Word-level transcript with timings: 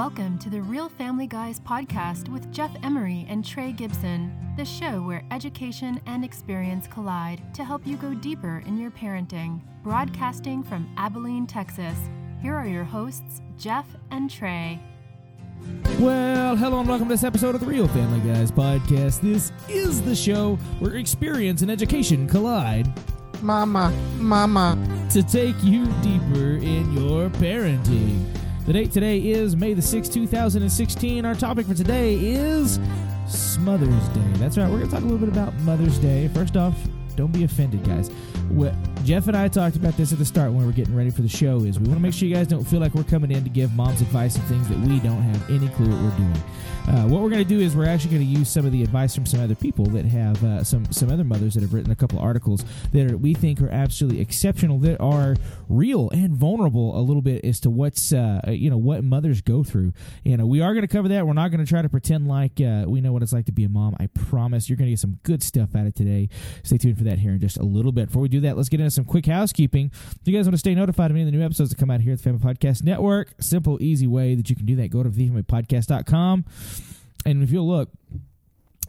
Welcome 0.00 0.38
to 0.38 0.48
the 0.48 0.62
Real 0.62 0.88
Family 0.88 1.26
Guys 1.26 1.60
podcast 1.60 2.30
with 2.30 2.50
Jeff 2.50 2.70
Emery 2.82 3.26
and 3.28 3.44
Trey 3.44 3.70
Gibson, 3.70 4.34
the 4.56 4.64
show 4.64 5.02
where 5.02 5.22
education 5.30 6.00
and 6.06 6.24
experience 6.24 6.86
collide 6.86 7.42
to 7.52 7.62
help 7.62 7.86
you 7.86 7.98
go 7.98 8.14
deeper 8.14 8.62
in 8.64 8.78
your 8.78 8.90
parenting. 8.90 9.60
Broadcasting 9.82 10.62
from 10.62 10.90
Abilene, 10.96 11.46
Texas, 11.46 11.98
here 12.40 12.54
are 12.54 12.66
your 12.66 12.82
hosts, 12.82 13.42
Jeff 13.58 13.84
and 14.10 14.30
Trey. 14.30 14.80
Well, 15.98 16.56
hello 16.56 16.80
and 16.80 16.88
welcome 16.88 17.08
to 17.08 17.12
this 17.12 17.22
episode 17.22 17.54
of 17.54 17.60
the 17.60 17.66
Real 17.66 17.86
Family 17.88 18.26
Guys 18.26 18.50
podcast. 18.50 19.20
This 19.20 19.52
is 19.68 20.00
the 20.00 20.16
show 20.16 20.56
where 20.78 20.96
experience 20.96 21.60
and 21.60 21.70
education 21.70 22.26
collide 22.26 22.90
Mama, 23.42 23.90
mama. 24.16 24.78
to 25.10 25.22
take 25.22 25.62
you 25.62 25.84
deeper 26.00 26.56
in 26.56 26.90
your 26.94 27.28
parenting. 27.28 28.39
The 28.66 28.74
date 28.74 28.92
today 28.92 29.18
is 29.18 29.56
May 29.56 29.72
the 29.74 29.80
6th, 29.80 30.12
2016. 30.12 31.24
Our 31.24 31.34
topic 31.34 31.66
for 31.66 31.74
today 31.74 32.14
is 32.14 32.78
Mother's 33.58 34.08
Day. 34.10 34.32
That's 34.34 34.58
right, 34.58 34.70
we're 34.70 34.78
going 34.78 34.90
to 34.90 34.94
talk 34.94 35.02
a 35.02 35.06
little 35.06 35.18
bit 35.18 35.28
about 35.30 35.54
Mother's 35.60 35.98
Day. 35.98 36.28
First 36.28 36.56
off, 36.56 36.74
don't 37.16 37.32
be 37.32 37.44
offended, 37.44 37.82
guys. 37.84 38.10
What 38.50 38.74
Jeff 39.04 39.28
and 39.28 39.36
I 39.36 39.48
talked 39.48 39.76
about 39.76 39.96
this 39.96 40.12
at 40.12 40.18
the 40.18 40.24
start 40.24 40.52
when 40.52 40.60
we 40.60 40.66
were 40.66 40.72
getting 40.72 40.94
ready 40.94 41.10
for 41.10 41.22
the 41.22 41.28
show 41.28 41.60
is 41.60 41.80
we 41.80 41.86
want 41.86 41.98
to 41.98 42.02
make 42.02 42.12
sure 42.12 42.28
you 42.28 42.34
guys 42.34 42.46
don't 42.46 42.64
feel 42.64 42.80
like 42.80 42.94
we're 42.94 43.02
coming 43.02 43.30
in 43.30 43.42
to 43.42 43.50
give 43.50 43.74
moms 43.74 44.02
advice 44.02 44.36
and 44.36 44.44
things 44.44 44.68
that 44.68 44.78
we 44.78 45.00
don't 45.00 45.22
have 45.22 45.50
any 45.50 45.68
clue 45.70 45.88
what 45.88 46.02
we're 46.02 46.16
doing. 46.18 46.42
Uh, 46.88 47.06
what 47.06 47.22
we're 47.22 47.30
going 47.30 47.42
to 47.42 47.48
do 47.48 47.60
is 47.60 47.76
we're 47.76 47.86
actually 47.86 48.10
going 48.10 48.26
to 48.26 48.38
use 48.38 48.48
some 48.48 48.66
of 48.66 48.72
the 48.72 48.82
advice 48.82 49.14
from 49.14 49.24
some 49.24 49.40
other 49.40 49.54
people 49.54 49.84
that 49.86 50.04
have 50.04 50.42
uh, 50.44 50.64
some 50.64 50.84
some 50.92 51.10
other 51.10 51.24
mothers 51.24 51.54
that 51.54 51.60
have 51.62 51.72
written 51.72 51.92
a 51.92 51.96
couple 51.96 52.18
articles 52.18 52.64
that 52.92 53.10
are, 53.10 53.16
we 53.16 53.32
think 53.32 53.60
are 53.60 53.70
absolutely 53.70 54.20
exceptional 54.20 54.78
that 54.78 55.00
are 55.00 55.36
real 55.68 56.10
and 56.10 56.34
vulnerable 56.36 56.98
a 56.98 57.02
little 57.02 57.22
bit 57.22 57.44
as 57.44 57.60
to 57.60 57.70
what's 57.70 58.12
uh, 58.12 58.40
you 58.48 58.68
know 58.68 58.78
what 58.78 59.04
mothers 59.04 59.40
go 59.40 59.62
through. 59.62 59.92
And 60.24 60.42
uh, 60.42 60.46
we 60.46 60.60
are 60.60 60.74
going 60.74 60.86
to 60.86 60.92
cover 60.92 61.08
that. 61.08 61.26
We're 61.26 61.32
not 61.32 61.50
going 61.50 61.64
to 61.64 61.68
try 61.68 61.80
to 61.80 61.88
pretend 61.88 62.28
like 62.28 62.60
uh, 62.60 62.84
we 62.86 63.00
know 63.00 63.12
what 63.12 63.22
it's 63.22 63.32
like 63.32 63.46
to 63.46 63.52
be 63.52 63.64
a 63.64 63.68
mom. 63.68 63.94
I 64.00 64.08
promise 64.08 64.68
you're 64.68 64.76
going 64.76 64.88
to 64.88 64.92
get 64.92 65.00
some 65.00 65.20
good 65.22 65.42
stuff 65.42 65.74
out 65.76 65.86
of 65.86 65.94
today. 65.94 66.28
Stay 66.64 66.78
tuned 66.78 66.98
for 66.98 67.04
that 67.04 67.18
here 67.18 67.32
in 67.32 67.40
just 67.40 67.56
a 67.56 67.64
little 67.64 67.92
bit. 67.92 68.06
Before 68.06 68.22
we 68.22 68.28
do 68.28 68.40
that, 68.40 68.56
let's 68.56 68.68
get 68.68 68.80
into 68.80 68.89
some 68.90 69.04
quick 69.04 69.26
housekeeping. 69.26 69.90
If 69.92 70.18
you 70.24 70.32
guys 70.36 70.46
want 70.46 70.54
to 70.54 70.58
stay 70.58 70.74
notified 70.74 71.10
of 71.10 71.16
any 71.16 71.22
of 71.22 71.32
the 71.32 71.36
new 71.36 71.44
episodes 71.44 71.70
that 71.70 71.78
come 71.78 71.90
out 71.90 72.00
here 72.00 72.12
at 72.12 72.18
the 72.18 72.24
Family 72.24 72.40
Podcast 72.40 72.82
Network, 72.82 73.34
simple, 73.40 73.82
easy 73.82 74.06
way 74.06 74.34
that 74.34 74.50
you 74.50 74.56
can 74.56 74.66
do 74.66 74.76
that. 74.76 74.90
Go 74.90 75.02
to 75.02 75.10
thefamilypodcast.com. 75.10 76.44
And 77.26 77.42
if 77.42 77.50
you'll 77.50 77.68
look, 77.68 77.90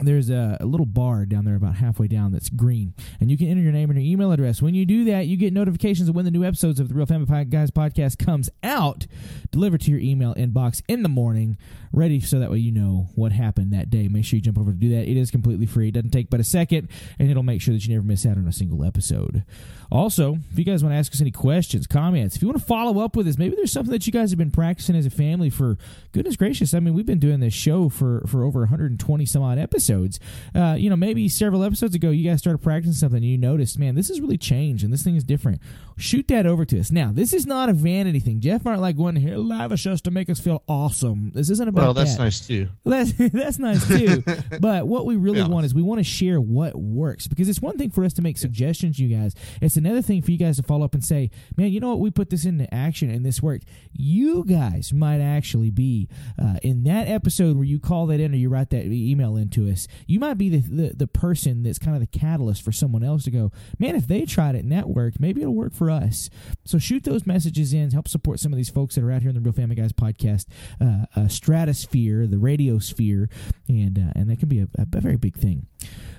there's 0.01 0.29
a, 0.29 0.57
a, 0.59 0.65
little 0.65 0.85
bar 0.85 1.25
down 1.25 1.45
there 1.45 1.55
about 1.55 1.75
halfway 1.75 2.07
down 2.07 2.31
that's 2.31 2.49
green. 2.49 2.93
And 3.19 3.29
you 3.29 3.37
can 3.37 3.47
enter 3.47 3.61
your 3.61 3.71
name 3.71 3.89
and 3.89 4.01
your 4.01 4.11
email 4.11 4.31
address. 4.31 4.61
When 4.61 4.73
you 4.73 4.85
do 4.85 5.05
that 5.05 5.27
you 5.27 5.37
get 5.37 5.53
notifications 5.53 6.09
of 6.09 6.15
when 6.15 6.25
the 6.25 6.31
new 6.31 6.43
episodes 6.43 6.79
of 6.79 6.89
the 6.89 6.95
real 6.95 7.05
family 7.05 7.45
guys 7.45 7.71
podcast 7.71 8.17
comes 8.17 8.49
out 8.63 9.07
delivered 9.51 9.81
to 9.81 9.91
your 9.91 9.99
email 9.99 10.33
inbox 10.35 10.81
in 10.87 11.03
the 11.03 11.09
morning 11.09 11.57
ready 11.91 12.19
so 12.19 12.39
that 12.39 12.51
way 12.51 12.57
you 12.57 12.71
know 12.71 13.09
what 13.15 13.31
happened 13.31 13.73
that 13.73 13.89
day. 13.89 14.07
Make 14.07 14.25
sure 14.25 14.37
you 14.37 14.41
jump 14.41 14.57
over 14.57 14.71
to 14.71 14.77
do 14.77 14.89
that. 14.89 15.09
It 15.09 15.17
is 15.17 15.31
completely 15.31 15.65
free. 15.65 15.89
It 15.89 15.93
doesn't 15.93 16.11
take 16.11 16.29
but 16.29 16.39
a 16.39 16.43
second 16.43 16.89
and 17.19 17.29
it'll 17.29 17.43
make 17.43 17.61
sure 17.61 17.73
that 17.73 17.85
you 17.85 17.93
never 17.93 18.05
miss 18.05 18.25
out 18.25 18.37
on 18.37 18.47
a 18.47 18.53
single 18.53 18.83
episode. 18.83 19.43
Also 19.91 20.37
if 20.51 20.57
you 20.57 20.65
guys 20.65 20.83
want 20.83 20.93
to 20.93 20.97
ask 20.97 21.11
us 21.13 21.21
any 21.21 21.31
questions 21.31 21.85
comments 21.87 22.35
if 22.35 22.41
you 22.41 22.47
want 22.47 22.59
to 22.59 22.65
follow 22.65 23.03
up 23.03 23.15
with 23.15 23.27
us 23.27 23.37
maybe 23.37 23.55
there's 23.55 23.71
something 23.71 23.91
that 23.91 24.07
you 24.07 24.13
guys 24.13 24.29
have 24.31 24.37
been 24.37 24.51
practicing 24.51 24.95
as 24.95 25.05
a 25.05 25.09
family 25.09 25.49
for 25.49 25.77
goodness 26.11 26.35
gracious 26.35 26.73
i 26.73 26.79
mean 26.79 26.93
we've 26.93 27.05
been 27.05 27.19
doing 27.19 27.39
this 27.39 27.53
show 27.53 27.89
for 27.89 28.23
for 28.27 28.43
over 28.43 28.61
120 28.61 29.25
some 29.25 29.43
odd 29.43 29.57
episodes 29.57 29.90
episodes. 29.91 30.19
Uh, 30.55 30.75
you 30.77 30.89
know, 30.89 30.95
maybe 30.95 31.27
several 31.29 31.63
episodes 31.63 31.95
ago, 31.95 32.09
you 32.09 32.29
guys 32.29 32.39
started 32.39 32.59
practicing 32.59 32.93
something 32.93 33.17
and 33.17 33.25
you 33.25 33.37
noticed, 33.37 33.77
man, 33.77 33.95
this 33.95 34.07
has 34.07 34.21
really 34.21 34.37
changed 34.37 34.83
and 34.83 34.91
this 34.93 35.03
thing 35.03 35.15
is 35.15 35.23
different. 35.23 35.59
Shoot 35.97 36.27
that 36.29 36.45
over 36.45 36.65
to 36.65 36.79
us. 36.79 36.91
Now, 36.91 37.11
this 37.11 37.33
is 37.33 37.45
not 37.45 37.69
a 37.69 37.73
vanity 37.73 38.19
thing. 38.19 38.39
Jeff 38.39 38.65
aren't 38.65 38.81
like 38.81 38.97
going 38.97 39.15
here 39.17 39.37
lavish 39.37 39.85
us 39.85 40.01
to 40.01 40.11
make 40.11 40.29
us 40.29 40.39
feel 40.39 40.63
awesome. 40.67 41.31
This 41.33 41.49
isn't 41.49 41.67
about 41.67 41.81
Well, 41.83 41.93
that's 41.93 42.15
that. 42.15 42.23
nice 42.23 42.45
too. 42.47 42.69
That's, 42.85 43.13
that's 43.13 43.59
nice 43.59 43.87
too. 43.87 44.23
but 44.59 44.87
what 44.87 45.05
we 45.05 45.15
really 45.15 45.39
Yeah. 45.39 45.47
want 45.47 45.65
is 45.65 45.73
we 45.73 45.81
want 45.81 45.99
to 45.99 46.03
share 46.03 46.41
what 46.41 46.75
works 46.75 47.27
because 47.27 47.47
it's 47.47 47.61
one 47.61 47.77
thing 47.77 47.89
for 47.89 48.03
us 48.03 48.13
to 48.13 48.21
make 48.21 48.37
suggestions, 48.37 48.99
you 48.99 49.15
guys. 49.15 49.33
It's 49.61 49.77
another 49.77 50.01
thing 50.01 50.21
for 50.21 50.31
you 50.31 50.37
guys 50.37 50.57
to 50.57 50.63
follow 50.63 50.83
up 50.85 50.93
and 50.93 51.03
say, 51.03 51.29
man, 51.57 51.71
you 51.71 51.79
know 51.79 51.89
what? 51.89 51.99
We 51.99 52.11
put 52.11 52.29
this 52.29 52.45
into 52.45 52.71
action 52.73 53.09
and 53.09 53.25
this 53.25 53.41
worked. 53.41 53.65
You 53.93 54.43
guys 54.45 54.91
might 54.93 55.21
actually 55.21 55.69
be 55.69 56.09
uh, 56.41 56.55
in 56.63 56.83
that 56.83 57.07
episode 57.07 57.55
where 57.55 57.65
you 57.65 57.79
call 57.79 58.07
that 58.07 58.19
in 58.19 58.33
or 58.33 58.37
you 58.37 58.49
write 58.49 58.69
that 58.71 58.85
email 58.85 59.35
into 59.37 59.69
us. 59.69 59.80
You 60.07 60.19
might 60.19 60.35
be 60.35 60.49
the, 60.49 60.59
the, 60.59 60.93
the 60.95 61.07
person 61.07 61.63
that's 61.63 61.79
kind 61.79 61.95
of 61.95 62.01
the 62.01 62.19
catalyst 62.19 62.63
for 62.63 62.71
someone 62.71 63.03
else 63.03 63.23
to 63.23 63.31
go, 63.31 63.51
man, 63.79 63.95
if 63.95 64.07
they 64.07 64.25
tried 64.25 64.55
it 64.55 64.63
and 64.63 64.71
that 64.71 64.89
worked, 64.89 65.19
maybe 65.19 65.41
it'll 65.41 65.55
work 65.55 65.73
for 65.73 65.89
us. 65.89 66.29
So 66.65 66.79
shoot 66.79 67.03
those 67.03 67.25
messages 67.25 67.73
in, 67.73 67.91
help 67.91 68.07
support 68.07 68.39
some 68.39 68.51
of 68.53 68.57
these 68.57 68.69
folks 68.69 68.95
that 68.95 69.03
are 69.03 69.11
out 69.11 69.21
here 69.21 69.29
in 69.29 69.35
the 69.35 69.41
Real 69.41 69.53
Family 69.53 69.75
Guys 69.75 69.93
podcast 69.93 70.45
uh, 70.79 71.05
uh, 71.15 71.27
stratosphere, 71.27 72.27
the 72.27 72.37
radio 72.37 72.79
sphere, 72.79 73.29
and 73.67 73.97
uh, 73.97 74.11
and 74.15 74.29
that 74.29 74.39
can 74.39 74.49
be 74.49 74.59
a, 74.59 74.67
a 74.77 74.85
very 74.85 75.17
big 75.17 75.35
thing. 75.35 75.67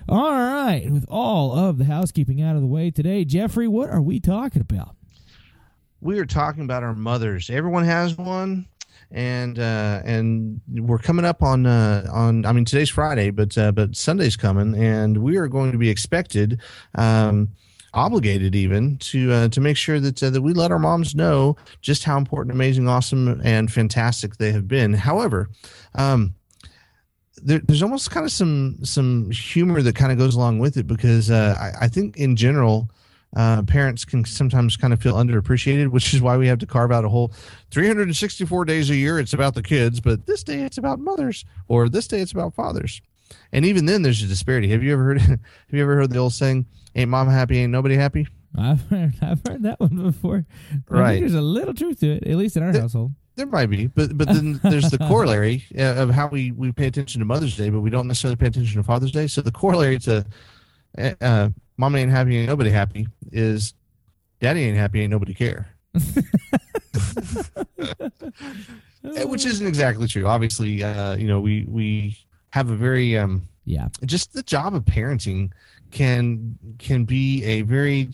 All 0.09 0.33
right, 0.33 0.91
with 0.91 1.06
all 1.09 1.56
of 1.56 1.79
the 1.79 1.84
housekeeping 1.84 2.43
out 2.43 2.56
of 2.56 2.62
the 2.62 2.67
way 2.67 2.91
today, 2.91 3.25
Jeffrey, 3.25 3.69
what 3.69 3.89
are 3.91 4.03
we 4.03 4.19
talking 4.21 4.61
about? 4.61 4.97
We 6.00 6.19
are 6.19 6.27
talking 6.27 6.65
about 6.65 6.83
our 6.83 6.94
mothers. 6.94 7.49
Everyone 7.49 7.84
has 7.84 8.19
one, 8.19 8.67
and 9.12 9.59
uh, 9.59 10.00
and 10.05 10.61
we're 10.69 10.99
coming 10.99 11.25
up 11.25 11.43
on 11.43 11.67
uh, 11.67 12.06
on. 12.11 12.45
I 12.45 12.53
mean, 12.53 12.65
today's 12.65 12.91
Friday, 12.91 13.31
but 13.31 13.56
uh, 13.56 13.73
but 13.73 13.95
Sunday's 13.95 14.37
coming, 14.37 14.75
and 14.75 15.19
we 15.19 15.37
are 15.37 15.49
going 15.49 15.73
to 15.73 15.78
be 15.78 15.91
expected. 15.91 16.61
Um, 16.95 17.49
obligated 17.95 18.55
even 18.55 18.97
to 18.97 19.31
uh, 19.31 19.49
to 19.49 19.61
make 19.61 19.77
sure 19.77 20.00
that 20.00 20.23
uh, 20.23 20.31
that 20.31 20.41
we 20.41 20.55
let 20.55 20.73
our 20.73 20.78
moms 20.78 21.15
know 21.15 21.55
just 21.83 22.05
how 22.05 22.17
important 22.17 22.55
amazing 22.55 22.89
awesome 22.89 23.39
and 23.45 23.71
fantastic 23.71 24.39
they 24.39 24.50
have 24.50 24.67
been 24.67 24.95
however 24.95 25.50
um 25.97 26.34
there, 27.43 27.59
there's 27.59 27.83
almost 27.83 28.11
kind 28.11 28.25
of 28.25 28.33
some 28.33 28.79
some 28.83 29.31
humor 29.31 29.83
that 29.83 29.94
kind 29.94 30.11
of 30.12 30.17
goes 30.17 30.34
along 30.34 30.59
with 30.59 30.77
it 30.77 30.87
because 30.87 31.31
uh, 31.31 31.55
I, 31.59 31.84
I 31.84 31.89
think 31.89 32.17
in 32.17 32.37
general 32.37 32.89
uh, 33.37 33.62
parents 33.62 34.04
can 34.04 34.25
sometimes 34.25 34.76
kind 34.76 34.93
of 34.93 35.00
feel 35.00 35.15
underappreciated, 35.15 35.88
which 35.88 36.12
is 36.15 36.20
why 36.20 36.37
we 36.37 36.47
have 36.48 36.59
to 36.59 36.66
carve 36.66 36.93
out 36.93 37.04
a 37.04 37.09
whole 37.09 37.32
364 37.70 38.65
days 38.65 38.91
a 38.91 38.97
year. 38.97 39.19
It's 39.19 39.32
about 39.32 39.54
the 39.54 39.62
kids, 39.62 40.00
but 40.00 40.26
this 40.26 40.43
day 40.43 40.62
it's 40.62 40.78
about 40.78 40.98
mothers, 40.98 41.44
or 41.69 41.88
this 41.88 42.06
day 42.06 42.20
it's 42.20 42.32
about 42.32 42.54
fathers. 42.54 43.00
And 43.53 43.65
even 43.65 43.87
then, 43.87 44.03
there's 44.03 44.22
a 44.22 44.26
disparity. 44.26 44.69
Have 44.69 44.82
you 44.82 44.93
ever 44.93 45.04
heard? 45.04 45.20
Have 45.20 45.38
you 45.70 45.82
ever 45.82 45.94
heard 45.97 46.10
the 46.10 46.19
old 46.19 46.34
saying, 46.34 46.66
"Ain't 46.94 47.10
mom 47.10 47.28
happy, 47.28 47.59
ain't 47.59 47.72
nobody 47.72 47.97
happy"? 47.97 48.26
I've 48.59 48.82
heard, 48.88 49.15
I've 49.22 49.41
heard 49.47 49.62
that 49.62 49.81
one 49.81 49.97
before. 49.97 50.44
I 50.70 50.72
think 50.72 50.84
Right. 50.91 51.20
there's 51.20 51.34
a 51.34 51.41
little 51.41 51.72
truth 51.72 52.00
to 52.00 52.12
it, 52.12 52.26
at 52.26 52.37
least 52.37 52.56
in 52.56 52.62
our 52.62 52.72
There- 52.72 52.82
household. 52.82 53.12
There 53.34 53.47
might 53.47 53.70
be, 53.70 53.87
but 53.87 54.19
but 54.19 54.28
then 54.28 54.60
there's 54.62 54.91
the 54.91 54.99
corollary 54.99 55.64
uh, 55.78 55.94
of 56.03 56.10
how 56.10 56.26
we 56.26 56.53
we 56.53 56.70
pay 56.72 56.87
attention 56.87 57.20
to 57.20 57.25
Mother's 57.25 57.56
Day, 57.56 57.70
but 57.70 57.81
we 57.81 57.88
don't 57.88 58.06
necessarily 58.06 58.37
pay 58.37 58.49
attention 58.49 58.76
to 58.76 58.82
Father's 58.82 59.10
Day. 59.10 59.26
So 59.26 59.41
the 59.41 59.50
corollary 59.50 59.99
to 60.00 60.26
uh, 60.98 61.10
uh, 61.20 61.48
"Mama 61.76 61.98
ain't 61.98 62.10
happy, 62.10 62.38
ain't 62.38 62.48
nobody 62.48 62.70
happy" 62.70 63.06
is 63.30 63.75
"Daddy 64.41 64.64
ain't 64.64 64.76
happy, 64.76 65.03
ain't 65.03 65.10
nobody 65.10 65.34
care." 65.34 65.69
Uh, 65.94 65.94
Which 69.26 69.47
isn't 69.47 69.66
exactly 69.66 70.06
true. 70.08 70.26
Obviously, 70.26 70.82
uh, 70.82 71.16
you 71.16 71.26
know 71.26 71.41
we 71.41 71.64
we 71.69 72.16
have 72.50 72.70
a 72.70 72.76
very 72.76 73.16
um, 73.19 73.42
Yeah. 73.64 73.88
just 74.04 74.32
the 74.32 74.42
job 74.42 74.75
of 74.75 74.84
parenting 74.84 75.50
can 75.91 76.58
can 76.78 77.04
be 77.04 77.44
a 77.44 77.62
very 77.62 78.10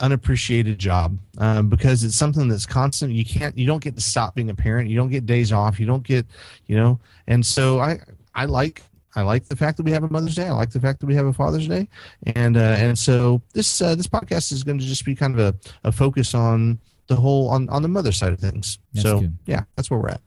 unappreciated 0.00 0.78
job 0.78 1.18
um, 1.38 1.68
because 1.68 2.04
it's 2.04 2.14
something 2.14 2.46
that's 2.46 2.66
constant 2.66 3.12
you 3.12 3.24
can't 3.24 3.56
you 3.58 3.66
don't 3.66 3.82
get 3.82 3.96
to 3.96 4.00
stop 4.00 4.34
being 4.34 4.50
a 4.50 4.54
parent 4.54 4.88
you 4.88 4.96
don't 4.96 5.10
get 5.10 5.26
days 5.26 5.50
off 5.50 5.80
you 5.80 5.86
don't 5.86 6.04
get 6.04 6.24
you 6.66 6.76
know 6.76 7.00
and 7.26 7.44
so 7.44 7.80
i 7.80 7.98
i 8.32 8.44
like 8.44 8.80
i 9.16 9.22
like 9.22 9.46
the 9.48 9.56
fact 9.56 9.76
that 9.76 9.84
we 9.84 9.90
have 9.92 10.04
a 10.04 10.08
mother's 10.08 10.34
day. 10.34 10.46
I 10.46 10.52
like 10.52 10.70
the 10.70 10.80
fact 10.80 11.00
that 11.00 11.06
we 11.06 11.14
have 11.14 11.26
a 11.26 11.32
father's 11.32 11.66
day. 11.66 11.88
And 12.34 12.56
uh, 12.56 12.76
and 12.78 12.98
so 12.98 13.42
this 13.54 13.80
uh, 13.80 13.94
this 13.94 14.06
podcast 14.06 14.52
is 14.52 14.62
going 14.64 14.78
to 14.78 14.84
just 14.84 15.04
be 15.04 15.14
kind 15.14 15.38
of 15.38 15.40
a, 15.40 15.88
a 15.88 15.92
focus 15.92 16.34
on 16.34 16.78
the 17.06 17.16
whole 17.16 17.48
on 17.48 17.68
on 17.70 17.82
the 17.82 17.88
mother 17.88 18.12
side 18.12 18.32
of 18.32 18.38
things. 18.38 18.78
That's 18.92 19.02
so 19.04 19.20
good. 19.20 19.38
yeah 19.46 19.64
that's 19.76 19.90
where 19.90 19.98
we're 19.98 20.10
at. 20.10 20.20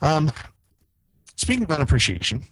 Um 0.00 0.30
speaking 1.36 1.64
about 1.64 1.76
unappreciation 1.78 2.44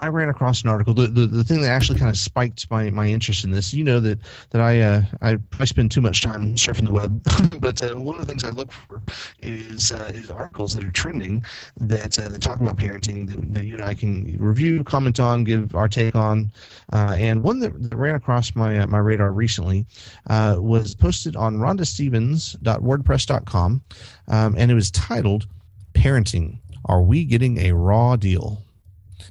I 0.00 0.08
ran 0.08 0.28
across 0.28 0.62
an 0.62 0.68
article. 0.68 0.92
The, 0.92 1.06
the, 1.06 1.26
the 1.26 1.44
thing 1.44 1.60
that 1.60 1.68
actually 1.68 2.00
kind 2.00 2.10
of 2.10 2.16
spiked 2.16 2.68
my, 2.68 2.90
my 2.90 3.06
interest 3.06 3.44
in 3.44 3.52
this, 3.52 3.72
you 3.72 3.84
know 3.84 4.00
that 4.00 4.18
that 4.50 4.60
I 4.60 4.80
uh, 4.80 5.02
I 5.22 5.38
I 5.60 5.64
spend 5.64 5.92
too 5.92 6.00
much 6.00 6.20
time 6.20 6.56
surfing 6.56 6.86
the 6.86 6.92
web, 6.92 7.22
but 7.60 7.80
uh, 7.80 7.94
one 7.94 8.16
of 8.16 8.20
the 8.20 8.26
things 8.26 8.42
I 8.42 8.50
look 8.50 8.72
for 8.72 9.00
is 9.40 9.92
uh, 9.92 10.10
is 10.12 10.32
articles 10.32 10.74
that 10.74 10.82
are 10.82 10.90
trending 10.90 11.44
that 11.78 12.18
uh, 12.18 12.28
that 12.28 12.42
talk 12.42 12.60
about 12.60 12.76
parenting 12.76 13.30
that, 13.30 13.54
that 13.54 13.66
you 13.66 13.74
and 13.74 13.84
I 13.84 13.94
can 13.94 14.36
review, 14.38 14.82
comment 14.82 15.20
on, 15.20 15.44
give 15.44 15.76
our 15.76 15.88
take 15.88 16.16
on. 16.16 16.50
Uh, 16.92 17.14
and 17.16 17.44
one 17.44 17.60
that, 17.60 17.90
that 17.90 17.96
ran 17.96 18.16
across 18.16 18.56
my 18.56 18.80
uh, 18.80 18.88
my 18.88 18.98
radar 18.98 19.30
recently 19.30 19.86
uh, 20.26 20.56
was 20.58 20.96
posted 20.96 21.36
on 21.36 21.58
rhondastevens.wordpress.com, 21.58 23.82
um, 24.26 24.54
and 24.58 24.72
it 24.72 24.74
was 24.74 24.90
titled 24.90 25.46
"Parenting: 25.92 26.58
Are 26.86 27.00
We 27.00 27.24
Getting 27.24 27.58
a 27.58 27.70
Raw 27.72 28.16
Deal?" 28.16 28.63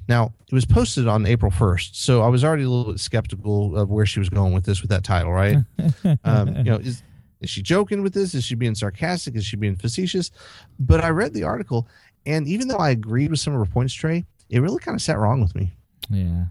Now, 0.07 0.33
it 0.47 0.53
was 0.53 0.65
posted 0.65 1.07
on 1.07 1.25
April 1.25 1.51
1st, 1.51 1.95
so 1.95 2.21
I 2.21 2.27
was 2.27 2.43
already 2.43 2.63
a 2.63 2.69
little 2.69 2.91
bit 2.91 2.99
skeptical 2.99 3.77
of 3.77 3.89
where 3.89 4.05
she 4.05 4.19
was 4.19 4.29
going 4.29 4.53
with 4.53 4.65
this 4.65 4.81
with 4.81 4.89
that 4.91 5.03
title, 5.03 5.31
right? 5.31 5.57
um, 6.23 6.55
you 6.57 6.63
know, 6.63 6.75
is 6.77 7.03
is 7.41 7.49
she 7.49 7.61
joking 7.61 8.03
with 8.03 8.13
this? 8.13 8.33
Is 8.33 8.43
she 8.43 8.55
being 8.55 8.75
sarcastic? 8.75 9.35
Is 9.35 9.45
she 9.45 9.57
being 9.57 9.75
facetious? 9.75 10.31
But 10.79 11.03
I 11.03 11.09
read 11.09 11.33
the 11.33 11.43
article, 11.43 11.87
and 12.25 12.47
even 12.47 12.67
though 12.67 12.77
I 12.77 12.91
agreed 12.91 13.31
with 13.31 13.39
some 13.39 13.53
of 13.53 13.59
her 13.59 13.71
points, 13.71 13.93
Trey, 13.93 14.25
it 14.49 14.59
really 14.59 14.79
kind 14.79 14.95
of 14.95 15.01
sat 15.01 15.17
wrong 15.17 15.41
with 15.41 15.55
me. 15.55 15.75
Yeah. 16.09 16.45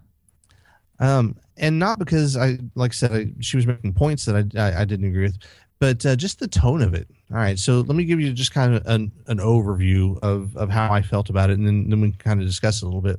Um, 0.99 1.37
and 1.57 1.79
not 1.79 1.99
because 1.99 2.37
I, 2.37 2.59
like 2.75 2.93
I 2.93 2.95
said, 2.95 3.13
I, 3.13 3.27
she 3.41 3.57
was 3.57 3.67
making 3.67 3.93
points 3.95 4.25
that 4.27 4.37
I, 4.57 4.61
I, 4.61 4.81
I 4.83 4.85
didn't 4.85 5.07
agree 5.07 5.25
with, 5.25 5.39
but 5.83 6.07
uh, 6.07 6.15
just 6.15 6.39
the 6.39 6.47
tone 6.47 6.81
of 6.81 6.95
it. 6.95 7.09
All 7.33 7.39
right, 7.39 7.59
so 7.59 7.81
let 7.81 7.97
me 7.97 8.05
give 8.05 8.21
you 8.21 8.33
just 8.33 8.55
kind 8.55 8.73
of 8.73 8.87
an, 8.87 9.11
an 9.27 9.39
overview 9.39 10.17
of, 10.23 10.57
of 10.57 10.71
how 10.71 10.93
I 10.93 11.03
felt 11.03 11.29
about 11.29 11.51
it, 11.51 11.59
and 11.59 11.67
then, 11.67 11.91
then 11.91 12.01
we 12.01 12.11
can 12.13 12.19
kind 12.21 12.41
of 12.41 12.47
discuss 12.47 12.81
it 12.81 12.85
a 12.85 12.87
little 12.87 13.01
bit. 13.01 13.19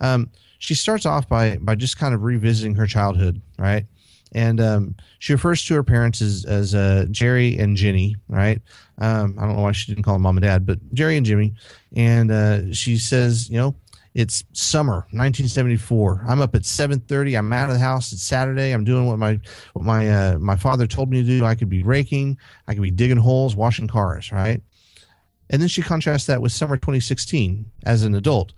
Um, 0.00 0.30
she 0.58 0.74
starts 0.74 1.04
off 1.04 1.28
by 1.28 1.58
by 1.58 1.74
just 1.74 1.98
kind 1.98 2.14
of 2.14 2.22
revisiting 2.22 2.74
her 2.76 2.86
childhood, 2.86 3.42
right? 3.58 3.84
And 4.32 4.58
um, 4.58 4.94
she 5.18 5.34
refers 5.34 5.62
to 5.66 5.74
her 5.74 5.82
parents 5.82 6.22
as 6.22 6.46
as 6.46 6.74
uh, 6.74 7.04
Jerry 7.10 7.58
and 7.58 7.76
Jenny, 7.76 8.16
right? 8.28 8.62
Um, 8.96 9.36
I 9.38 9.44
don't 9.44 9.56
know 9.56 9.62
why 9.62 9.72
she 9.72 9.92
didn't 9.92 10.04
call 10.04 10.14
them 10.14 10.22
mom 10.22 10.38
and 10.38 10.44
dad, 10.44 10.64
but 10.64 10.78
Jerry 10.94 11.18
and 11.18 11.26
Jimmy. 11.26 11.52
And 11.94 12.30
uh, 12.30 12.72
she 12.72 12.96
says, 12.96 13.50
you 13.50 13.58
know, 13.58 13.74
it's 14.18 14.42
summer 14.52 15.06
1974 15.12 16.24
i'm 16.26 16.40
up 16.40 16.52
at 16.56 16.62
7.30 16.62 17.38
i'm 17.38 17.52
out 17.52 17.68
of 17.68 17.74
the 17.74 17.78
house. 17.78 18.12
It's 18.12 18.24
saturday. 18.24 18.72
I'm 18.72 18.82
doing 18.82 19.06
what 19.06 19.16
my 19.16 19.38
what 19.74 19.84
my 19.84 20.10
uh, 20.10 20.38
my 20.38 20.56
father 20.56 20.88
told 20.88 21.08
me 21.08 21.22
to 21.22 21.26
do. 21.26 21.44
I 21.44 21.54
could 21.54 21.68
be 21.68 21.84
raking. 21.84 22.36
I 22.66 22.74
could 22.74 22.82
be 22.82 22.90
digging 22.90 23.16
holes 23.16 23.54
washing 23.54 23.86
cars 23.86 24.32
right? 24.32 24.60
And 25.50 25.62
then 25.62 25.68
she 25.68 25.82
contrasts 25.82 26.26
that 26.26 26.42
with 26.42 26.50
summer 26.50 26.76
2016 26.76 27.70
as 27.86 28.02
an 28.02 28.16
adult. 28.16 28.54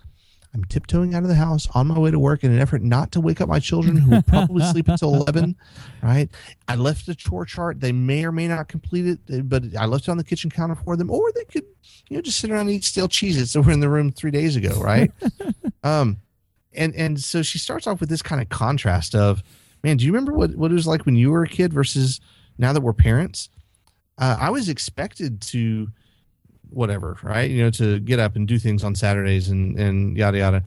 I'm 0.54 0.64
tiptoeing 0.64 1.14
out 1.14 1.22
of 1.22 1.28
the 1.28 1.34
house 1.34 1.68
on 1.74 1.86
my 1.88 1.98
way 1.98 2.10
to 2.10 2.18
work 2.18 2.42
in 2.42 2.50
an 2.50 2.58
effort 2.58 2.82
not 2.82 3.12
to 3.12 3.20
wake 3.20 3.40
up 3.40 3.48
my 3.48 3.60
children 3.60 3.96
who 3.96 4.10
will 4.10 4.22
probably 4.22 4.64
sleep 4.64 4.88
until 4.88 5.14
11 5.14 5.56
right? 6.02 6.30
I 6.68 6.76
left 6.76 7.04
the 7.04 7.14
chore 7.14 7.44
chart. 7.44 7.80
They 7.80 7.92
may 7.92 8.24
or 8.24 8.32
may 8.32 8.48
not 8.48 8.68
complete 8.68 9.18
it 9.28 9.48
but 9.48 9.64
i 9.78 9.84
left 9.84 10.04
it 10.04 10.10
on 10.10 10.16
the 10.16 10.24
kitchen 10.24 10.50
counter 10.50 10.74
for 10.74 10.96
them 10.96 11.10
or 11.10 11.30
they 11.32 11.44
could 11.44 11.66
you 12.08 12.16
know, 12.16 12.22
just 12.22 12.38
sit 12.38 12.50
around 12.50 12.62
and 12.62 12.70
eat 12.70 12.84
stale 12.84 13.08
cheeses 13.08 13.52
that 13.52 13.62
were 13.62 13.72
in 13.72 13.80
the 13.80 13.88
room 13.88 14.10
three 14.12 14.30
days 14.30 14.56
ago, 14.56 14.80
right? 14.80 15.10
um, 15.82 16.16
and 16.72 16.94
and 16.94 17.20
so 17.20 17.42
she 17.42 17.58
starts 17.58 17.86
off 17.86 18.00
with 18.00 18.08
this 18.08 18.22
kind 18.22 18.40
of 18.40 18.48
contrast 18.48 19.14
of, 19.14 19.42
man, 19.82 19.96
do 19.96 20.04
you 20.04 20.12
remember 20.12 20.32
what 20.32 20.54
what 20.56 20.70
it 20.70 20.74
was 20.74 20.86
like 20.86 21.06
when 21.06 21.16
you 21.16 21.30
were 21.30 21.42
a 21.42 21.48
kid 21.48 21.72
versus 21.72 22.20
now 22.58 22.72
that 22.72 22.80
we're 22.80 22.92
parents? 22.92 23.48
Uh, 24.18 24.36
I 24.38 24.50
was 24.50 24.68
expected 24.68 25.40
to, 25.42 25.88
whatever, 26.68 27.16
right? 27.22 27.50
You 27.50 27.64
know, 27.64 27.70
to 27.70 28.00
get 28.00 28.18
up 28.18 28.36
and 28.36 28.46
do 28.46 28.58
things 28.58 28.84
on 28.84 28.94
Saturdays 28.94 29.48
and 29.48 29.78
and 29.78 30.16
yada 30.16 30.38
yada, 30.38 30.64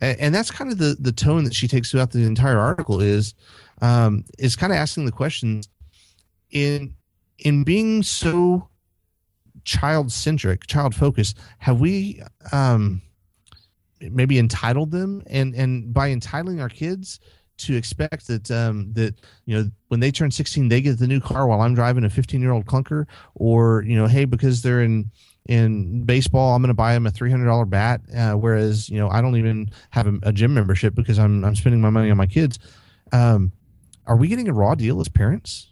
and, 0.00 0.20
and 0.20 0.34
that's 0.34 0.50
kind 0.50 0.70
of 0.70 0.78
the 0.78 0.96
the 0.98 1.12
tone 1.12 1.44
that 1.44 1.54
she 1.54 1.68
takes 1.68 1.90
throughout 1.90 2.12
the 2.12 2.24
entire 2.24 2.58
article 2.58 3.00
is, 3.00 3.34
um, 3.80 4.24
is 4.38 4.56
kind 4.56 4.72
of 4.72 4.78
asking 4.78 5.04
the 5.04 5.12
questions 5.12 5.68
in 6.50 6.94
in 7.38 7.64
being 7.64 8.02
so 8.02 8.68
child 9.64 10.12
centric, 10.12 10.66
child 10.66 10.94
focused, 10.94 11.38
have 11.58 11.80
we 11.80 12.22
um, 12.52 13.02
maybe 14.00 14.38
entitled 14.38 14.90
them? 14.90 15.22
And 15.26 15.54
and 15.54 15.92
by 15.92 16.08
entitling 16.08 16.60
our 16.60 16.68
kids 16.68 17.20
to 17.58 17.76
expect 17.76 18.26
that 18.26 18.50
um, 18.50 18.92
that 18.94 19.14
you 19.46 19.56
know 19.56 19.70
when 19.88 20.00
they 20.00 20.10
turn 20.10 20.30
16 20.30 20.68
they 20.68 20.80
get 20.80 20.98
the 20.98 21.06
new 21.06 21.20
car 21.20 21.46
while 21.46 21.60
I'm 21.60 21.74
driving 21.74 22.04
a 22.04 22.10
15 22.10 22.40
year 22.40 22.52
old 22.52 22.66
clunker, 22.66 23.06
or 23.34 23.82
you 23.86 23.96
know 23.96 24.06
hey 24.06 24.24
because 24.24 24.62
they're 24.62 24.82
in 24.82 25.10
in 25.48 26.04
baseball 26.04 26.54
I'm 26.54 26.62
going 26.62 26.68
to 26.68 26.74
buy 26.74 26.94
them 26.94 27.06
a 27.06 27.10
$300 27.10 27.68
bat, 27.68 28.00
uh, 28.16 28.32
whereas 28.34 28.88
you 28.88 28.98
know 28.98 29.08
I 29.08 29.20
don't 29.20 29.36
even 29.36 29.70
have 29.90 30.06
a, 30.06 30.18
a, 30.22 30.32
gym 30.32 30.54
membership 30.54 30.94
because 30.94 31.18
I'm 31.18 31.44
I'm 31.44 31.56
spending 31.56 31.80
my 31.80 31.90
money 31.90 32.10
on 32.10 32.16
my 32.16 32.26
kids. 32.26 32.58
Um, 33.12 33.52
are 34.06 34.16
we 34.16 34.28
getting 34.28 34.48
a 34.48 34.52
raw 34.52 34.74
deal 34.74 35.00
as 35.00 35.08
parents? 35.08 35.68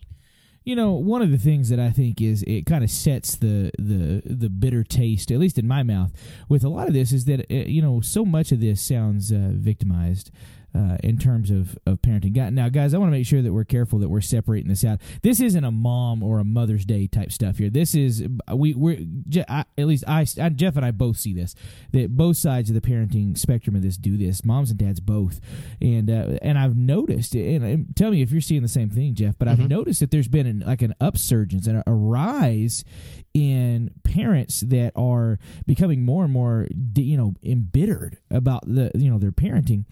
You 0.65 0.77
know 0.77 0.93
one 0.93 1.23
of 1.23 1.31
the 1.31 1.39
things 1.39 1.69
that 1.69 1.81
i 1.81 1.91
think 1.91 2.21
is 2.21 2.43
it 2.47 2.67
kind 2.67 2.85
of 2.85 2.91
sets 2.91 3.37
the 3.37 3.71
the 3.79 4.23
the 4.25 4.49
bitter 4.49 4.85
taste 4.85 5.31
at 5.31 5.39
least 5.39 5.59
in 5.59 5.67
my 5.67 5.83
mouth 5.83 6.13
with 6.49 6.65
a 6.65 6.69
lot 6.69 6.87
of 6.89 6.95
this 6.95 7.13
is 7.13 7.25
that 7.25 7.41
uh, 7.51 7.55
you 7.55 7.81
know 7.81 8.01
so 8.01 8.25
much 8.25 8.53
of 8.53 8.61
this 8.61 8.81
sounds 8.81 9.33
uh, 9.33 9.51
victimized 9.53 10.31
uh, 10.75 10.97
in 11.03 11.19
terms 11.19 11.51
of, 11.51 11.79
of 11.87 12.01
parenting. 12.01 12.35
Now, 12.53 12.69
guys, 12.69 12.95
I 12.95 12.99
want 12.99 13.09
to 13.11 13.17
make 13.17 13.27
sure 13.27 13.43
that 13.43 13.53
we're 13.53 13.65
careful 13.65 13.99
that 14.01 14.09
we're 14.09 14.21
separating 14.21 14.69
this 14.69 14.85
out. 14.85 15.01
This 15.23 15.41
isn't 15.41 15.65
a 15.65 15.71
mom 15.71 16.23
or 16.23 16.39
a 16.39 16.45
Mother's 16.45 16.85
Day 16.85 17.07
type 17.07 17.33
stuff 17.33 17.59
here. 17.59 17.71
This 17.71 17.95
is 17.95 18.25
we 18.55 18.75
we're 18.75 18.99
at 19.47 19.87
least 19.87 20.05
I, 20.07 20.25
Jeff 20.25 20.77
and 20.77 20.85
I 20.85 20.91
both 20.91 21.17
see 21.17 21.35
this 21.35 21.55
that 21.93 22.17
both 22.17 22.37
sides 22.37 22.71
of 22.71 22.75
the 22.75 22.81
parenting 22.81 23.37
spectrum 23.37 23.75
of 23.77 23.83
this 23.83 23.97
do 23.97 24.17
this. 24.17 24.45
Moms 24.45 24.71
and 24.71 24.79
dads 24.79 25.01
both, 25.01 25.41
and 25.81 26.11
uh, 26.11 26.39
and 26.43 26.59
I've 26.59 26.77
noticed. 26.77 27.35
And, 27.35 27.65
and, 27.65 27.97
tell 27.97 28.11
me 28.11 28.23
if 28.23 28.31
you're 28.31 28.41
seeing 28.41 28.63
the 28.63 28.69
same 28.69 28.91
thing, 28.91 29.15
Jeff. 29.15 29.37
But 29.39 29.49
mm-hmm. 29.49 29.63
I've 29.63 29.69
noticed 29.69 30.01
that 30.01 30.11
there's 30.11 30.29
been 30.29 30.47
an, 30.47 30.61
like 30.61 30.83
an 30.83 30.95
upsurge 31.01 31.53
and 31.55 31.79
a, 31.79 31.85
a 31.87 31.93
rise 31.93 32.85
in 33.33 33.91
parents 34.03 34.61
that 34.61 34.93
are 34.97 35.39
becoming 35.67 36.05
more 36.05 36.25
and 36.25 36.33
more 36.33 36.67
you 36.97 37.17
know 37.17 37.35
embittered 37.43 38.19
about 38.31 38.63
the 38.67 38.91
you 38.95 39.11
know 39.11 39.19
their 39.19 39.33
parenting 39.33 39.85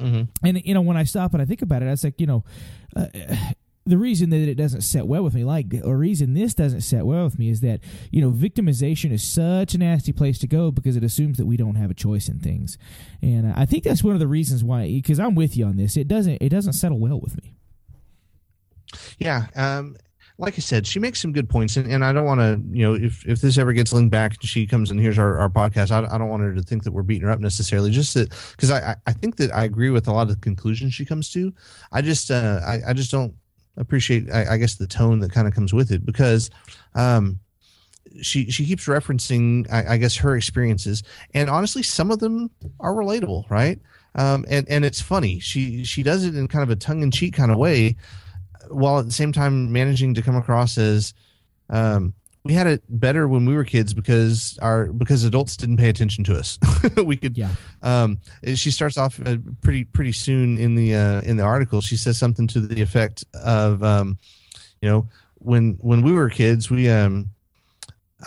Mm-hmm. 0.00 0.46
And 0.46 0.64
you 0.64 0.74
know, 0.74 0.80
when 0.80 0.96
I 0.96 1.04
stop 1.04 1.32
and 1.32 1.42
I 1.42 1.44
think 1.44 1.62
about 1.62 1.82
it, 1.82 1.86
I 1.86 1.90
was 1.90 2.04
like, 2.04 2.20
you 2.20 2.26
know, 2.26 2.44
uh, 2.96 3.06
the 3.86 3.98
reason 3.98 4.30
that 4.30 4.38
it 4.48 4.54
doesn't 4.54 4.80
set 4.80 5.06
well 5.06 5.22
with 5.22 5.34
me, 5.34 5.44
like 5.44 5.68
the 5.68 5.94
reason 5.94 6.34
this 6.34 6.54
doesn't 6.54 6.80
set 6.80 7.04
well 7.04 7.24
with 7.24 7.38
me, 7.38 7.50
is 7.50 7.60
that 7.60 7.80
you 8.10 8.20
know, 8.20 8.30
victimization 8.30 9.12
is 9.12 9.22
such 9.22 9.74
a 9.74 9.78
nasty 9.78 10.12
place 10.12 10.38
to 10.38 10.46
go 10.46 10.70
because 10.70 10.96
it 10.96 11.04
assumes 11.04 11.36
that 11.36 11.46
we 11.46 11.56
don't 11.56 11.74
have 11.74 11.90
a 11.90 11.94
choice 11.94 12.28
in 12.28 12.40
things, 12.40 12.78
and 13.20 13.46
uh, 13.46 13.54
I 13.56 13.66
think 13.66 13.84
that's 13.84 14.02
one 14.02 14.14
of 14.14 14.20
the 14.20 14.26
reasons 14.26 14.64
why. 14.64 14.86
Because 14.86 15.20
I'm 15.20 15.34
with 15.34 15.56
you 15.56 15.66
on 15.66 15.76
this, 15.76 15.96
it 15.96 16.08
doesn't 16.08 16.38
it 16.40 16.48
doesn't 16.48 16.72
settle 16.72 16.98
well 16.98 17.20
with 17.20 17.36
me. 17.42 17.54
Yeah, 19.18 19.46
um, 19.54 19.96
like 20.36 20.54
I 20.54 20.58
said, 20.58 20.86
she 20.86 20.98
makes 20.98 21.20
some 21.20 21.32
good 21.32 21.48
points, 21.48 21.76
and, 21.76 21.90
and 21.90 22.04
I 22.04 22.12
don't 22.12 22.24
want 22.24 22.40
to, 22.40 22.60
you 22.76 22.84
know, 22.84 22.94
if 22.94 23.24
if 23.24 23.40
this 23.40 23.56
ever 23.56 23.72
gets 23.72 23.92
linked 23.92 24.10
back 24.10 24.32
and 24.32 24.48
she 24.48 24.66
comes 24.66 24.90
and 24.90 24.98
hears 24.98 25.18
our, 25.18 25.38
our 25.38 25.48
podcast, 25.48 25.92
I, 25.92 26.12
I 26.12 26.18
don't 26.18 26.28
want 26.28 26.42
her 26.42 26.54
to 26.54 26.62
think 26.62 26.82
that 26.84 26.92
we're 26.92 27.02
beating 27.02 27.26
her 27.26 27.30
up 27.30 27.38
necessarily. 27.38 27.90
Just 27.90 28.14
that 28.14 28.30
because 28.50 28.70
I 28.70 28.96
I 29.06 29.12
think 29.12 29.36
that 29.36 29.54
I 29.54 29.64
agree 29.64 29.90
with 29.90 30.08
a 30.08 30.12
lot 30.12 30.22
of 30.22 30.28
the 30.30 30.36
conclusions 30.36 30.92
she 30.92 31.04
comes 31.04 31.30
to. 31.32 31.52
I 31.92 32.02
just 32.02 32.32
uh, 32.32 32.60
I 32.66 32.80
I 32.88 32.92
just 32.94 33.12
don't 33.12 33.34
appreciate 33.76 34.30
I, 34.32 34.54
I 34.54 34.56
guess 34.56 34.74
the 34.74 34.86
tone 34.86 35.20
that 35.20 35.32
kind 35.32 35.46
of 35.46 35.54
comes 35.54 35.72
with 35.72 35.90
it 35.90 36.04
because 36.04 36.50
um 36.94 37.38
she 38.22 38.50
she 38.50 38.64
keeps 38.64 38.86
referencing 38.86 39.70
I, 39.72 39.94
I 39.94 39.96
guess 39.96 40.16
her 40.16 40.36
experiences 40.36 41.02
and 41.32 41.50
honestly 41.50 41.82
some 41.82 42.10
of 42.10 42.20
them 42.20 42.50
are 42.78 42.92
relatable 42.92 43.50
right 43.50 43.80
um 44.14 44.44
and 44.48 44.68
and 44.68 44.84
it's 44.84 45.00
funny 45.00 45.40
she 45.40 45.82
she 45.82 46.04
does 46.04 46.24
it 46.24 46.36
in 46.36 46.46
kind 46.46 46.62
of 46.62 46.70
a 46.70 46.76
tongue-in-cheek 46.76 47.34
kind 47.34 47.50
of 47.50 47.58
way 47.58 47.96
while 48.68 48.98
at 48.98 49.06
the 49.06 49.12
same 49.12 49.32
time 49.32 49.72
managing 49.72 50.14
to 50.14 50.22
come 50.22 50.36
across 50.36 50.78
as 50.78 51.14
um, 51.70 52.14
we 52.44 52.52
had 52.52 52.66
it 52.66 52.82
better 52.88 53.26
when 53.26 53.46
we 53.46 53.54
were 53.54 53.64
kids 53.64 53.94
because 53.94 54.58
our 54.60 54.86
because 54.92 55.24
adults 55.24 55.56
didn't 55.56 55.78
pay 55.78 55.88
attention 55.88 56.24
to 56.24 56.36
us. 56.36 56.58
we 57.04 57.16
could. 57.16 57.38
Yeah. 57.38 57.50
Um, 57.82 58.18
she 58.54 58.70
starts 58.70 58.98
off 58.98 59.18
uh, 59.24 59.36
pretty 59.62 59.84
pretty 59.84 60.12
soon 60.12 60.58
in 60.58 60.74
the 60.74 60.94
uh, 60.94 61.20
in 61.22 61.38
the 61.38 61.42
article. 61.42 61.80
She 61.80 61.96
says 61.96 62.18
something 62.18 62.46
to 62.48 62.60
the 62.60 62.82
effect 62.82 63.24
of, 63.32 63.82
um, 63.82 64.18
you 64.82 64.88
know, 64.90 65.08
when 65.36 65.78
when 65.80 66.02
we 66.02 66.12
were 66.12 66.28
kids, 66.28 66.70
we 66.70 66.90
um, 66.90 67.30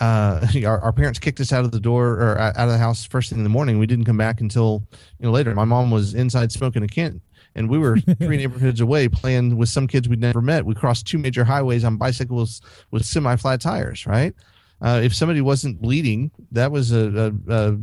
uh, 0.00 0.44
our, 0.66 0.80
our 0.80 0.92
parents 0.92 1.20
kicked 1.20 1.38
us 1.38 1.52
out 1.52 1.64
of 1.64 1.70
the 1.70 1.80
door 1.80 2.14
or 2.14 2.38
out 2.38 2.56
of 2.56 2.70
the 2.70 2.78
house 2.78 3.04
first 3.04 3.30
thing 3.30 3.38
in 3.38 3.44
the 3.44 3.50
morning. 3.50 3.78
We 3.78 3.86
didn't 3.86 4.04
come 4.04 4.18
back 4.18 4.40
until 4.40 4.82
you 5.20 5.26
know 5.26 5.30
later. 5.30 5.54
My 5.54 5.64
mom 5.64 5.92
was 5.92 6.14
inside 6.14 6.50
smoking 6.50 6.82
a 6.82 6.88
can 6.88 7.20
and 7.58 7.68
we 7.68 7.78
were 7.78 7.98
three 8.18 8.36
neighborhoods 8.36 8.80
away 8.80 9.08
playing 9.08 9.56
with 9.56 9.68
some 9.68 9.86
kids 9.86 10.08
we'd 10.08 10.20
never 10.20 10.40
met. 10.40 10.64
We 10.64 10.74
crossed 10.74 11.06
two 11.06 11.18
major 11.18 11.44
highways 11.44 11.84
on 11.84 11.96
bicycles 11.96 12.62
with 12.90 13.04
semi-flat 13.04 13.60
tires. 13.60 14.06
Right? 14.06 14.34
Uh, 14.80 15.00
if 15.02 15.14
somebody 15.14 15.40
wasn't 15.40 15.80
bleeding, 15.82 16.30
that 16.52 16.70
was 16.70 16.92
a 16.92 17.32
a, 17.48 17.52
a, 17.52 17.78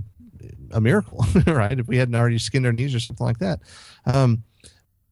a 0.72 0.82
miracle, 0.82 1.26
right? 1.48 1.78
If 1.78 1.88
we 1.88 1.98
hadn't 1.98 2.16
already 2.16 2.40
skinned 2.40 2.66
our 2.66 2.72
knees 2.72 2.96
or 2.96 3.00
something 3.00 3.26
like 3.26 3.40
that. 3.40 3.60
Um, 4.06 4.44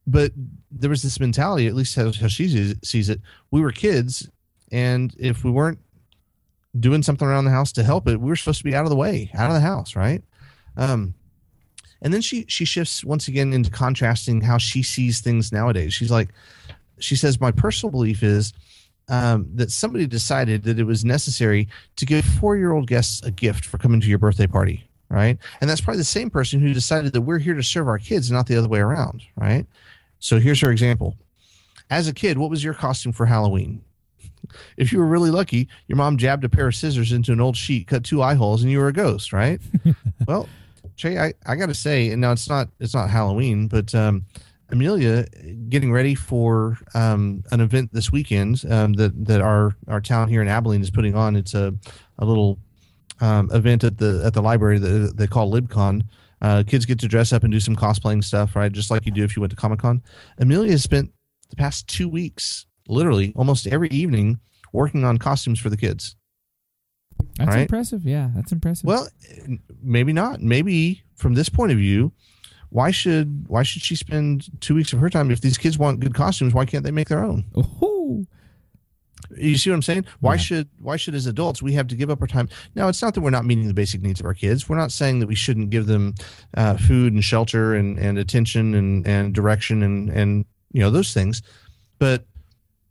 but 0.06 0.32
there 0.70 0.90
was 0.90 1.02
this 1.02 1.20
mentality, 1.20 1.66
at 1.66 1.74
least 1.74 1.94
how, 1.94 2.12
how 2.12 2.28
she 2.28 2.74
sees 2.82 3.08
it. 3.08 3.20
We 3.50 3.60
were 3.60 3.72
kids, 3.72 4.28
and 4.70 5.14
if 5.18 5.44
we 5.44 5.50
weren't 5.50 5.78
doing 6.78 7.02
something 7.02 7.26
around 7.26 7.44
the 7.44 7.50
house 7.50 7.72
to 7.72 7.82
help 7.82 8.08
it, 8.08 8.20
we 8.20 8.28
were 8.28 8.36
supposed 8.36 8.58
to 8.58 8.64
be 8.64 8.74
out 8.74 8.84
of 8.84 8.90
the 8.90 8.96
way, 8.96 9.30
out 9.34 9.48
of 9.48 9.54
the 9.54 9.60
house, 9.60 9.96
right? 9.96 10.22
Um, 10.76 11.14
and 12.04 12.12
then 12.12 12.20
she 12.20 12.44
she 12.46 12.64
shifts 12.66 13.02
once 13.02 13.26
again 13.26 13.52
into 13.52 13.70
contrasting 13.70 14.42
how 14.42 14.58
she 14.58 14.82
sees 14.82 15.20
things 15.20 15.50
nowadays. 15.50 15.94
She's 15.94 16.10
like, 16.10 16.28
she 16.98 17.16
says, 17.16 17.40
my 17.40 17.50
personal 17.50 17.90
belief 17.90 18.22
is 18.22 18.52
um, 19.08 19.48
that 19.54 19.70
somebody 19.70 20.06
decided 20.06 20.62
that 20.64 20.78
it 20.78 20.84
was 20.84 21.04
necessary 21.04 21.66
to 21.96 22.06
give 22.06 22.24
four 22.24 22.56
year 22.56 22.72
old 22.72 22.86
guests 22.86 23.22
a 23.22 23.30
gift 23.30 23.64
for 23.64 23.78
coming 23.78 24.00
to 24.02 24.06
your 24.06 24.18
birthday 24.18 24.46
party, 24.46 24.86
right? 25.08 25.38
And 25.60 25.68
that's 25.68 25.80
probably 25.80 25.98
the 25.98 26.04
same 26.04 26.28
person 26.28 26.60
who 26.60 26.74
decided 26.74 27.14
that 27.14 27.22
we're 27.22 27.38
here 27.38 27.54
to 27.54 27.62
serve 27.62 27.88
our 27.88 27.98
kids, 27.98 28.30
not 28.30 28.46
the 28.46 28.56
other 28.56 28.68
way 28.68 28.80
around, 28.80 29.22
right? 29.36 29.66
So 30.18 30.38
here's 30.38 30.60
her 30.60 30.70
example. 30.70 31.16
As 31.90 32.06
a 32.06 32.14
kid, 32.14 32.38
what 32.38 32.50
was 32.50 32.62
your 32.62 32.74
costume 32.74 33.12
for 33.12 33.26
Halloween? 33.26 33.82
If 34.76 34.92
you 34.92 34.98
were 34.98 35.06
really 35.06 35.30
lucky, 35.30 35.68
your 35.88 35.96
mom 35.96 36.18
jabbed 36.18 36.44
a 36.44 36.50
pair 36.50 36.68
of 36.68 36.74
scissors 36.74 37.12
into 37.12 37.32
an 37.32 37.40
old 37.40 37.56
sheet, 37.56 37.86
cut 37.86 38.04
two 38.04 38.22
eye 38.22 38.34
holes, 38.34 38.62
and 38.62 38.70
you 38.70 38.78
were 38.78 38.88
a 38.88 38.92
ghost, 38.92 39.32
right? 39.32 39.58
well, 40.28 40.48
Trey, 40.96 41.18
I, 41.18 41.34
I 41.46 41.56
got 41.56 41.66
to 41.66 41.74
say, 41.74 42.10
and 42.10 42.20
now 42.20 42.32
it's 42.32 42.48
not 42.48 42.68
it's 42.80 42.94
not 42.94 43.10
Halloween, 43.10 43.68
but 43.68 43.94
um, 43.94 44.24
Amelia 44.70 45.26
getting 45.68 45.92
ready 45.92 46.14
for 46.14 46.78
um, 46.94 47.42
an 47.50 47.60
event 47.60 47.92
this 47.92 48.12
weekend 48.12 48.64
um, 48.70 48.92
that 48.94 49.24
that 49.26 49.40
our 49.40 49.76
our 49.88 50.00
town 50.00 50.28
here 50.28 50.42
in 50.42 50.48
Abilene 50.48 50.82
is 50.82 50.90
putting 50.90 51.14
on. 51.14 51.36
It's 51.36 51.54
a 51.54 51.74
a 52.18 52.24
little 52.24 52.58
um, 53.20 53.50
event 53.52 53.84
at 53.84 53.98
the 53.98 54.22
at 54.24 54.34
the 54.34 54.42
library 54.42 54.78
that 54.78 55.16
they 55.16 55.26
call 55.26 55.52
LibCon. 55.52 56.02
Uh, 56.40 56.62
kids 56.66 56.84
get 56.84 56.98
to 57.00 57.08
dress 57.08 57.32
up 57.32 57.42
and 57.42 57.52
do 57.52 57.60
some 57.60 57.74
cosplaying 57.74 58.22
stuff, 58.22 58.54
right? 58.54 58.70
Just 58.70 58.90
like 58.90 59.06
you 59.06 59.12
do 59.12 59.24
if 59.24 59.34
you 59.34 59.40
went 59.40 59.50
to 59.50 59.56
Comic 59.56 59.78
Con. 59.78 60.02
Amelia 60.38 60.78
spent 60.78 61.10
the 61.48 61.56
past 61.56 61.88
two 61.88 62.08
weeks, 62.08 62.66
literally 62.86 63.32
almost 63.34 63.66
every 63.66 63.88
evening, 63.88 64.38
working 64.72 65.04
on 65.04 65.16
costumes 65.18 65.58
for 65.58 65.70
the 65.70 65.76
kids. 65.76 66.16
That's 67.38 67.48
Right. 67.48 67.60
impressive. 67.62 68.04
Yeah, 68.04 68.30
that's 68.34 68.52
impressive. 68.52 68.84
Well, 68.86 69.08
maybe 69.82 70.12
not. 70.12 70.40
Maybe 70.40 71.02
from 71.16 71.34
this 71.34 71.48
point 71.48 71.72
of 71.72 71.78
view, 71.78 72.12
why 72.70 72.90
should 72.90 73.44
why 73.48 73.62
should 73.62 73.82
she 73.82 73.96
spend 73.96 74.48
two 74.60 74.74
weeks 74.74 74.92
of 74.92 74.98
her 75.00 75.10
time 75.10 75.30
if 75.30 75.40
these 75.40 75.58
kids 75.58 75.78
want 75.78 76.00
good 76.00 76.14
costumes? 76.14 76.54
Why 76.54 76.64
can't 76.64 76.84
they 76.84 76.90
make 76.90 77.08
their 77.08 77.24
own? 77.24 77.44
oh, 77.56 78.24
You 79.36 79.56
see 79.56 79.70
what 79.70 79.76
I'm 79.76 79.82
saying? 79.82 80.04
Why 80.20 80.34
Yeah. 80.34 80.38
should 80.40 80.68
why 80.78 80.96
should 80.96 81.14
as 81.14 81.26
adults 81.26 81.62
we 81.62 81.72
have 81.72 81.88
to 81.88 81.96
give 81.96 82.10
up 82.10 82.20
our 82.20 82.26
time? 82.28 82.48
Now, 82.74 82.88
it's 82.88 83.00
not 83.02 83.14
that 83.14 83.20
we're 83.22 83.30
not 83.30 83.44
meeting 83.46 83.66
the 83.66 83.74
basic 83.74 84.02
needs 84.02 84.20
of 84.20 84.26
our 84.26 84.34
kids. 84.34 84.68
We're 84.68 84.76
not 84.76 84.92
saying 84.92 85.18
that 85.20 85.26
we 85.26 85.34
shouldn't 85.34 85.70
give 85.70 85.86
them 85.86 86.14
uh, 86.56 86.76
food 86.76 87.12
and 87.14 87.24
shelter 87.24 87.74
and, 87.74 87.98
and 87.98 88.18
attention 88.18 88.74
and, 88.74 89.06
and 89.06 89.34
direction 89.34 89.82
and 89.82 90.10
and 90.10 90.44
you 90.72 90.80
know 90.80 90.90
those 90.90 91.12
things. 91.14 91.42
But 91.98 92.26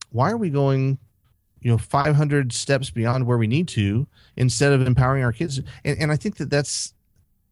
why 0.10 0.32
are 0.32 0.38
we 0.38 0.50
going, 0.50 0.98
you 1.63 1.72
know, 1.72 1.77
500 1.77 2.53
steps 2.53 2.89
beyond 2.89 3.25
where 3.25 3.38
we 3.38 3.48
need 3.48 3.67
to 3.70 4.08
instead 4.36 4.74
of 4.74 4.86
empowering 4.86 5.24
our 5.24 5.34
kids? 5.34 5.60
And, 5.84 5.98
and 6.00 6.12
I 6.12 6.15
think 6.15 6.38
that 6.38 6.50
that's 6.50 6.93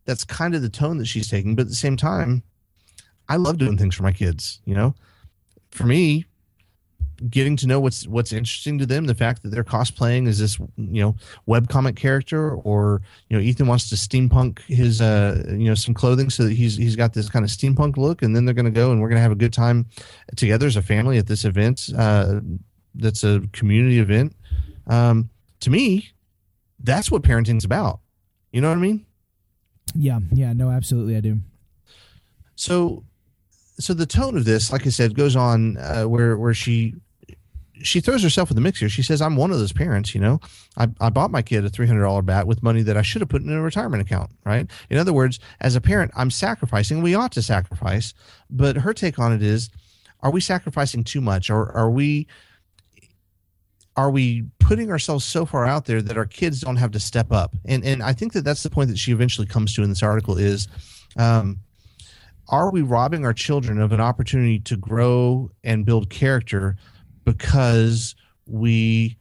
that's 0.06 0.24
kind 0.24 0.56
of 0.56 0.62
the 0.62 0.70
tone 0.70 0.98
that 0.98 1.06
she's 1.06 1.30
taking. 1.30 1.56
But 1.56 1.63
at 1.63 1.70
the 1.70 1.75
same 1.75 1.98
time, 1.98 2.44
I 3.30 3.38
love 3.38 3.58
doing 3.58 3.77
things 3.77 3.96
for 3.96 4.03
my 4.03 4.12
kids. 4.12 4.62
You 4.65 4.75
know, 4.75 4.96
for 5.72 5.86
me, 5.86 6.25
getting 7.30 7.56
to 7.56 7.68
know 7.68 7.80
what's 7.80 8.08
what's 8.08 8.32
interesting 8.32 8.80
to 8.80 8.86
them 8.86 9.06
the 9.06 9.13
fact 9.13 9.44
that 9.44 9.50
they're 9.50 9.63
cosplaying 9.63 10.27
is 10.27 10.39
this 10.39 10.58
you 10.77 11.01
know 11.01 11.15
webcomic 11.48 11.96
character 11.96 12.56
or 12.56 13.01
you 13.30 13.38
know 13.38 13.44
ethan 13.44 13.68
wants 13.68 13.89
to 13.89 13.96
steampunk 13.96 14.60
his 14.62 15.01
uh 15.01 15.44
you 15.50 15.65
know 15.65 15.75
some 15.75 15.94
clothing 15.94 16.30
so 16.30 16.44
that 16.44 16.53
he's 16.53 16.75
he's 16.75 16.96
got 16.96 17.13
this 17.13 17.30
kind 17.30 17.46
of 17.46 17.51
steampunk 17.51 17.98
look 17.98 18.22
and 18.22 18.36
then 18.36 18.46
they're 18.46 18.56
going 18.56 18.65
to 18.65 18.72
go 18.72 18.91
and 18.91 19.01
we're 19.01 19.10
going 19.10 19.18
to 19.18 19.22
have 19.22 19.32
a 19.32 19.36
good 19.36 19.53
time 19.53 19.86
together 20.36 20.65
as 20.65 20.75
a 20.75 20.82
family 20.82 21.18
at 21.18 21.27
this 21.27 21.46
event 21.46 21.89
uh 21.98 22.39
that's 22.95 23.24
a 23.24 23.41
community 23.53 24.00
event 24.00 24.36
um 24.88 25.29
to 25.60 25.69
me 25.69 26.10
that's 26.83 27.12
what 27.12 27.24
parenting's 27.24 27.63
about. 27.63 28.00
You 28.51 28.62
know 28.62 28.69
what 28.69 28.77
i 28.77 28.81
mean? 28.81 29.05
Yeah, 29.93 30.19
yeah. 30.31 30.53
No, 30.53 30.69
absolutely, 30.69 31.15
I 31.15 31.19
do. 31.21 31.39
so 32.55 33.03
so 33.79 33.93
the 33.93 34.05
tone 34.05 34.38
of 34.38 34.45
this 34.45 34.71
like 34.71 34.86
i 34.86 34.89
said 34.89 35.15
goes 35.15 35.36
on 35.36 35.77
uh, 35.77 36.03
where 36.03 36.38
where 36.38 36.53
she 36.53 36.95
she 37.81 38.00
throws 38.00 38.21
herself 38.21 38.51
in 38.51 38.55
the 38.55 38.62
mix 38.62 38.79
here. 38.79 38.89
She 38.89 39.01
says 39.01 39.21
i'm 39.21 39.36
one 39.36 39.51
of 39.51 39.57
those 39.57 39.74
parents 39.74 40.13
you 40.13 40.21
know? 40.21 40.39
I, 40.77 40.88
I 41.00 41.10
bought 41.10 41.31
my 41.31 41.41
kid 41.41 41.65
a 41.65 41.69
$300 41.69 42.25
bat 42.25 42.45
with 42.45 42.62
money 42.62 42.83
that 42.83 42.95
i 42.95 43.01
should 43.01 43.21
have 43.21 43.29
put 43.29 43.41
in 43.41 43.51
a 43.51 43.62
retirement 43.62 44.01
account 44.03 44.31
right? 44.45 44.69
In 44.89 44.98
other 44.98 45.13
words 45.13 45.39
as 45.62 45.75
a 45.75 45.81
parent 45.81 46.12
i'm 46.15 46.29
sacrificing 46.29 47.01
we 47.01 47.15
ought 47.15 47.31
to 47.31 47.41
sacrifice 47.41 48.13
but 48.50 48.75
her 48.77 48.93
take 48.93 49.17
on 49.17 49.33
it 49.33 49.41
is 49.41 49.69
are 50.24 50.31
we 50.31 50.41
sacrificing 50.41 51.03
too 51.03 51.21
much? 51.21 51.50
Or 51.50 51.71
are 51.71 51.89
we 51.89 52.27
are 53.98 54.10
we 54.10 54.43
putting 54.60 54.89
ourselves 54.89 55.25
so 55.25 55.45
far 55.45 55.65
out 55.65 55.86
there 55.86 56.01
that 56.01 56.17
our 56.17 56.25
kids 56.25 56.62
don't 56.62 56.77
have 56.77 56.91
to 56.91 57.00
step 57.00 57.31
up? 57.31 57.55
And 57.65 57.83
and 57.83 58.01
i 58.01 58.13
think 58.13 58.33
that 58.33 58.43
that's 58.43 58.63
the 58.63 58.69
point 58.69 58.89
that 58.89 58.98
she 58.98 59.12
eventually 59.12 59.48
comes 59.48 59.74
to 59.75 59.83
in 59.83 59.89
this 59.89 60.03
article 60.03 60.38
is 60.38 60.67
um, 61.17 61.60
are 62.50 62.71
we 62.71 62.81
robbing 62.81 63.25
our 63.25 63.33
children 63.33 63.79
of 63.79 63.91
an 63.91 64.01
opportunity 64.01 64.60
to 64.60 64.77
grow 64.77 65.50
and 65.63 65.86
build 65.86 66.10
character 66.10 66.77
because 67.25 68.15
we 68.45 69.17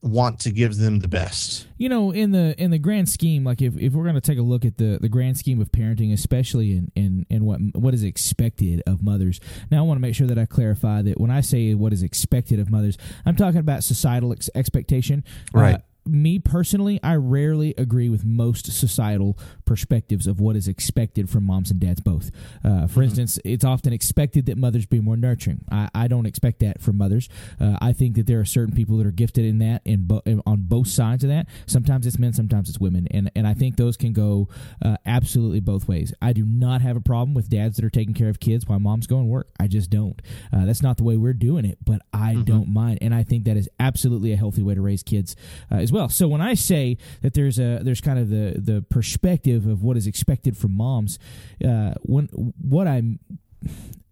want 0.00 0.38
to 0.38 0.50
give 0.50 0.76
them 0.76 1.00
the 1.00 1.08
best 1.08 1.66
You 1.76 1.88
know, 1.88 2.10
in 2.12 2.32
the 2.32 2.54
in 2.60 2.70
the 2.70 2.78
grand 2.78 3.08
scheme, 3.08 3.44
like 3.44 3.62
if, 3.62 3.76
if 3.76 3.92
we're 3.92 4.04
going 4.04 4.14
to 4.14 4.20
take 4.20 4.38
a 4.38 4.42
look 4.42 4.64
at 4.64 4.78
the, 4.78 4.98
the 5.00 5.08
grand 5.08 5.38
scheme 5.38 5.60
of 5.60 5.70
parenting, 5.70 6.12
especially 6.12 6.72
in, 6.72 6.90
in, 6.94 7.26
in 7.30 7.44
what 7.44 7.60
what 7.74 7.94
is 7.94 8.02
expected 8.02 8.82
of 8.86 9.02
mothers. 9.02 9.40
Now, 9.70 9.78
I 9.78 9.82
want 9.82 9.98
to 9.98 10.02
make 10.02 10.14
sure 10.14 10.26
that 10.26 10.38
I 10.38 10.46
clarify 10.46 11.02
that 11.02 11.20
when 11.20 11.30
I 11.30 11.40
say 11.40 11.74
what 11.74 11.92
is 11.92 12.02
expected 12.02 12.58
of 12.58 12.70
mothers, 12.70 12.98
I'm 13.26 13.36
talking 13.36 13.60
about 13.60 13.84
societal 13.84 14.32
ex- 14.32 14.50
expectation. 14.54 15.24
Right. 15.52 15.76
Uh, 15.76 15.78
me 16.08 16.38
personally, 16.38 16.98
I 17.02 17.14
rarely 17.16 17.74
agree 17.78 18.08
with 18.08 18.24
most 18.24 18.72
societal 18.72 19.38
perspectives 19.64 20.26
of 20.26 20.40
what 20.40 20.56
is 20.56 20.68
expected 20.68 21.28
from 21.28 21.44
moms 21.44 21.70
and 21.70 21.80
dads 21.80 22.00
both. 22.00 22.30
Uh, 22.64 22.86
for 22.86 23.02
instance, 23.02 23.38
it's 23.44 23.64
often 23.64 23.92
expected 23.92 24.46
that 24.46 24.56
mothers 24.58 24.86
be 24.86 25.00
more 25.00 25.16
nurturing. 25.16 25.64
I, 25.70 25.88
I 25.94 26.08
don't 26.08 26.26
expect 26.26 26.60
that 26.60 26.80
from 26.80 26.96
mothers. 26.96 27.28
Uh, 27.60 27.76
I 27.80 27.92
think 27.92 28.16
that 28.16 28.26
there 28.26 28.40
are 28.40 28.44
certain 28.44 28.74
people 28.74 28.96
that 28.98 29.06
are 29.06 29.12
gifted 29.12 29.44
in 29.44 29.58
that, 29.58 29.82
and 29.86 30.06
bo- 30.08 30.22
on 30.46 30.62
both 30.62 30.88
sides 30.88 31.24
of 31.24 31.30
that. 31.30 31.46
Sometimes 31.66 32.06
it's 32.06 32.18
men, 32.18 32.32
sometimes 32.32 32.68
it's 32.68 32.78
women, 32.78 33.06
and 33.10 33.30
and 33.34 33.46
I 33.46 33.54
think 33.54 33.76
those 33.76 33.96
can 33.96 34.12
go 34.12 34.48
uh, 34.84 34.96
absolutely 35.04 35.60
both 35.60 35.88
ways. 35.88 36.12
I 36.22 36.32
do 36.32 36.44
not 36.44 36.80
have 36.82 36.96
a 36.96 37.00
problem 37.00 37.34
with 37.34 37.48
dads 37.48 37.76
that 37.76 37.84
are 37.84 37.90
taking 37.90 38.14
care 38.14 38.28
of 38.28 38.40
kids 38.40 38.66
while 38.66 38.78
moms 38.78 39.06
go 39.06 39.18
and 39.18 39.28
work. 39.28 39.48
I 39.60 39.66
just 39.66 39.90
don't. 39.90 40.20
Uh, 40.52 40.64
that's 40.64 40.82
not 40.82 40.96
the 40.96 41.04
way 41.04 41.16
we're 41.16 41.32
doing 41.34 41.64
it, 41.64 41.78
but 41.84 42.00
I 42.12 42.34
don't 42.44 42.68
mind, 42.68 42.98
and 43.02 43.14
I 43.14 43.22
think 43.22 43.44
that 43.44 43.56
is 43.56 43.68
absolutely 43.78 44.32
a 44.32 44.36
healthy 44.36 44.62
way 44.62 44.74
to 44.74 44.80
raise 44.80 45.02
kids 45.02 45.36
uh, 45.70 45.76
as 45.76 45.92
well. 45.92 45.97
So 46.06 46.28
when 46.28 46.40
I 46.40 46.54
say 46.54 46.96
that 47.22 47.34
there's 47.34 47.58
a 47.58 47.80
there's 47.82 48.00
kind 48.00 48.18
of 48.18 48.28
the 48.28 48.54
the 48.56 48.82
perspective 48.82 49.66
of 49.66 49.82
what 49.82 49.96
is 49.96 50.06
expected 50.06 50.56
from 50.56 50.76
moms, 50.76 51.18
uh, 51.64 51.94
when 52.02 52.26
what 52.26 52.86
I'm 52.86 53.18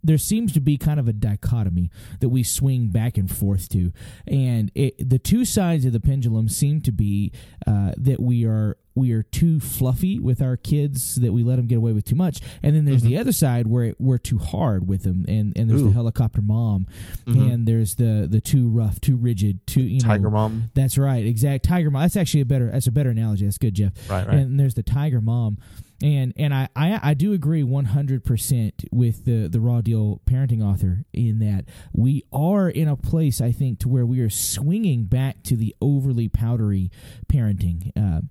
there 0.03 0.17
seems 0.17 0.53
to 0.53 0.59
be 0.59 0.77
kind 0.77 0.99
of 0.99 1.07
a 1.07 1.13
dichotomy 1.13 1.89
that 2.19 2.29
we 2.29 2.43
swing 2.43 2.87
back 2.87 3.17
and 3.17 3.29
forth 3.29 3.67
to, 3.69 3.91
and 4.25 4.71
it, 4.75 5.09
the 5.09 5.19
two 5.19 5.45
sides 5.45 5.85
of 5.85 5.93
the 5.93 5.99
pendulum 5.99 6.49
seem 6.49 6.81
to 6.81 6.91
be 6.91 7.31
uh, 7.65 7.91
that 7.97 8.19
we 8.19 8.45
are 8.45 8.77
we 8.97 9.11
are 9.13 9.23
too 9.23 9.59
fluffy 9.59 10.19
with 10.19 10.41
our 10.41 10.57
kids 10.57 11.15
that 11.15 11.31
we 11.31 11.43
let 11.43 11.57
them 11.57 11.67
get 11.67 11.77
away 11.77 11.93
with 11.93 12.05
too 12.05 12.15
much, 12.15 12.41
and 12.63 12.75
then 12.75 12.85
there's 12.85 13.03
the 13.03 13.17
other 13.17 13.31
side 13.31 13.67
where 13.67 13.93
we're 13.99 14.17
too 14.17 14.37
hard 14.37 14.87
with 14.87 15.03
them, 15.03 15.25
and 15.27 15.55
and 15.57 15.69
there's 15.69 15.83
the 15.83 15.91
helicopter 15.91 16.41
mom, 16.41 16.87
and 17.25 17.67
there's 17.67 17.95
the 17.95 18.27
the 18.29 18.41
too 18.41 18.67
rough, 18.67 18.99
too 18.99 19.15
rigid, 19.15 19.65
too 19.67 19.81
you 19.81 20.01
know 20.01 20.07
tiger 20.07 20.29
mom 20.29 20.69
that's 20.73 20.97
right, 20.97 21.25
exact 21.25 21.65
tiger 21.65 21.89
mom. 21.89 22.01
That's 22.03 22.17
actually 22.17 22.41
a 22.41 22.45
better. 22.45 22.69
That's 22.71 22.87
a 22.87 22.91
better 22.91 23.09
analogy. 23.09 23.45
That's 23.45 23.57
good, 23.57 23.73
Jeff. 23.73 23.93
Right, 24.09 24.27
right. 24.27 24.37
And 24.37 24.59
there's 24.59 24.75
the 24.75 24.83
tiger 24.83 25.21
mom, 25.21 25.57
and 26.01 26.33
and 26.37 26.53
I 26.53 26.69
I, 26.75 26.99
I 27.01 27.13
do 27.13 27.33
agree 27.33 27.63
100 27.63 28.23
percent 28.23 28.83
with 28.91 29.25
the 29.25 29.47
the 29.47 29.59
raw 29.59 29.81
deal 29.81 30.21
parenting 30.25 30.63
author 30.63 31.05
in 31.13 31.39
that 31.39 31.65
we 31.93 32.23
are 32.31 32.69
in 32.69 32.87
a 32.87 32.95
place 32.95 33.41
I 33.41 33.51
think 33.51 33.79
to 33.79 33.89
where 33.89 34.05
we 34.05 34.19
are 34.21 34.29
swinging 34.29 35.05
back 35.05 35.43
to 35.43 35.55
the 35.55 35.75
overly 35.81 36.27
powdery 36.29 36.91
parenting. 37.31 37.91
Uh, 37.95 38.21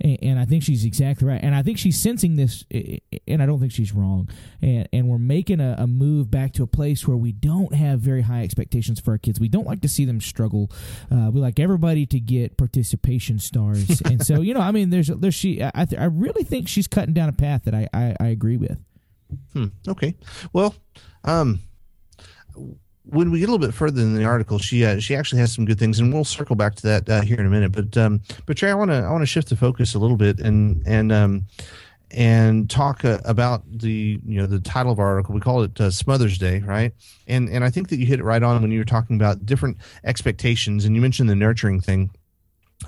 and, 0.00 0.18
and 0.22 0.38
I 0.38 0.44
think 0.44 0.62
she's 0.62 0.84
exactly 0.84 1.26
right. 1.26 1.40
And 1.42 1.54
I 1.54 1.62
think 1.62 1.78
she's 1.78 1.98
sensing 1.98 2.36
this, 2.36 2.64
and 3.26 3.42
I 3.42 3.46
don't 3.46 3.60
think 3.60 3.72
she's 3.72 3.92
wrong. 3.92 4.28
And, 4.60 4.88
and 4.92 5.08
we're 5.08 5.18
making 5.18 5.60
a, 5.60 5.76
a 5.78 5.86
move 5.86 6.30
back 6.30 6.52
to 6.54 6.62
a 6.62 6.66
place 6.66 7.06
where 7.06 7.16
we 7.16 7.32
don't 7.32 7.74
have 7.74 8.00
very 8.00 8.22
high 8.22 8.42
expectations 8.42 9.00
for 9.00 9.12
our 9.12 9.18
kids. 9.18 9.40
We 9.40 9.48
don't 9.48 9.66
like 9.66 9.80
to 9.82 9.88
see 9.88 10.04
them 10.04 10.20
struggle. 10.20 10.70
Uh, 11.10 11.30
we 11.32 11.40
like 11.40 11.58
everybody 11.58 12.06
to 12.06 12.20
get 12.20 12.56
participation 12.56 13.38
stars. 13.38 14.00
and 14.04 14.24
so, 14.24 14.40
you 14.40 14.54
know, 14.54 14.60
I 14.60 14.70
mean, 14.70 14.90
there's, 14.90 15.08
there's 15.08 15.34
she. 15.34 15.62
I, 15.62 15.70
I 15.74 15.84
th- 15.84 16.00
I 16.00 16.06
really 16.06 16.44
think 16.44 16.68
she's 16.68 16.86
cutting 16.86 17.14
down 17.14 17.28
a 17.28 17.32
path 17.32 17.64
that 17.64 17.74
I, 17.74 17.88
I, 17.92 18.16
I 18.20 18.26
agree 18.28 18.56
with. 18.56 18.78
Hmm. 19.52 19.66
Okay. 19.88 20.16
Well, 20.52 20.74
um, 21.24 21.60
when 23.06 23.30
we 23.30 23.38
get 23.38 23.48
a 23.48 23.52
little 23.52 23.64
bit 23.66 23.74
further 23.74 24.00
in 24.00 24.14
the 24.14 24.24
article, 24.24 24.58
she 24.58 24.84
uh, 24.84 24.98
she 24.98 25.14
actually 25.14 25.40
has 25.40 25.52
some 25.52 25.64
good 25.64 25.78
things, 25.78 25.98
and 25.98 26.12
we'll 26.12 26.24
circle 26.24 26.56
back 26.56 26.74
to 26.76 26.82
that 26.82 27.08
uh, 27.08 27.20
here 27.22 27.38
in 27.38 27.46
a 27.46 27.50
minute. 27.50 27.72
But 27.72 27.96
um, 27.96 28.20
but 28.46 28.56
Trey, 28.56 28.70
I 28.70 28.74
want 28.74 28.90
to 28.90 28.96
I 28.96 29.10
want 29.10 29.22
to 29.22 29.26
shift 29.26 29.48
the 29.48 29.56
focus 29.56 29.94
a 29.94 29.98
little 29.98 30.16
bit 30.16 30.40
and 30.40 30.82
and 30.86 31.12
um 31.12 31.46
and 32.10 32.70
talk 32.70 33.04
uh, 33.04 33.18
about 33.24 33.62
the 33.70 34.20
you 34.24 34.40
know 34.40 34.46
the 34.46 34.60
title 34.60 34.92
of 34.92 34.98
our 34.98 35.06
article. 35.06 35.34
We 35.34 35.40
call 35.40 35.62
it 35.62 35.80
uh, 35.80 35.90
Smothers 35.90 36.38
Day, 36.38 36.60
right? 36.60 36.92
And 37.26 37.48
and 37.48 37.64
I 37.64 37.70
think 37.70 37.88
that 37.88 37.98
you 37.98 38.06
hit 38.06 38.20
it 38.20 38.24
right 38.24 38.42
on 38.42 38.62
when 38.62 38.70
you 38.70 38.78
were 38.78 38.84
talking 38.84 39.16
about 39.16 39.46
different 39.46 39.78
expectations, 40.04 40.84
and 40.84 40.94
you 40.94 41.02
mentioned 41.02 41.28
the 41.28 41.36
nurturing 41.36 41.80
thing. 41.80 42.10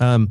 Um, 0.01 0.29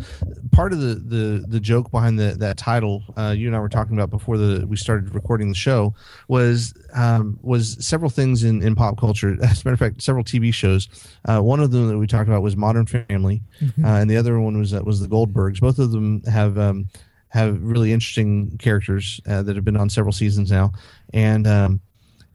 part 0.51 0.71
of 0.71 0.79
the 0.79 0.95
the 0.95 1.45
the 1.47 1.59
joke 1.59 1.91
behind 1.91 2.19
the 2.19 2.35
that 2.39 2.57
title 2.57 3.03
uh, 3.17 3.33
you 3.35 3.47
and 3.47 3.55
I 3.55 3.59
were 3.59 3.69
talking 3.69 3.97
about 3.97 4.09
before 4.09 4.37
the 4.37 4.65
we 4.67 4.77
started 4.77 5.13
recording 5.13 5.49
the 5.49 5.55
show 5.55 5.95
was 6.27 6.73
um, 6.93 7.39
was 7.41 7.83
several 7.85 8.09
things 8.09 8.43
in, 8.43 8.61
in 8.61 8.75
pop 8.75 8.97
culture. 8.97 9.35
As 9.43 9.61
a 9.61 9.65
matter 9.65 9.73
of 9.73 9.79
fact, 9.79 10.01
several 10.01 10.23
TV 10.23 10.53
shows. 10.53 10.87
Uh, 11.25 11.41
one 11.41 11.59
of 11.59 11.71
them 11.71 11.87
that 11.87 11.97
we 11.97 12.07
talked 12.07 12.29
about 12.29 12.43
was 12.43 12.55
Modern 12.55 12.85
Family, 12.85 13.41
uh, 13.61 13.87
and 13.87 14.09
the 14.09 14.17
other 14.17 14.39
one 14.39 14.57
was 14.57 14.73
uh, 14.73 14.81
was 14.83 15.01
the 15.01 15.07
Goldbergs. 15.07 15.59
Both 15.59 15.79
of 15.79 15.91
them 15.91 16.21
have 16.23 16.57
um, 16.57 16.87
have 17.29 17.61
really 17.61 17.91
interesting 17.91 18.57
characters 18.57 19.19
uh, 19.27 19.41
that 19.41 19.55
have 19.55 19.65
been 19.65 19.77
on 19.77 19.89
several 19.89 20.13
seasons 20.13 20.51
now, 20.51 20.71
and 21.13 21.47
um, 21.47 21.81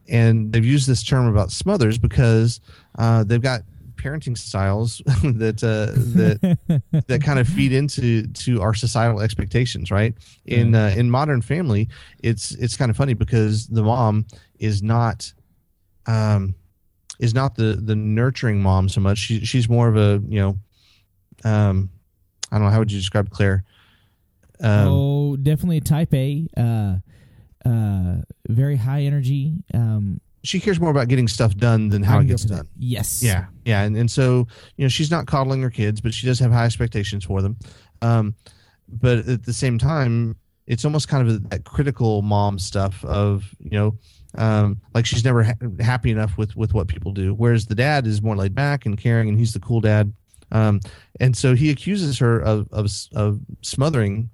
and 0.09 0.53
they've 0.53 0.65
used 0.65 0.89
this 0.89 1.03
term 1.03 1.27
about 1.27 1.51
Smothers 1.51 1.99
because 1.99 2.61
uh, 2.99 3.25
they've 3.25 3.41
got 3.43 3.63
parenting 4.03 4.37
styles 4.37 4.99
that 5.23 5.63
uh, 5.63 5.93
that 6.17 6.83
that 7.07 7.23
kind 7.23 7.39
of 7.39 7.49
feed 7.49 7.73
into 7.73 8.27
to 8.29 8.61
our 8.61 8.75
societal 8.75 9.21
expectations, 9.21 9.91
right? 9.91 10.15
In 10.47 10.75
uh, 10.75 10.95
in 10.97 11.11
Modern 11.11 11.43
Family, 11.43 11.89
it's 12.23 12.53
it's 12.53 12.77
kind 12.77 12.91
of 12.91 12.97
funny 12.97 13.15
because 13.15 13.67
the 13.69 13.83
mom 13.83 14.27
is 14.59 14.83
not 14.83 15.33
um, 16.07 16.55
is 17.19 17.35
not 17.35 17.55
the 17.55 17.75
the 17.83 17.95
nurturing 17.95 18.61
mom 18.61 18.89
so 18.89 19.01
much. 19.01 19.19
She, 19.19 19.45
she's 19.45 19.69
more 19.69 19.89
of 19.89 19.97
a 19.97 20.23
you 20.29 20.41
know, 20.41 20.59
um, 21.45 21.91
I 22.51 22.57
don't 22.57 22.65
know 22.65 22.71
how 22.71 22.81
would 22.81 22.93
you 22.93 22.99
describe 22.99 23.31
Claire. 23.31 23.65
Um, 24.61 24.89
oh, 24.89 25.37
definitely 25.37 25.79
a 25.79 25.81
type 25.81 26.13
A. 26.15 26.47
Uh, 26.57 26.97
uh, 27.69 28.23
very 28.49 28.77
high 28.77 29.03
energy. 29.03 29.65
Um, 29.73 30.21
she 30.45 30.59
cares 30.61 30.81
more 30.81 30.91
about 30.91 31.09
getting 31.09 31.29
stuff 31.29 31.57
done 31.57 31.89
than 31.89 32.03
how 32.03 32.19
it 32.19 32.27
gets 32.27 32.45
done. 32.45 32.67
Yes. 32.79 33.23
Yeah. 33.23 33.47
Yeah. 33.65 33.83
And, 33.83 33.97
and 33.97 34.11
so, 34.11 34.47
you 34.77 34.85
know, 34.85 34.89
she's 34.89 35.11
not 35.11 35.27
coddling 35.27 35.63
her 35.63 35.71
kids, 35.71 36.01
but 36.01 36.13
she 36.13 36.27
does 36.27 36.39
have 36.41 36.51
high 36.51 36.65
expectations 36.65 37.25
for 37.25 37.43
them. 37.43 37.57
Um, 38.01 38.35
but 38.89 39.19
at 39.29 39.45
the 39.45 39.53
same 39.53 39.79
time, 39.79 40.37
it's 40.67 40.85
almost 40.85 41.09
kind 41.09 41.29
of 41.29 41.37
a, 41.37 41.39
that 41.49 41.65
critical 41.65 42.23
mom 42.23 42.59
stuff 42.59 43.05
of, 43.05 43.45
you 43.61 43.71
know, 43.71 43.97
um, 44.37 44.81
like 44.95 45.07
she's 45.07 45.25
never 45.25 45.45
ha- 45.45 45.55
happy 45.81 46.11
enough 46.11 46.37
with, 46.37 46.57
with 46.57 46.75
what 46.75 46.89
people 46.89 47.13
do. 47.13 47.35
Whereas 47.35 47.67
the 47.67 47.75
dad 47.75 48.07
is 48.07 48.21
more 48.23 48.37
laid 48.37 48.55
back 48.55 48.85
and 48.87 48.99
caring 48.99 49.29
and 49.29 49.39
he's 49.39 49.53
the 49.53 49.61
cool 49.61 49.81
dad. 49.81 50.13
Um, 50.51 50.81
and 51.21 51.37
so 51.37 51.55
he 51.55 51.71
accuses 51.71 52.19
her 52.19 52.41
of, 52.41 52.69
of, 52.73 52.91
of 53.15 53.41
smothering 53.63 54.29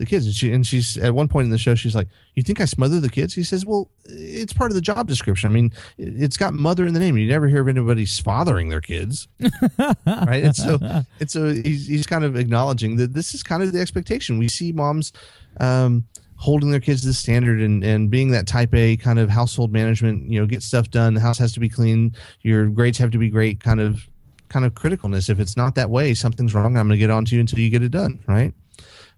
the 0.00 0.06
kids. 0.06 0.26
And 0.26 0.34
she 0.34 0.52
and 0.52 0.66
she's 0.66 0.96
at 0.96 1.14
one 1.14 1.28
point 1.28 1.44
in 1.44 1.50
the 1.50 1.58
show, 1.58 1.74
she's 1.74 1.94
like, 1.94 2.08
"You 2.34 2.42
think 2.42 2.60
I 2.60 2.64
smother 2.64 2.98
the 2.98 3.10
kids?" 3.10 3.34
He 3.34 3.44
says, 3.44 3.66
"Well, 3.66 3.90
it's 4.06 4.52
part 4.52 4.70
of 4.70 4.74
the 4.74 4.80
job 4.80 5.06
description. 5.06 5.50
I 5.50 5.52
mean, 5.52 5.72
it's 5.98 6.36
got 6.36 6.54
mother 6.54 6.86
in 6.86 6.94
the 6.94 7.00
name. 7.00 7.16
You 7.18 7.28
never 7.28 7.46
hear 7.46 7.60
of 7.60 7.68
anybody 7.68 8.06
fathering 8.06 8.70
their 8.70 8.80
kids, 8.80 9.28
right?" 10.06 10.42
And 10.42 10.56
so, 10.56 10.78
and 11.20 11.30
so 11.30 11.52
he's 11.52 11.86
he's 11.86 12.06
kind 12.06 12.24
of 12.24 12.34
acknowledging 12.34 12.96
that 12.96 13.12
this 13.12 13.34
is 13.34 13.42
kind 13.42 13.62
of 13.62 13.72
the 13.72 13.80
expectation. 13.80 14.38
We 14.38 14.48
see 14.48 14.72
moms. 14.72 15.12
Um, 15.58 16.06
holding 16.36 16.70
their 16.70 16.80
kids 16.80 17.02
to 17.02 17.08
the 17.08 17.12
standard 17.12 17.60
and, 17.60 17.84
and 17.84 18.10
being 18.10 18.30
that 18.30 18.46
type 18.46 18.74
A 18.74 18.96
kind 18.96 19.18
of 19.18 19.28
household 19.28 19.72
management, 19.74 20.24
you 20.30 20.40
know, 20.40 20.46
get 20.46 20.62
stuff 20.62 20.90
done. 20.90 21.12
The 21.12 21.20
house 21.20 21.36
has 21.36 21.52
to 21.52 21.60
be 21.60 21.68
clean. 21.68 22.14
Your 22.40 22.68
grades 22.68 22.96
have 22.96 23.10
to 23.10 23.18
be 23.18 23.28
great 23.28 23.60
kind 23.60 23.78
of, 23.78 24.08
kind 24.48 24.64
of 24.64 24.72
criticalness. 24.72 25.28
If 25.28 25.38
it's 25.38 25.54
not 25.54 25.74
that 25.74 25.90
way, 25.90 26.14
something's 26.14 26.54
wrong. 26.54 26.78
I'm 26.78 26.88
going 26.88 26.90
to 26.92 26.96
get 26.96 27.10
on 27.10 27.26
to 27.26 27.34
you 27.34 27.42
until 27.42 27.58
you 27.58 27.68
get 27.68 27.82
it 27.82 27.90
done. 27.90 28.20
Right. 28.26 28.54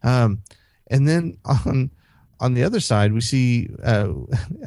Um, 0.02 0.42
and 0.92 1.08
then 1.08 1.36
on 1.44 1.90
on 2.38 2.54
the 2.54 2.62
other 2.64 2.80
side, 2.80 3.12
we 3.12 3.20
see 3.20 3.68
uh, 3.82 4.12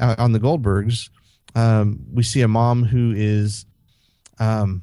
on 0.00 0.32
the 0.32 0.40
Goldbergs, 0.40 1.10
um, 1.54 2.00
we 2.12 2.22
see 2.22 2.40
a 2.40 2.48
mom 2.48 2.82
who 2.84 3.12
is, 3.14 3.66
um, 4.38 4.82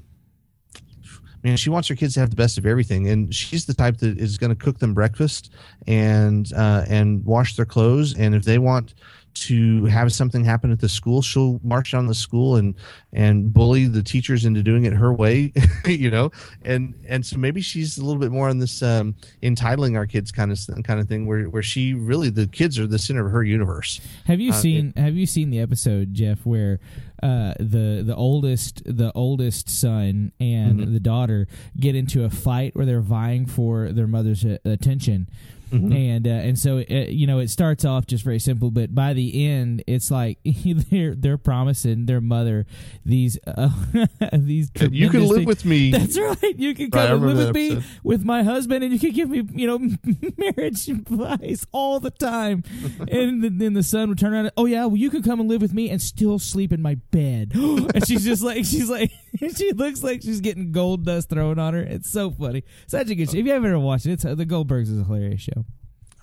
man, 1.43 1.57
she 1.57 1.71
wants 1.71 1.88
her 1.88 1.95
kids 1.95 2.13
to 2.13 2.19
have 2.19 2.29
the 2.29 2.35
best 2.35 2.57
of 2.57 2.65
everything, 2.65 3.09
and 3.09 3.33
she's 3.33 3.65
the 3.65 3.73
type 3.73 3.97
that 3.97 4.17
is 4.17 4.38
going 4.38 4.55
to 4.55 4.55
cook 4.55 4.79
them 4.79 4.93
breakfast 4.93 5.51
and 5.88 6.51
uh, 6.53 6.85
and 6.88 7.25
wash 7.25 7.55
their 7.55 7.65
clothes, 7.65 8.15
and 8.17 8.33
if 8.33 8.43
they 8.43 8.57
want 8.57 8.93
to 9.34 9.86
have 9.86 10.13
something 10.13 10.44
happen 10.44 10.72
at 10.72 10.80
the 10.80 10.90
school, 10.90 11.22
she'll 11.22 11.60
march 11.63 11.92
down 11.92 12.08
the 12.08 12.13
school 12.13 12.56
and 12.56 12.75
and 13.12 13.54
bully 13.54 13.88
the 13.88 14.04
teachers 14.04 14.46
into 14.46 14.63
doing 14.63 14.86
it 14.86 14.94
her 14.94 15.13
way, 15.13 15.52
you 15.86 16.10
know. 16.10 16.32
And 16.63 16.94
and 17.08 17.25
so 17.25 17.38
maybe 17.38 17.62
she's 17.62 17.98
a 17.98 18.06
little 18.06 18.20
bit 18.20 18.32
more 18.32 18.50
on 18.50 18.60
this 18.60 18.82
um, 18.82 19.16
entitling 19.42 19.98
our 19.98 20.06
kids 20.06 20.32
kind 20.32 20.52
of 20.52 20.60
kind 20.84 21.00
of 21.00 21.08
thing, 21.08 21.25
where 21.25 21.46
where 21.46 21.63
she 21.63 21.94
really 21.94 22.30
the 22.30 22.48
kids 22.48 22.80
are 22.80 22.88
the 22.88 23.00
center 23.00 23.25
of 23.25 23.32
her 23.32 23.44
universe. 23.44 24.00
Have 24.25 24.40
you 24.40 24.52
uh, 24.52 24.56
seen 24.56 24.94
it, 24.96 25.00
Have 25.00 25.16
you 25.16 25.25
seen 25.25 25.50
the 25.50 25.60
episode, 25.60 26.13
Jeff, 26.13 26.46
where 26.46 26.80
uh, 27.22 27.54
the 27.60 28.04
the 28.06 28.16
oldest 28.16 28.84
the 28.86 29.12
oldest 29.13 29.70
son 29.70 30.32
and 30.40 30.80
mm-hmm. 30.80 30.94
the 30.94 31.00
daughter 31.00 31.48
get 31.80 31.96
into 31.96 32.24
a 32.24 32.30
fight 32.30 32.75
where 32.75 32.86
they're 32.86 33.02
vying 33.02 33.46
for 33.46 33.92
their 33.92 34.08
mother's 34.08 34.44
attention? 34.44 35.28
Mm-hmm. 35.74 35.92
And 35.92 36.27
uh, 36.27 36.32
and 36.32 36.60
so 36.60 36.77
it, 36.77 36.92
uh, 36.92 37.10
you 37.10 37.25
know 37.25 37.39
it 37.39 37.50
starts 37.50 37.84
off 37.84 38.06
just 38.06 38.24
very 38.24 38.39
simple, 38.39 38.70
but 38.70 38.94
by 38.94 39.13
the 39.13 39.48
end 39.48 39.84
it's 39.88 40.12
like 40.12 40.38
they're 40.46 41.15
they're 41.15 41.38
promising 41.38 42.06
their 42.06 42.22
mother 42.22 42.68
these 43.03 43.39
uh, 43.48 43.70
these 44.34 44.70
you 44.92 45.10
can 45.10 45.27
live 45.27 45.38
things. 45.38 45.48
with 45.48 45.65
me. 45.65 45.92
That's 45.92 46.18
right. 46.20 46.56
You 46.58 46.75
can 46.75 46.92
come 46.92 47.01
right, 47.01 47.12
and 47.12 47.26
live 47.26 47.38
with 47.38 47.50
episode. 47.50 47.78
me 47.80 47.86
with 48.04 48.24
my 48.24 48.43
husband, 48.43 48.84
and 48.84 48.93
you 48.93 49.00
can 49.00 49.12
give 49.12 49.30
me 49.30 49.43
you 49.54 49.67
know 49.67 49.80
marriage 50.38 50.88
advice 50.88 51.65
all 51.71 52.00
the 52.00 52.12
time. 52.12 52.63
and 53.10 53.60
then 53.60 53.74
the 53.74 53.84
son 53.84 54.10
would 54.10 54.19
turn 54.19 54.34
around. 54.34 54.45
and, 54.45 54.54
Oh 54.58 54.65
yeah, 54.65 54.86
well 54.86 54.97
you 54.97 55.10
can 55.10 55.24
come 55.24 55.39
and 55.39 55.50
live 55.50 55.62
with 55.62 55.74
me 55.74 55.89
and 55.89 56.00
still 56.02 56.38
sleep 56.38 56.71
in 56.71 56.82
my 56.84 56.95
bed. 57.12 57.52
and 57.56 58.08
she's 58.08 58.24
just 58.24 58.43
like 58.43 58.65
she's 58.65 58.89
like 58.89 59.12
she 59.56 59.71
looks 59.71 60.04
like 60.04 60.21
she's 60.21 60.41
getting 60.41 60.71
gold 60.71 61.06
dust 61.06 61.30
thrown 61.30 61.58
on 61.58 61.74
her. 61.74 61.82
It's 61.82 62.12
so 62.12 62.30
funny. 62.30 62.63
Such 62.86 63.10
a 63.10 63.15
good 63.15 63.32
show. 63.32 63.38
If 63.38 63.45
you 63.45 63.52
haven't 63.52 63.69
ever 63.69 63.80
watched 63.80 64.06
it, 64.06 64.12
it's, 64.12 64.24
the 64.24 64.45
Goldbergs 64.45 64.84
is 64.84 65.00
a 65.00 65.04
hilarious 65.04 65.41
show 65.41 65.62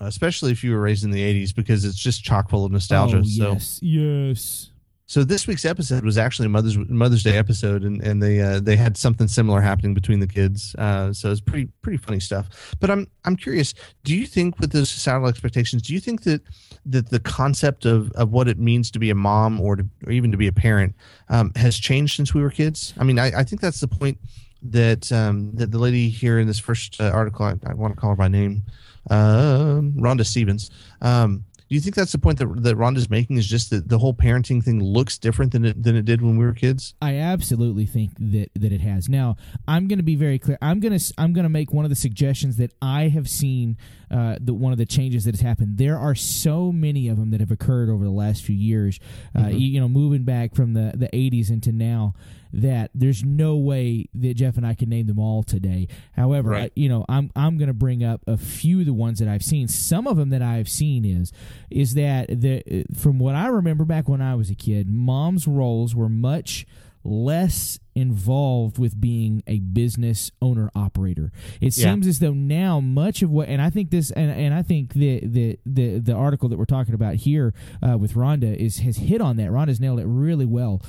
especially 0.00 0.52
if 0.52 0.64
you 0.64 0.72
were 0.72 0.80
raised 0.80 1.04
in 1.04 1.10
the 1.10 1.22
80s 1.22 1.54
because 1.54 1.84
it's 1.84 1.98
just 1.98 2.24
chock 2.24 2.50
full 2.50 2.64
of 2.64 2.72
nostalgia. 2.72 3.18
Oh, 3.18 3.22
yes, 3.24 3.64
so, 3.64 3.78
yes. 3.82 4.70
So 5.10 5.24
this 5.24 5.48
week's 5.48 5.64
episode 5.64 6.04
was 6.04 6.18
actually 6.18 6.46
a 6.46 6.50
Mother's 6.50 6.78
Mother's 6.78 7.24
Day 7.24 7.36
episode, 7.36 7.82
and, 7.82 8.00
and 8.00 8.22
they 8.22 8.40
uh, 8.40 8.60
they 8.60 8.76
had 8.76 8.96
something 8.96 9.26
similar 9.26 9.60
happening 9.60 9.92
between 9.92 10.20
the 10.20 10.26
kids. 10.28 10.72
Uh, 10.76 11.12
so 11.12 11.32
it's 11.32 11.40
pretty 11.40 11.66
pretty 11.82 11.96
funny 11.96 12.20
stuff. 12.20 12.76
But 12.78 12.92
I'm 12.92 13.08
I'm 13.24 13.34
curious. 13.34 13.74
Do 14.04 14.16
you 14.16 14.24
think 14.24 14.60
with 14.60 14.70
those 14.70 14.88
societal 14.88 15.26
expectations, 15.26 15.82
do 15.82 15.94
you 15.94 15.98
think 15.98 16.22
that 16.22 16.42
that 16.86 17.10
the 17.10 17.18
concept 17.18 17.86
of, 17.86 18.12
of 18.12 18.30
what 18.30 18.46
it 18.46 18.60
means 18.60 18.88
to 18.92 19.00
be 19.00 19.10
a 19.10 19.14
mom 19.16 19.60
or 19.60 19.74
to 19.74 19.84
or 20.06 20.12
even 20.12 20.30
to 20.30 20.36
be 20.36 20.46
a 20.46 20.52
parent 20.52 20.94
um, 21.28 21.50
has 21.56 21.76
changed 21.76 22.14
since 22.14 22.32
we 22.32 22.40
were 22.40 22.50
kids? 22.50 22.94
I 22.96 23.02
mean, 23.02 23.18
I, 23.18 23.40
I 23.40 23.42
think 23.42 23.60
that's 23.60 23.80
the 23.80 23.88
point 23.88 24.16
that 24.62 25.10
um, 25.10 25.50
that 25.56 25.72
the 25.72 25.78
lady 25.78 26.08
here 26.08 26.38
in 26.38 26.46
this 26.46 26.60
first 26.60 27.00
uh, 27.00 27.10
article, 27.12 27.46
I, 27.46 27.54
I 27.66 27.74
want 27.74 27.94
to 27.94 28.00
call 28.00 28.10
her 28.10 28.16
by 28.16 28.28
name, 28.28 28.62
uh, 29.08 29.80
Rhonda 29.96 30.26
Stephens. 30.26 30.70
Um, 31.00 31.44
do 31.70 31.76
you 31.76 31.80
think 31.80 31.94
that's 31.94 32.10
the 32.10 32.18
point 32.18 32.40
that, 32.40 32.64
that 32.64 32.76
Rhonda's 32.76 33.08
making 33.08 33.36
is 33.36 33.46
just 33.46 33.70
that 33.70 33.88
the 33.88 33.96
whole 33.96 34.12
parenting 34.12 34.60
thing 34.60 34.82
looks 34.82 35.18
different 35.18 35.52
than 35.52 35.64
it, 35.64 35.80
than 35.80 35.94
it 35.94 36.04
did 36.04 36.20
when 36.20 36.36
we 36.36 36.44
were 36.44 36.52
kids? 36.52 36.94
I 37.00 37.14
absolutely 37.14 37.86
think 37.86 38.10
that, 38.18 38.50
that 38.56 38.72
it 38.72 38.80
has. 38.80 39.08
Now, 39.08 39.36
I'm 39.68 39.86
going 39.86 40.00
to 40.00 40.04
be 40.04 40.16
very 40.16 40.40
clear. 40.40 40.58
I'm 40.60 40.80
going 40.80 40.98
to 40.98 41.14
I'm 41.16 41.32
going 41.32 41.44
to 41.44 41.48
make 41.48 41.72
one 41.72 41.84
of 41.84 41.88
the 41.88 41.96
suggestions 41.96 42.56
that 42.56 42.72
I 42.82 43.06
have 43.06 43.28
seen 43.28 43.76
uh, 44.10 44.38
the 44.40 44.52
one 44.52 44.72
of 44.72 44.78
the 44.78 44.86
changes 44.86 45.26
that 45.26 45.34
has 45.36 45.42
happened. 45.42 45.78
There 45.78 45.96
are 45.96 46.16
so 46.16 46.72
many 46.72 47.06
of 47.06 47.16
them 47.18 47.30
that 47.30 47.38
have 47.38 47.52
occurred 47.52 47.88
over 47.88 48.02
the 48.02 48.10
last 48.10 48.42
few 48.42 48.56
years. 48.56 48.98
Uh, 49.32 49.42
mm-hmm. 49.42 49.50
you, 49.52 49.68
you 49.68 49.80
know, 49.80 49.88
moving 49.88 50.24
back 50.24 50.56
from 50.56 50.74
the 50.74 50.92
the 50.96 51.08
80s 51.12 51.50
into 51.50 51.70
now 51.70 52.14
that 52.52 52.90
there's 52.94 53.24
no 53.24 53.56
way 53.56 54.08
that 54.14 54.34
Jeff 54.34 54.56
and 54.56 54.66
I 54.66 54.74
can 54.74 54.88
name 54.88 55.06
them 55.06 55.18
all 55.18 55.42
today. 55.42 55.88
However, 56.12 56.50
right. 56.50 56.64
I, 56.64 56.70
you 56.74 56.88
know, 56.88 57.04
I'm 57.08 57.30
I'm 57.36 57.58
going 57.58 57.68
to 57.68 57.74
bring 57.74 58.02
up 58.04 58.22
a 58.26 58.36
few 58.36 58.80
of 58.80 58.86
the 58.86 58.92
ones 58.92 59.18
that 59.18 59.28
I've 59.28 59.44
seen. 59.44 59.68
Some 59.68 60.06
of 60.06 60.16
them 60.16 60.30
that 60.30 60.42
I've 60.42 60.68
seen 60.68 61.04
is 61.04 61.32
is 61.70 61.94
that 61.94 62.28
the 62.28 62.84
from 62.96 63.18
what 63.18 63.34
I 63.34 63.48
remember 63.48 63.84
back 63.84 64.08
when 64.08 64.20
I 64.20 64.34
was 64.34 64.50
a 64.50 64.54
kid, 64.54 64.88
mom's 64.88 65.46
roles 65.46 65.94
were 65.94 66.08
much 66.08 66.66
less 67.04 67.78
involved 67.94 68.78
with 68.78 69.00
being 69.00 69.42
a 69.46 69.58
business 69.58 70.30
owner 70.40 70.70
operator. 70.74 71.32
It 71.60 71.76
yeah. 71.76 71.90
seems 71.90 72.06
as 72.06 72.18
though 72.18 72.32
now 72.32 72.80
much 72.80 73.22
of 73.22 73.30
what 73.30 73.48
and 73.48 73.60
I 73.60 73.70
think 73.70 73.90
this 73.90 74.10
and, 74.10 74.30
and 74.30 74.54
I 74.54 74.62
think 74.62 74.94
the 74.94 75.20
the 75.24 75.58
the 75.64 75.98
the 75.98 76.14
article 76.14 76.48
that 76.48 76.58
we're 76.58 76.64
talking 76.64 76.94
about 76.94 77.16
here 77.16 77.54
uh, 77.82 77.98
with 77.98 78.14
Rhonda 78.14 78.54
is 78.54 78.78
has 78.78 78.96
hit 78.96 79.20
on 79.20 79.36
that. 79.36 79.50
Rhonda's 79.50 79.80
nailed 79.80 80.00
it 80.00 80.06
really 80.06 80.46
well. 80.46 80.82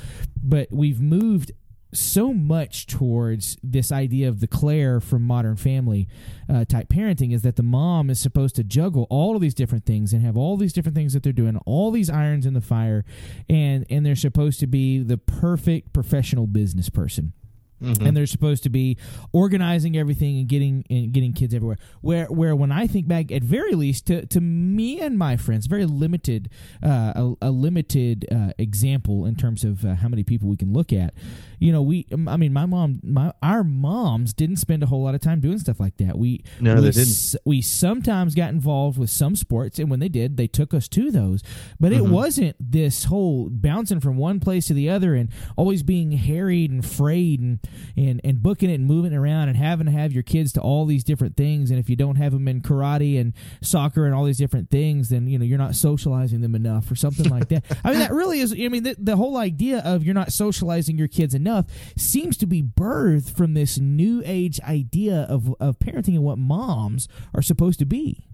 But 0.44 0.70
we've 0.72 1.00
moved 1.00 1.52
so 1.94 2.34
much 2.34 2.88
towards 2.88 3.58
this 3.64 3.92
idea 3.92 4.30
of 4.30 4.40
the 4.40 4.48
Claire 4.48 5.00
from 5.00 5.24
Modern 5.24 5.56
Family 5.56 6.08
uh, 6.50 6.66
type 6.66 6.90
parenting 6.90 7.34
is 7.34 7.42
that 7.42 7.56
the 7.56 7.64
mom 7.64 8.10
is 8.10 8.20
supposed 8.20 8.56
to 8.56 8.64
juggle 8.64 9.08
all 9.10 9.36
of 9.36 9.42
these 9.42 9.54
different 9.54 9.86
things 9.86 10.14
and 10.14 10.22
have 10.24 10.38
all 10.38 10.58
these 10.58 10.74
different 10.74 10.96
things 10.96 11.14
that 11.14 11.24
they're 11.24 11.34
doing, 11.34 11.58
all 11.66 11.92
these 11.92 12.10
irons 12.10 12.46
in 12.46 12.54
the 12.54 12.62
fire, 12.62 13.04
and 13.50 13.86
and 13.90 14.06
they're 14.06 14.16
supposed 14.16 14.60
to 14.60 14.68
be 14.68 15.00
the 15.00 15.18
perfect 15.18 15.94
professional 15.94 16.48
business 16.48 16.90
person. 16.90 17.34
Mm-hmm. 17.82 18.06
and 18.06 18.16
they're 18.16 18.28
supposed 18.28 18.62
to 18.62 18.70
be 18.70 18.96
organizing 19.34 19.98
everything 19.98 20.38
and 20.38 20.48
getting 20.48 20.86
and 20.90 21.12
getting 21.12 21.34
kids 21.34 21.52
everywhere. 21.54 21.80
Where 22.02 22.26
where 22.28 22.56
when 22.56 22.72
I 22.72 22.86
think 22.86 23.08
back, 23.08 23.32
at 23.32 23.44
very 23.44 23.74
least 23.74 24.06
to, 24.06 24.24
to 24.28 24.40
me 24.40 25.02
and 25.02 25.18
my 25.18 25.36
friends, 25.36 25.66
very 25.66 25.86
limited 25.86 26.50
uh, 26.84 27.14
a, 27.16 27.34
a, 27.42 27.52
limited 27.52 28.28
uh, 28.32 28.54
example 28.60 29.26
in 29.26 29.36
terms 29.36 29.64
of 29.64 29.84
uh, 29.84 29.96
how 29.96 30.10
many 30.10 30.24
people 30.24 30.48
we 30.48 30.58
can 30.58 30.72
look 30.72 30.94
at. 30.94 31.16
You 31.62 31.72
know, 31.72 31.82
we 31.82 32.08
I 32.28 32.38
mean, 32.38 32.54
my 32.54 32.66
mom, 32.66 33.00
my 33.04 33.32
our 33.42 33.64
moms 33.64 34.34
didn't 34.34 34.58
spend 34.58 34.82
a 34.82 34.88
whole 34.88 35.04
lot 35.04 35.16
of 35.16 35.22
time 35.22 35.40
doing 35.40 35.60
stuff 35.60 35.80
like 35.80 35.96
that. 35.98 36.18
We 36.18 36.44
no, 36.60 36.76
we, 36.76 36.82
they 36.82 36.88
didn't. 36.88 37.02
S- 37.02 37.36
we 37.46 37.62
sometimes 37.62 38.36
got 38.36 38.50
involved 38.50 38.98
with 38.98 39.12
some 39.12 39.36
sports, 39.36 39.78
and 39.78 39.90
when 39.90 40.00
they 40.00 40.10
did, 40.10 40.38
they 40.38 40.48
took 40.48 40.74
us 40.74 40.88
to 40.90 41.12
those. 41.12 41.44
But 41.80 41.92
mm-hmm. 41.92 42.06
it 42.06 42.10
wasn't 42.10 42.56
this 42.60 43.06
whole 43.06 43.48
bouncing 43.50 44.00
from 44.00 44.18
one 44.18 44.40
place 44.40 44.68
to 44.68 44.74
the 44.74 44.90
other 44.90 45.14
and 45.14 45.30
always 45.56 45.84
being 45.84 46.14
harried 46.14 46.72
and 46.72 46.84
frayed 46.84 47.40
and 47.40 47.60
and 47.96 48.20
and 48.24 48.42
booking 48.42 48.70
it 48.70 48.76
and 48.76 48.86
moving 48.86 49.14
it 49.14 49.18
around 49.18 49.50
and 49.50 49.58
having 49.58 49.86
to 49.86 49.92
have 49.92 50.12
your 50.12 50.24
kids 50.24 50.52
to 50.54 50.62
all 50.62 50.86
these 50.86 51.04
different 51.04 51.38
things 51.38 51.70
and 51.70 51.80
if 51.80 51.90
you 51.90 51.96
don't 51.96 52.16
have 52.16 52.32
them 52.32 52.48
in 52.48 52.62
karate 52.62 53.20
and 53.20 53.34
soccer 53.62 54.06
and 54.06 54.16
all 54.16 54.24
these 54.24 54.38
different 54.38 54.70
things 54.70 55.10
then 55.10 55.28
you 55.28 55.38
know 55.38 55.46
you're 55.46 55.58
not 55.58 55.76
socializing 55.76 56.42
them 56.42 56.56
enough 56.56 56.90
or 56.90 56.96
something 56.96 57.30
like 57.30 57.50
that 57.50 57.64
i 57.84 57.92
mean 57.92 58.00
that 58.00 58.12
really 58.12 58.40
is 58.40 58.52
i 58.54 58.68
mean 58.68 58.84
the, 58.84 58.96
the 58.98 59.16
whole 59.16 59.38
idea 59.38 59.80
of 59.80 60.04
you're 60.04 60.16
not 60.16 60.32
socializing 60.32 60.98
your 60.98 61.08
kids 61.08 61.36
enough 61.36 61.51
seems 61.98 62.38
to 62.38 62.46
be 62.46 62.62
birthed 62.62 63.36
from 63.36 63.54
this 63.54 63.78
new 63.78 64.22
age 64.26 64.60
idea 64.62 65.26
of 65.30 65.54
of 65.60 65.80
parenting 65.80 66.16
and 66.16 66.24
what 66.24 66.38
moms 66.38 67.08
are 67.34 67.42
supposed 67.42 67.80
to 67.80 67.86
be 67.86 68.26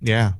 yeah 0.00 0.32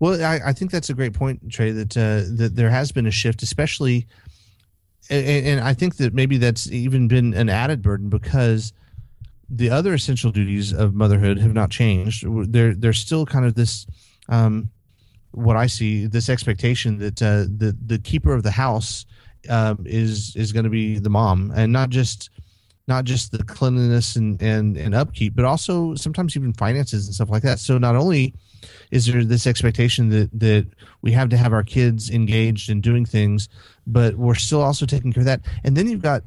well, 0.00 0.22
I, 0.22 0.48
I, 0.48 0.52
think 0.52 0.70
that's 0.70 0.90
a 0.90 0.94
great 0.94 1.14
point, 1.14 1.50
Trey. 1.50 1.70
That 1.70 1.96
uh, 1.96 2.28
that 2.36 2.56
there 2.56 2.68
has 2.68 2.92
been 2.92 3.06
a 3.06 3.12
shift, 3.12 3.42
especially 3.42 4.06
and, 5.10 5.46
and 5.46 5.60
I 5.60 5.74
think 5.74 5.96
that 5.96 6.14
maybe 6.14 6.38
that's 6.38 6.70
even 6.70 7.08
been 7.08 7.34
an 7.34 7.48
added 7.48 7.82
burden 7.82 8.08
because 8.08 8.72
the 9.48 9.70
other 9.70 9.92
essential 9.92 10.30
duties 10.30 10.72
of 10.72 10.94
motherhood 10.94 11.38
have 11.38 11.52
not 11.52 11.70
changed. 11.70 12.24
There, 12.50 12.74
there's 12.74 12.98
still 12.98 13.26
kind 13.26 13.44
of 13.44 13.54
this, 13.54 13.86
um, 14.28 14.70
what 15.32 15.56
I 15.56 15.66
see, 15.66 16.06
this 16.06 16.28
expectation 16.28 16.98
that 16.98 17.22
uh, 17.22 17.42
the 17.42 17.76
the 17.84 17.98
keeper 17.98 18.32
of 18.32 18.42
the 18.42 18.52
house 18.52 19.04
um, 19.48 19.84
is 19.86 20.34
is 20.36 20.52
going 20.52 20.64
to 20.64 20.70
be 20.70 20.98
the 20.98 21.10
mom, 21.10 21.52
and 21.54 21.72
not 21.72 21.90
just 21.90 22.30
not 22.86 23.04
just 23.04 23.32
the 23.32 23.42
cleanliness 23.42 24.16
and, 24.16 24.40
and 24.42 24.76
and 24.76 24.94
upkeep, 24.94 25.34
but 25.34 25.44
also 25.44 25.94
sometimes 25.94 26.36
even 26.36 26.52
finances 26.52 27.06
and 27.06 27.14
stuff 27.14 27.30
like 27.30 27.42
that. 27.42 27.58
So 27.58 27.78
not 27.78 27.96
only 27.96 28.34
is 28.90 29.06
there 29.06 29.24
this 29.24 29.46
expectation 29.46 30.10
that 30.10 30.30
that 30.38 30.66
we 31.02 31.12
have 31.12 31.28
to 31.30 31.36
have 31.36 31.52
our 31.52 31.62
kids 31.62 32.10
engaged 32.10 32.70
in 32.70 32.80
doing 32.80 33.04
things, 33.04 33.48
but 33.86 34.16
we're 34.16 34.34
still 34.34 34.62
also 34.62 34.86
taking 34.86 35.12
care 35.12 35.22
of 35.22 35.26
that. 35.26 35.40
And 35.64 35.76
then 35.76 35.88
you've 35.88 36.02
got 36.02 36.22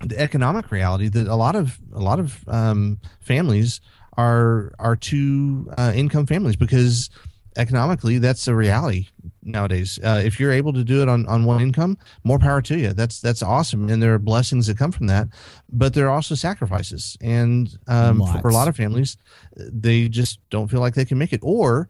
the 0.00 0.18
economic 0.18 0.70
reality 0.70 1.08
that 1.08 1.28
a 1.28 1.36
lot 1.36 1.56
of 1.56 1.78
a 1.92 2.00
lot 2.00 2.18
of 2.18 2.46
um, 2.48 2.98
families 3.20 3.80
are 4.16 4.72
are 4.78 4.96
two 4.96 5.72
uh, 5.76 5.92
income 5.94 6.26
families 6.26 6.56
because 6.56 7.10
economically 7.56 8.18
that's 8.18 8.48
a 8.48 8.54
reality 8.54 9.06
nowadays. 9.44 9.98
Uh, 10.02 10.22
if 10.24 10.40
you're 10.40 10.52
able 10.52 10.72
to 10.72 10.84
do 10.84 11.02
it 11.02 11.08
on, 11.08 11.26
on 11.26 11.44
one 11.44 11.60
income 11.60 11.98
more 12.24 12.38
power 12.38 12.62
to 12.62 12.78
you. 12.78 12.92
That's 12.92 13.20
that's 13.20 13.42
awesome. 13.42 13.88
And 13.88 14.02
there 14.02 14.14
are 14.14 14.18
blessings 14.18 14.66
that 14.66 14.78
come 14.78 14.92
from 14.92 15.06
that 15.08 15.28
but 15.72 15.94
there 15.94 16.06
are 16.06 16.14
also 16.14 16.34
sacrifices. 16.34 17.16
And 17.20 17.76
um, 17.86 18.22
for 18.40 18.48
a 18.48 18.52
lot 18.52 18.68
of 18.68 18.76
families 18.76 19.16
they 19.56 20.08
just 20.08 20.38
don't 20.50 20.68
feel 20.68 20.80
like 20.80 20.94
they 20.94 21.04
can 21.04 21.18
make 21.18 21.32
it. 21.32 21.40
Or 21.42 21.88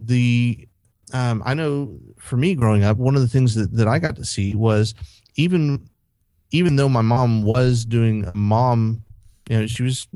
the 0.00 0.66
um, 1.12 1.42
i 1.44 1.54
know 1.54 1.98
for 2.18 2.36
me 2.36 2.54
growing 2.54 2.84
up 2.84 2.96
one 2.96 3.14
of 3.14 3.20
the 3.20 3.28
things 3.28 3.54
that, 3.54 3.72
that 3.72 3.88
i 3.88 3.98
got 3.98 4.16
to 4.16 4.24
see 4.24 4.54
was 4.54 4.94
even 5.36 5.88
even 6.50 6.76
though 6.76 6.88
my 6.88 7.02
mom 7.02 7.42
was 7.42 7.84
doing 7.84 8.30
mom 8.34 9.02
you 9.48 9.60
know 9.60 9.66
she 9.66 9.82
was 9.82 10.08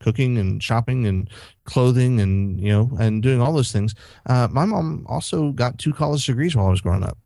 cooking 0.00 0.38
and 0.38 0.62
shopping 0.62 1.06
and 1.06 1.30
clothing 1.64 2.20
and 2.20 2.60
you 2.60 2.70
know 2.70 2.90
and 2.98 3.22
doing 3.22 3.40
all 3.40 3.52
those 3.52 3.72
things. 3.72 3.94
Uh, 4.26 4.48
my 4.50 4.64
mom 4.64 5.06
also 5.08 5.52
got 5.52 5.78
two 5.78 5.92
college 5.92 6.26
degrees 6.26 6.56
while 6.56 6.66
I 6.66 6.70
was 6.70 6.80
growing 6.80 7.04
up 7.04 7.18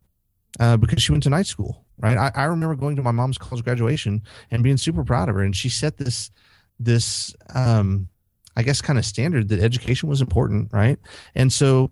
uh, 0.59 0.77
because 0.77 1.01
she 1.01 1.11
went 1.11 1.23
to 1.23 1.29
night 1.29 1.47
school. 1.47 1.81
Right, 1.97 2.17
I, 2.17 2.29
I 2.35 2.43
remember 2.43 2.75
going 2.75 2.97
to 2.97 3.01
my 3.01 3.11
mom's 3.11 3.37
college 3.37 3.63
graduation 3.63 4.21
and 4.51 4.63
being 4.63 4.75
super 4.75 5.05
proud 5.05 5.29
of 5.29 5.35
her, 5.35 5.41
and 5.41 5.55
she 5.55 5.69
set 5.69 5.97
this 5.97 6.29
this 6.77 7.33
um, 7.53 8.09
I 8.57 8.63
guess 8.63 8.81
kind 8.81 8.99
of 8.99 9.05
standard 9.05 9.49
that 9.49 9.59
education 9.59 10.09
was 10.09 10.21
important, 10.21 10.71
right? 10.73 10.99
And 11.35 11.51
so 11.51 11.91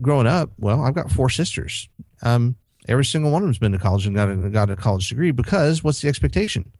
growing 0.00 0.26
up, 0.26 0.50
well, 0.58 0.82
I've 0.82 0.94
got 0.94 1.10
four 1.10 1.28
sisters. 1.28 1.88
Um, 2.22 2.56
every 2.88 3.04
single 3.04 3.30
one 3.30 3.42
of 3.42 3.46
them's 3.46 3.58
been 3.58 3.72
to 3.72 3.78
college 3.78 4.06
and 4.06 4.14
got 4.14 4.30
a, 4.30 4.36
got 4.50 4.70
a 4.70 4.76
college 4.76 5.08
degree 5.08 5.30
because 5.30 5.82
what's 5.82 6.00
the 6.00 6.08
expectation? 6.08 6.70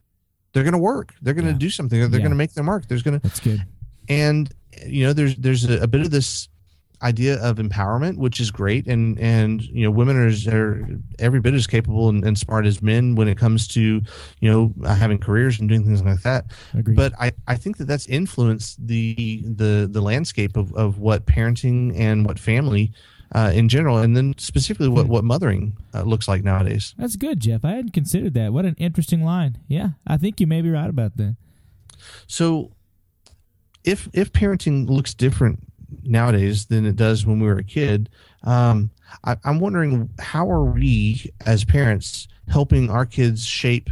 They're 0.54 0.62
going 0.62 0.72
to 0.72 0.78
work. 0.78 1.14
They're 1.20 1.34
going 1.34 1.46
to 1.46 1.52
yeah. 1.52 1.58
do 1.58 1.68
something. 1.68 1.98
They're, 1.98 2.08
yeah. 2.08 2.18
going 2.18 2.30
to 2.30 2.36
make 2.36 2.54
their 2.54 2.64
mark. 2.64 2.88
There's 2.88 3.02
going 3.02 3.20
to. 3.20 3.22
That's 3.22 3.40
good. 3.40 3.62
And 4.08 4.50
you 4.86 5.04
know, 5.04 5.12
there's 5.12 5.36
there's 5.36 5.68
a, 5.68 5.82
a, 5.82 5.86
bit 5.86 6.00
of 6.00 6.10
this 6.10 6.48
idea 7.02 7.40
of 7.42 7.56
empowerment, 7.56 8.16
which 8.16 8.40
is 8.40 8.50
great, 8.50 8.86
and 8.86 9.18
and 9.18 9.62
you 9.62 9.84
know, 9.84 9.90
women 9.90 10.16
are, 10.16 10.56
are 10.56 10.86
every 11.18 11.40
bit 11.40 11.54
as 11.54 11.66
capable 11.66 12.08
and, 12.08 12.24
and 12.24 12.38
smart 12.38 12.66
as 12.66 12.80
men 12.82 13.14
when 13.14 13.28
it 13.28 13.36
comes 13.36 13.66
to 13.68 14.00
you 14.40 14.50
know 14.50 14.72
uh, 14.84 14.94
having 14.94 15.18
careers 15.18 15.58
and 15.58 15.68
doing 15.68 15.84
things 15.84 16.02
like 16.02 16.22
that. 16.22 16.46
Agreed. 16.72 16.96
But 16.96 17.12
I 17.20 17.32
I 17.48 17.56
think 17.56 17.78
that 17.78 17.86
that's 17.86 18.06
influenced 18.06 18.86
the 18.86 19.42
the 19.44 19.88
the 19.90 20.00
landscape 20.00 20.56
of 20.56 20.72
of 20.74 20.98
what 20.98 21.26
parenting 21.26 21.98
and 21.98 22.24
what 22.24 22.38
family 22.38 22.92
uh, 23.32 23.52
in 23.54 23.68
general, 23.68 23.98
and 23.98 24.16
then 24.16 24.34
specifically 24.38 24.88
what, 24.88 25.06
hmm. 25.06 25.12
what 25.12 25.24
mothering 25.24 25.76
uh, 25.94 26.02
looks 26.02 26.28
like 26.28 26.44
nowadays. 26.44 26.94
That's 26.98 27.16
good, 27.16 27.40
Jeff. 27.40 27.64
I 27.64 27.72
hadn't 27.72 27.92
considered 27.92 28.34
that. 28.34 28.52
What 28.52 28.64
an 28.64 28.76
interesting 28.78 29.24
line. 29.24 29.58
Yeah, 29.68 29.90
I 30.06 30.16
think 30.16 30.40
you 30.40 30.46
may 30.46 30.62
be 30.62 30.70
right 30.70 30.88
about 30.88 31.16
that. 31.16 31.36
So, 32.26 32.72
if 33.84 34.08
if 34.12 34.32
parenting 34.32 34.88
looks 34.88 35.14
different 35.14 35.60
nowadays 36.02 36.66
than 36.66 36.84
it 36.86 36.96
does 36.96 37.24
when 37.24 37.40
we 37.40 37.46
were 37.46 37.58
a 37.58 37.64
kid, 37.64 38.10
um, 38.42 38.90
I, 39.24 39.36
I'm 39.44 39.60
wondering 39.60 40.10
how 40.18 40.50
are 40.50 40.64
we 40.64 41.30
as 41.46 41.64
parents 41.64 42.28
helping 42.48 42.90
our 42.90 43.06
kids 43.06 43.44
shape 43.44 43.90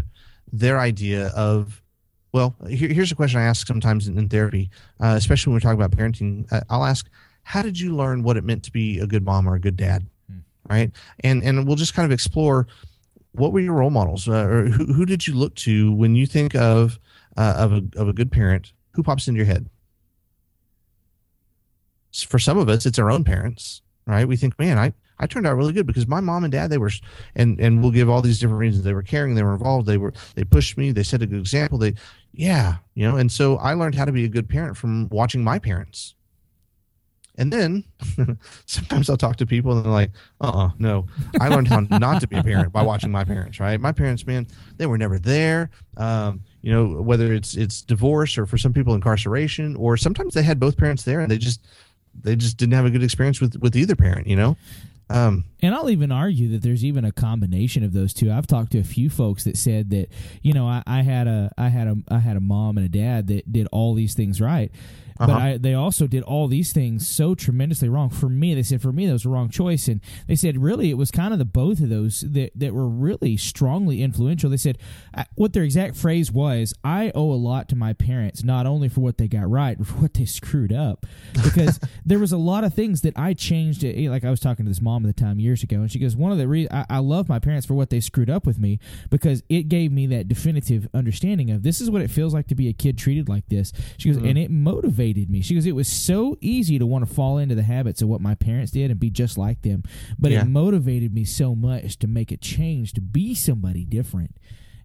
their 0.53 0.79
idea 0.79 1.29
of 1.29 1.83
well, 2.33 2.57
here, 2.69 2.89
here's 2.89 3.13
a 3.13 3.15
question 3.15 3.41
I 3.41 3.45
ask 3.45 3.67
sometimes 3.67 4.09
in, 4.09 4.17
in 4.19 4.29
therapy, 4.29 4.71
uh, 5.01 5.15
especially 5.17 5.51
when 5.51 5.57
we're 5.57 5.61
talking 5.61 5.81
about 5.81 5.97
parenting. 5.97 6.51
Uh, 6.51 6.63
I'll 6.71 6.85
ask, 6.85 7.09
how 7.43 7.63
did 7.63 7.79
you 7.79 7.95
learn 7.95 8.23
what 8.23 8.37
it 8.37 8.45
meant 8.45 8.63
to 8.65 8.73
be 8.73 8.99
a 8.99 9.07
good 9.07 9.25
mom 9.25 9.49
or 9.49 9.55
a 9.55 9.61
good 9.61 9.77
dad? 9.77 10.07
Hmm. 10.31 10.39
right? 10.69 10.91
And 11.21 11.43
and 11.43 11.67
we'll 11.67 11.77
just 11.77 11.95
kind 11.95 12.07
of 12.07 12.13
explore 12.13 12.67
what 13.33 13.53
were 13.53 13.61
your 13.61 13.75
role 13.75 13.91
models 13.91 14.29
uh, 14.29 14.47
or 14.47 14.65
who, 14.67 14.93
who 14.93 15.07
did 15.07 15.27
you 15.27 15.35
look 15.35 15.55
to 15.57 15.93
when 15.93 16.15
you 16.15 16.27
think 16.27 16.55
of 16.55 16.99
uh, 17.37 17.55
of 17.57 17.73
a 17.73 17.83
of 17.97 18.09
a 18.09 18.13
good 18.13 18.31
parent 18.31 18.73
who 18.93 19.03
pops 19.03 19.29
into 19.29 19.39
your 19.39 19.47
head? 19.47 19.69
For 22.27 22.39
some 22.39 22.59
of 22.59 22.69
us 22.69 22.87
it's 22.87 22.99
our 22.99 23.11
own 23.11 23.25
parents 23.25 23.83
right? 24.07 24.27
We 24.27 24.37
think 24.37 24.59
man 24.59 24.79
i 24.79 24.93
I 25.19 25.27
turned 25.27 25.47
out 25.47 25.57
really 25.57 25.73
good 25.73 25.87
because 25.87 26.09
my 26.09 26.21
mom 26.21 26.43
and 26.43 26.51
dad 26.51 26.71
they 26.71 26.79
were 26.79 26.91
and 27.37 27.61
and 27.61 27.81
we'll 27.81 27.93
give 27.93 28.11
all 28.11 28.23
these 28.23 28.41
different 28.41 28.59
reasons. 28.59 28.85
They 28.85 28.93
were 28.93 29.03
caring 29.03 29.35
they 29.35 29.43
were 29.45 29.53
involved 29.53 29.87
they 29.87 29.99
were 29.99 30.13
they 30.35 30.45
pushed 30.45 30.77
me 30.77 30.91
they 30.91 31.05
set 31.05 31.23
a 31.23 31.27
good 31.27 31.39
example 31.39 31.79
they 31.79 31.95
yeah 32.33 32.77
you 32.95 33.09
know 33.09 33.17
and 33.17 33.31
so 33.31 33.57
I 33.59 33.75
learned 33.75 33.95
how 33.95 34.05
to 34.05 34.13
be 34.13 34.25
a 34.25 34.29
good 34.29 34.49
parent 34.49 34.77
from 34.77 35.09
watching 35.11 35.45
my 35.45 35.59
parents 35.59 36.15
and 37.39 37.53
then 37.53 37.85
sometimes 38.67 39.09
I'll 39.09 39.17
talk 39.17 39.37
to 39.37 39.47
people 39.47 39.73
and 39.73 39.85
they're 39.85 39.93
like, 39.93 40.11
uh 40.41 40.49
uh-uh, 40.49 40.67
uh 40.67 40.71
no. 40.79 41.07
I 41.41 41.49
learned 41.49 41.69
how 41.69 41.81
not 41.91 42.21
to 42.21 42.27
be 42.27 42.37
a 42.37 42.43
parent 42.43 42.73
by 42.73 42.83
watching 42.83 43.11
my 43.11 43.25
parents, 43.25 43.59
right? 43.59 43.81
My 43.81 43.93
parents, 43.93 44.27
man, 44.27 44.47
they 44.77 44.87
were 44.87 44.99
never 44.99 45.19
there. 45.19 45.71
Um, 45.97 46.41
you 46.61 46.73
know, 46.73 47.03
whether 47.03 47.33
it's 47.33 47.57
it's 47.57 47.83
divorce 47.83 48.37
or 48.37 48.47
for 48.47 48.59
some 48.59 48.73
people 48.73 48.95
incarceration, 48.95 49.77
or 49.77 49.97
sometimes 49.97 50.35
they 50.35 50.43
had 50.43 50.61
both 50.61 50.77
parents 50.77 51.05
there 51.05 51.21
and 51.21 51.31
they 51.31 51.39
just 51.39 51.67
they 52.21 52.37
just 52.37 52.59
didn't 52.59 52.75
have 52.75 52.85
a 52.85 52.91
good 52.91 53.03
experience 53.03 53.41
with 53.41 53.57
with 53.61 53.77
either 53.77 53.97
parent, 53.97 54.27
you 54.27 54.37
know? 54.37 54.57
Um, 55.13 55.45
and 55.61 55.75
I'll 55.75 55.91
even 55.91 56.11
argue 56.11 56.49
that 56.53 56.63
there's 56.63 56.85
even 56.85 57.05
a 57.05 57.13
combination 57.13 57.85
of 57.85 57.93
those 57.93 58.15
two. 58.15 58.33
I've 58.33 58.47
talked 58.47 58.73
to 58.73 58.79
a 58.79 58.85
few 58.85 59.11
folks 59.11 59.45
that 59.45 59.59
said 59.59 59.91
that, 59.91 60.09
you 60.41 60.55
know, 60.55 60.67
I, 60.67 60.83
I 60.87 61.03
had 61.03 61.27
a 61.27 61.51
I 61.59 61.69
had 61.69 61.87
a 61.87 61.97
I 62.09 62.19
had 62.19 62.37
a 62.37 62.41
mom 62.41 62.79
and 62.79 62.87
a 62.87 62.89
dad 62.89 63.27
that 63.27 63.53
did 63.53 63.69
all 63.73 63.95
these 63.95 64.15
things 64.15 64.41
right, 64.41 64.73
uh-huh. 65.19 65.27
But 65.27 65.43
I, 65.43 65.57
they 65.59 65.75
also 65.75 66.07
did 66.07 66.23
all 66.23 66.49
these 66.49 66.73
things 66.73 67.09
so 67.09 67.35
tremendously 67.35 67.89
wrong. 67.89 68.11
For 68.11 68.29
me, 68.29 68.55
they 68.55 68.63
said 68.63 68.83
for 68.83 68.93
me 68.93 69.07
that 69.07 69.13
was 69.13 69.25
a 69.25 69.29
wrong 69.29 69.51
choice, 69.51 69.89
and 69.89 70.01
they 70.27 70.37
said 70.37 70.59
really 70.59 70.91
it 70.91 70.97
was 70.99 71.11
kind 71.11 71.33
of 71.33 71.39
the 71.39 71.45
both 71.45 71.81
of 71.81 71.89
those 71.89 72.21
that 72.21 72.53
that 72.55 72.75
were 72.75 72.89
really 72.89 73.37
strongly 73.37 74.03
influential. 74.03 74.51
They 74.51 74.57
said 74.57 74.79
what 75.35 75.53
their 75.53 75.65
exact 75.65 75.97
phrase 75.97 76.33
was: 76.33 76.75
"I 76.83 77.13
owe 77.15 77.33
a 77.33 77.35
lot 77.35 77.69
to 77.71 77.77
my 77.77 77.93
parents, 77.93 78.43
not 78.43 78.67
only 78.67 78.89
for 78.89 79.01
what 79.01 79.19
they 79.19 79.29
got 79.29 79.49
right, 79.51 79.79
but 79.79 79.87
for 79.87 79.95
what 79.95 80.15
they 80.15 80.25
screwed 80.25 80.73
up." 80.73 81.07
Because 81.45 81.79
there 82.05 82.19
was 82.19 82.33
a 82.33 82.39
lot 82.39 82.65
of 82.65 82.75
things 82.75 83.03
that 83.03 83.17
I 83.17 83.35
changed. 83.35 83.85
Eh, 83.85 84.09
like 84.09 84.25
I 84.25 84.31
was 84.31 84.41
talking 84.41 84.65
to 84.65 84.71
this 84.71 84.83
mom 84.83 85.05
at 85.05 85.15
the 85.15 85.21
time 85.21 85.39
years 85.39 85.63
ago, 85.63 85.77
and 85.77 85.91
she 85.91 85.99
goes, 85.99 86.17
"One 86.17 86.33
of 86.33 86.39
the 86.39 86.49
reasons 86.49 86.75
I, 86.75 86.97
I 86.97 86.99
love 86.99 87.29
my 87.29 87.39
parents 87.39 87.67
for 87.67 87.75
what 87.75 87.91
they 87.91 88.01
screwed 88.01 88.31
up 88.31 88.47
with 88.47 88.59
me 88.59 88.79
because 89.11 89.43
it 89.49 89.69
gave 89.69 89.93
me 89.93 90.07
that 90.09 90.29
definitive 90.29 90.89
understanding 90.95 91.51
of 91.51 91.63
this 91.63 91.81
is 91.81 91.91
what 91.91 92.03
it 92.03 92.11
feels 92.11 92.33
like 92.35 92.47
to 92.49 92.55
be 92.55 92.69
a 92.69 92.73
kid 92.73 92.97
treated 92.99 93.29
like 93.29 93.49
this." 93.49 93.73
She 93.99 94.09
goes, 94.09 94.19
mm-hmm. 94.19 94.27
and 94.27 94.39
it 94.39 94.51
motivated 94.51 95.02
motivated 95.03 95.31
me. 95.31 95.43
She 95.43 95.55
goes, 95.55 95.67
it 95.67 95.75
was 95.75 95.89
so 95.89 96.37
easy 96.41 96.79
to 96.79 96.87
want 96.87 97.07
to 97.07 97.13
fall 97.13 97.39
into 97.39 97.55
the 97.55 97.63
habits 97.63 98.03
of 98.03 98.09
what 98.09 98.21
my 98.21 98.35
parents 98.35 98.73
did 98.73 98.91
and 98.91 99.01
be 99.01 99.11
just 99.11 99.37
like 99.39 99.63
them, 99.63 99.83
but 100.19 100.31
yeah. 100.31 100.43
it 100.43 100.49
motivated 100.49 101.13
me 101.13 101.25
so 101.25 101.55
much 101.55 101.99
to 101.99 102.07
make 102.07 102.31
a 102.31 102.37
change 102.37 102.93
to 102.95 103.01
be 103.01 103.35
somebody 103.35 103.85
different. 103.85 104.37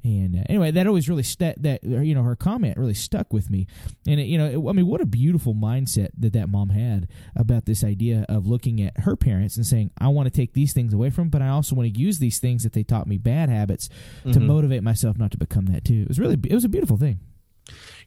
And 0.04 0.38
uh, 0.38 0.44
anyway, 0.48 0.72
that 0.72 0.88
always 0.88 1.10
really 1.10 1.24
stuck. 1.24 1.56
That 1.58 1.84
you 1.84 2.16
know, 2.16 2.24
her 2.24 2.36
comment 2.36 2.78
really 2.78 2.94
stuck 2.94 3.34
with 3.34 3.50
me. 3.50 3.68
And 4.06 4.22
it, 4.22 4.28
you 4.28 4.38
know, 4.38 4.46
it, 4.46 4.70
I 4.70 4.72
mean, 4.72 4.88
what 4.88 5.02
a 5.02 5.06
beautiful 5.06 5.54
mindset 5.54 6.12
that 6.18 6.32
that 6.34 6.48
mom 6.48 6.70
had 6.70 7.10
about 7.36 7.66
this 7.66 7.84
idea 7.84 8.26
of 8.30 8.48
looking 8.48 8.82
at 8.82 9.00
her 9.00 9.18
parents 9.18 9.58
and 9.58 9.66
saying, 9.66 9.92
"I 9.98 10.08
want 10.08 10.28
to 10.28 10.30
take 10.30 10.54
these 10.54 10.72
things 10.72 10.94
away 10.94 11.10
from, 11.10 11.26
them, 11.26 11.30
but 11.32 11.42
I 11.42 11.50
also 11.50 11.76
want 11.76 11.94
to 11.94 12.00
use 12.00 12.20
these 12.20 12.40
things 12.40 12.64
that 12.64 12.72
they 12.72 12.84
taught 12.84 13.08
me 13.08 13.18
bad 13.18 13.50
habits 13.50 13.90
mm-hmm. 14.20 14.32
to 14.32 14.40
motivate 14.40 14.84
myself 14.84 15.18
not 15.18 15.32
to 15.32 15.38
become 15.38 15.66
that 15.66 15.84
too." 15.84 16.04
It 16.04 16.08
was 16.08 16.20
really, 16.20 16.38
it 16.48 16.54
was 16.54 16.64
a 16.64 16.70
beautiful 16.70 16.96
thing. 16.96 17.20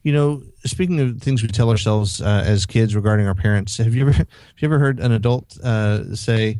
You 0.03 0.13
know, 0.13 0.43
speaking 0.65 0.99
of 0.99 1.21
things 1.21 1.41
we 1.41 1.47
tell 1.47 1.69
ourselves 1.69 2.21
uh, 2.21 2.43
as 2.45 2.65
kids 2.65 2.95
regarding 2.95 3.27
our 3.27 3.35
parents, 3.35 3.77
have 3.77 3.93
you 3.93 4.01
ever 4.01 4.11
have 4.13 4.27
you 4.57 4.67
ever 4.67 4.79
heard 4.79 4.99
an 4.99 5.11
adult 5.11 5.57
uh, 5.63 6.15
say 6.15 6.59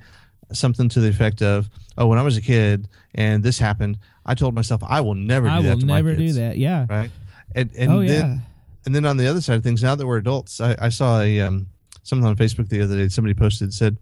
something 0.53 0.89
to 0.89 0.99
the 0.99 1.09
effect 1.09 1.41
of, 1.41 1.69
"Oh, 1.97 2.07
when 2.07 2.19
I 2.19 2.23
was 2.23 2.37
a 2.37 2.41
kid 2.41 2.87
and 3.15 3.43
this 3.43 3.57
happened, 3.57 3.97
I 4.25 4.35
told 4.35 4.53
myself 4.53 4.83
I 4.87 5.01
will 5.01 5.15
never 5.15 5.47
do 5.47 5.53
I 5.53 5.61
that 5.63 5.77
will 5.77 5.85
never 5.85 6.15
do 6.15 6.33
that." 6.33 6.57
Yeah. 6.57 6.85
Right. 6.89 7.11
And 7.55 7.71
and 7.75 7.91
oh, 7.91 7.99
then 8.05 8.29
yeah. 8.29 8.37
and 8.85 8.95
then 8.95 9.05
on 9.05 9.17
the 9.17 9.27
other 9.27 9.41
side 9.41 9.55
of 9.55 9.63
things, 9.63 9.81
now 9.81 9.95
that 9.95 10.05
we're 10.05 10.17
adults, 10.17 10.61
I, 10.61 10.75
I 10.79 10.89
saw 10.89 11.21
a 11.21 11.41
um, 11.41 11.67
something 12.03 12.27
on 12.27 12.35
Facebook 12.35 12.69
the 12.69 12.81
other 12.81 12.95
day. 12.95 13.09
Somebody 13.09 13.33
posted 13.33 13.73
said, 13.73 13.97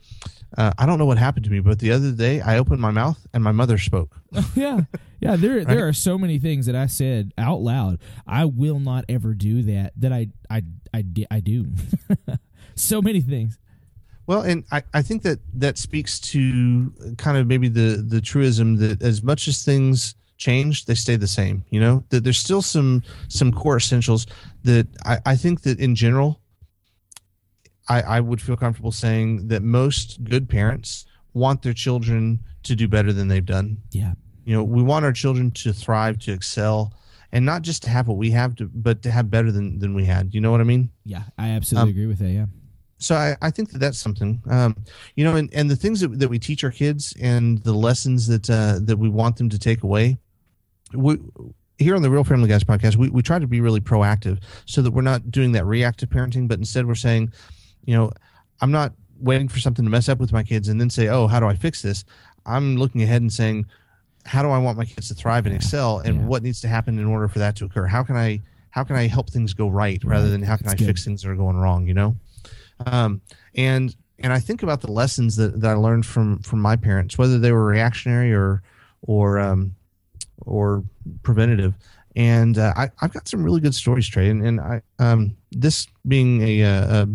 uh, 0.58 0.72
"I 0.78 0.86
don't 0.86 1.00
know 1.00 1.06
what 1.06 1.18
happened 1.18 1.46
to 1.46 1.52
me, 1.52 1.60
but 1.60 1.80
the 1.80 1.92
other 1.92 2.12
day 2.12 2.42
I 2.42 2.58
opened 2.58 2.82
my 2.82 2.92
mouth 2.92 3.26
and 3.34 3.44
my 3.44 3.52
mother 3.52 3.78
spoke." 3.78 4.16
yeah, 4.56 4.82
yeah. 5.20 5.36
There, 5.36 5.58
right? 5.58 5.68
there 5.68 5.88
are 5.88 5.94
so 5.94 6.18
many 6.18 6.40
things 6.40 6.66
that 6.66 6.76
I 6.76 6.88
said 6.88 7.34
out 7.38 7.62
loud. 7.62 8.00
I 8.28 8.46
will 8.46 8.80
not 8.80 9.06
ever 9.10 9.34
do 9.34 9.64
that. 9.64 9.94
That 9.98 10.14
I, 10.14 10.28
I, 10.50 10.64
I, 10.94 11.04
I 11.32 11.40
do. 11.40 11.68
so 12.76 13.02
many 13.02 13.22
things. 13.22 13.58
Well, 14.30 14.42
and 14.42 14.64
I, 14.72 14.84
I 14.94 15.02
think 15.02 15.24
that 15.24 15.40
that 15.56 15.80
speaks 15.80 16.20
to 16.20 16.94
kind 17.18 17.38
of 17.38 17.48
maybe 17.48 17.68
the 17.68 18.06
the 18.08 18.22
truism 18.22 18.76
that 18.78 19.02
as 19.02 19.24
much 19.24 19.48
as 19.48 19.64
things 19.64 20.14
change, 20.38 20.86
they 20.86 20.96
stay 20.96 21.16
the 21.16 21.28
same. 21.28 21.66
You 21.72 21.80
know, 21.80 22.04
that 22.10 22.24
there's 22.24 22.38
still 22.38 22.62
some 22.62 23.02
some 23.28 23.52
core 23.52 23.78
essentials 23.78 24.28
that 24.64 24.88
I, 25.06 25.18
I 25.26 25.36
think 25.36 25.62
that 25.64 25.80
in 25.80 25.96
general, 25.96 26.42
I, 27.90 28.02
I 28.02 28.20
would 28.20 28.42
feel 28.42 28.56
comfortable 28.56 28.92
saying 28.92 29.48
that 29.48 29.64
most 29.64 30.24
good 30.24 30.48
parents 30.48 31.06
want 31.34 31.64
their 31.64 31.74
children 31.74 32.40
to 32.64 32.76
do 32.76 32.88
better 32.88 33.12
than 33.12 33.28
they've 33.28 33.46
done. 33.46 33.78
Yeah. 33.92 34.14
You 34.46 34.56
know, 34.56 34.64
we 34.64 34.82
want 34.84 35.06
our 35.06 35.12
children 35.12 35.52
to 35.52 35.74
thrive, 35.74 36.20
to 36.20 36.32
excel, 36.32 36.94
and 37.32 37.46
not 37.46 37.62
just 37.62 37.84
to 37.84 37.90
have 37.90 38.08
what 38.08 38.18
we 38.18 38.32
have, 38.32 38.56
to, 38.56 38.70
but 38.74 39.02
to 39.04 39.12
have 39.12 39.30
better 39.30 39.52
than, 39.52 39.80
than 39.80 39.94
we 39.94 40.06
had. 40.06 40.34
You 40.34 40.42
know 40.42 40.52
what 40.52 40.62
I 40.62 40.64
mean? 40.64 40.90
Yeah, 41.06 41.24
I 41.38 41.50
absolutely 41.50 41.92
um, 41.92 41.96
agree 41.96 42.06
with 42.08 42.20
that. 42.20 42.30
Yeah. 42.30 42.46
So 42.98 43.16
I, 43.16 43.38
I 43.42 43.52
think 43.52 43.72
that 43.72 43.80
that's 43.80 43.98
something, 43.98 44.42
um, 44.50 44.76
you 45.16 45.24
know, 45.24 45.36
and, 45.36 45.50
and 45.54 45.70
the 45.70 45.76
things 45.76 46.02
that, 46.02 46.20
that 46.20 46.30
we 46.30 46.38
teach 46.40 46.64
our 46.64 46.72
kids 46.72 47.14
and 47.22 47.64
the 47.64 47.74
lessons 47.74 48.28
that 48.28 48.50
uh, 48.50 48.80
that 48.82 48.98
we 48.98 49.08
want 49.10 49.38
them 49.38 49.50
to 49.50 49.60
take 49.60 49.84
away. 49.84 50.18
We, 50.94 51.18
here 51.78 51.96
on 51.96 52.02
the 52.02 52.10
Real 52.10 52.26
Family 52.26 52.50
Guys 52.50 52.64
podcast, 52.64 52.98
we, 52.98 53.10
we 53.10 53.22
try 53.22 53.40
to 53.40 53.48
be 53.48 53.62
really 53.62 53.80
proactive 53.80 54.42
so 54.66 54.82
that 54.82 54.92
we're 54.92 55.02
not 55.02 55.32
doing 55.32 55.54
that 55.54 55.66
reactive 55.66 56.10
parenting, 56.10 56.48
but 56.48 56.60
instead 56.60 56.86
we're 56.86 56.96
saying, 56.96 57.32
you 57.90 57.96
know, 57.96 58.12
I'm 58.62 58.72
not 58.72 58.94
waiting 59.20 59.48
for 59.48 59.60
something 59.60 59.84
to 59.84 59.90
mess 59.90 60.08
up 60.10 60.20
with 60.20 60.32
my 60.32 60.44
kids 60.44 60.70
and 60.70 60.80
then 60.80 60.92
say, 60.92 61.08
oh, 61.08 61.26
how 61.26 61.40
do 61.40 61.48
I 61.48 61.56
fix 61.56 61.82
this? 61.82 62.06
I'm 62.46 62.78
looking 62.78 63.02
ahead 63.02 63.24
and 63.24 63.34
saying, 63.34 63.66
how 64.26 64.44
do 64.44 64.50
I 64.50 64.60
want 64.60 64.78
my 64.78 64.86
kids 64.86 65.08
to 65.08 65.16
thrive 65.16 65.48
and 65.48 65.56
excel, 65.56 66.00
and 66.00 66.20
yeah. 66.20 66.26
what 66.26 66.44
needs 66.44 66.62
to 66.62 66.68
happen 66.68 67.00
in 67.00 67.06
order 67.06 67.28
for 67.28 67.40
that 67.40 67.56
to 67.56 67.66
occur? 67.66 67.88
How 67.88 68.04
can 68.04 68.16
I 68.16 68.42
how 68.70 68.84
can 68.84 68.96
I 68.96 69.08
help 69.08 69.32
things 69.32 69.56
go 69.56 69.68
right, 69.70 70.04
right. 70.04 70.12
rather 70.12 70.30
than 70.30 70.44
how 70.44 70.56
can 70.56 70.68
That's 70.68 70.76
I 70.76 70.78
good. 70.78 70.86
fix 70.86 71.04
things 71.04 71.24
that 71.24 71.32
are 71.32 71.36
going 71.36 71.58
wrong? 71.58 71.88
You 71.88 71.96
know, 71.96 72.16
um, 72.86 73.22
and 73.56 73.96
and 74.20 74.32
I 74.32 74.40
think 74.40 74.62
about 74.62 74.82
the 74.82 74.92
lessons 74.92 75.36
that, 75.38 75.60
that 75.62 75.72
I 75.72 75.74
learned 75.74 76.06
from 76.06 76.40
from 76.44 76.62
my 76.62 76.76
parents, 76.76 77.18
whether 77.18 77.40
they 77.40 77.52
were 77.52 77.66
reactionary 77.66 78.32
or 78.34 78.62
or 79.02 79.40
um, 79.40 79.74
or 80.46 80.84
preventative. 81.24 81.74
And 82.16 82.58
uh, 82.58 82.74
I, 82.76 82.92
I've 83.02 83.14
got 83.14 83.28
some 83.28 83.44
really 83.44 83.62
good 83.62 83.74
stories, 83.74 84.08
Trey. 84.08 84.30
And, 84.30 84.46
and 84.46 84.60
I 84.60 84.82
um, 85.00 85.36
this 85.52 85.88
being 86.08 86.42
a, 86.42 86.62
a, 86.62 87.04
a 87.04 87.08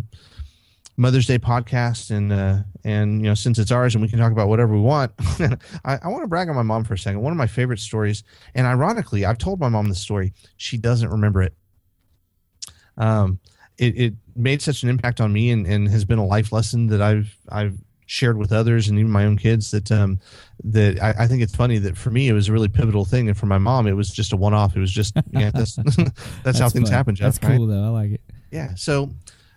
Mother's 0.96 1.26
Day 1.26 1.38
podcast, 1.38 2.11
and 2.11 2.33
uh, 2.33 2.59
and 2.85 3.20
you 3.20 3.28
know 3.28 3.35
since 3.35 3.59
it's 3.59 3.72
ours 3.72 3.94
and 3.94 4.02
we 4.02 4.09
can 4.09 4.18
talk 4.18 4.33
about 4.33 4.48
whatever 4.48 4.74
we 4.74 4.80
want, 4.80 5.12
I, 5.85 5.98
I 6.02 6.09
want 6.09 6.22
to 6.22 6.28
brag 6.28 6.48
on 6.48 6.54
my 6.54 6.62
mom 6.62 6.85
for 6.85 6.94
a 6.94 6.98
second. 6.98 7.20
One 7.20 7.33
of 7.33 7.37
my 7.37 7.46
favorite 7.46 7.80
stories, 7.80 8.22
and 8.54 8.66
ironically, 8.66 9.24
I've 9.24 9.38
told 9.38 9.61
my 9.61 9.68
mom 9.68 9.88
the 9.88 9.94
story. 9.94 10.33
She 10.57 10.76
doesn't 10.78 11.11
remember 11.11 11.42
it. 11.42 11.54
Um, 12.96 13.40
it, 13.76 13.98
it 13.98 14.14
made 14.37 14.62
such 14.62 14.85
an 14.85 14.88
impact 14.88 15.20
on 15.20 15.33
me, 15.33 15.50
and, 15.50 15.66
and 15.66 15.88
has 15.88 16.04
been 16.04 16.18
a 16.18 16.26
life 16.26 16.52
lesson 16.52 16.87
that 16.88 17.02
I've 17.02 17.37
I've 17.48 17.76
shared 18.07 18.37
with 18.37 18.52
others 18.52 18.88
and 18.88 18.98
even 18.98 19.11
my 19.11 19.24
own 19.24 19.38
kids 19.38 19.70
that 19.70 19.90
um 19.90 20.20
that 20.62 21.02
I, 21.02 21.24
I, 21.24 21.26
think 21.26 21.42
it's 21.42 21.57
funny 21.57 21.78
that 21.78 21.96
for 21.96 22.11
me 22.11 22.28
it 22.28 22.35
was 22.35 22.48
a 22.48 22.52
really 22.52 22.68
pivotal 22.68 23.07
thing 23.07 23.28
and 23.28 23.37
for 23.37 23.46
my 23.46 23.57
mom 23.57 23.87
it 23.87 23.94
was 23.94 24.11
just 24.11 24.35
a 24.35 24.37
one 24.37 24.52
off 24.52 24.76
it 24.76 24.78
was 24.78 24.92
just 24.92 25.16
yeah 25.30 25.50
that's 25.50 25.76
that's, 25.76 25.96
that's, 26.44 26.59
how 26.59 26.68
things 26.68 26.90
happen 26.90 27.14
Jeff, 27.14 27.24
that's 27.24 27.38
cool 27.38 27.66
right? 27.66 27.74
though 27.74 27.85
I 27.85 27.88
like 27.88 28.11
it 28.12 28.20
yeah 28.50 28.74
so 28.74 29.11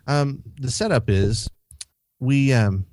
um, 0.08 0.44
the 0.60 0.72
setup 0.72 1.10
is 1.10 1.50
we 2.20 2.54
um, 2.54 2.86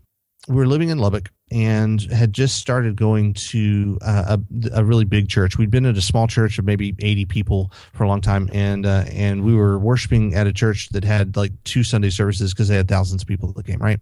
we 0.48 0.56
were 0.56 0.66
living 0.66 0.90
in 0.90 0.98
Lubbock 0.98 1.30
and 1.50 2.00
had 2.10 2.32
just 2.32 2.56
started 2.56 2.96
going 2.96 3.34
to 3.34 3.98
uh, 4.02 4.36
a, 4.36 4.80
a, 4.80 4.84
really 4.84 5.04
big 5.04 5.28
church. 5.28 5.58
We'd 5.58 5.70
been 5.70 5.86
at 5.86 5.96
a 5.96 6.02
small 6.02 6.26
church 6.26 6.58
of 6.58 6.64
maybe 6.64 6.96
80 6.98 7.26
people 7.26 7.70
for 7.92 8.04
a 8.04 8.08
long 8.08 8.20
time, 8.20 8.48
and 8.52 8.84
uh, 8.86 9.04
and 9.12 9.44
we 9.44 9.54
were 9.54 9.78
worshiping 9.78 10.34
at 10.34 10.46
a 10.46 10.52
church 10.52 10.88
that 10.90 11.04
had 11.04 11.36
like 11.36 11.52
two 11.64 11.84
Sunday 11.84 12.10
services 12.10 12.52
because 12.52 12.68
they 12.68 12.76
had 12.76 12.88
thousands 12.88 13.22
of 13.22 13.28
people 13.28 13.52
that 13.52 13.66
came, 13.66 13.78
right? 13.78 14.00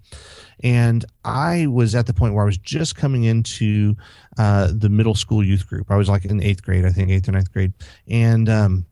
And 0.62 1.04
I 1.24 1.66
was 1.66 1.94
at 1.94 2.06
the 2.06 2.14
point 2.14 2.34
where 2.34 2.44
I 2.44 2.46
was 2.46 2.58
just 2.58 2.96
coming 2.96 3.24
into 3.24 3.96
uh, 4.38 4.70
the 4.72 4.88
middle 4.88 5.14
school 5.14 5.44
youth 5.44 5.66
group. 5.66 5.90
I 5.90 5.96
was 5.96 6.08
like 6.08 6.24
in 6.24 6.42
eighth 6.42 6.62
grade, 6.62 6.86
I 6.86 6.90
think 6.90 7.10
eighth 7.10 7.28
or 7.28 7.32
ninth 7.32 7.52
grade, 7.52 7.72
and 8.08 8.48
um, 8.48 8.86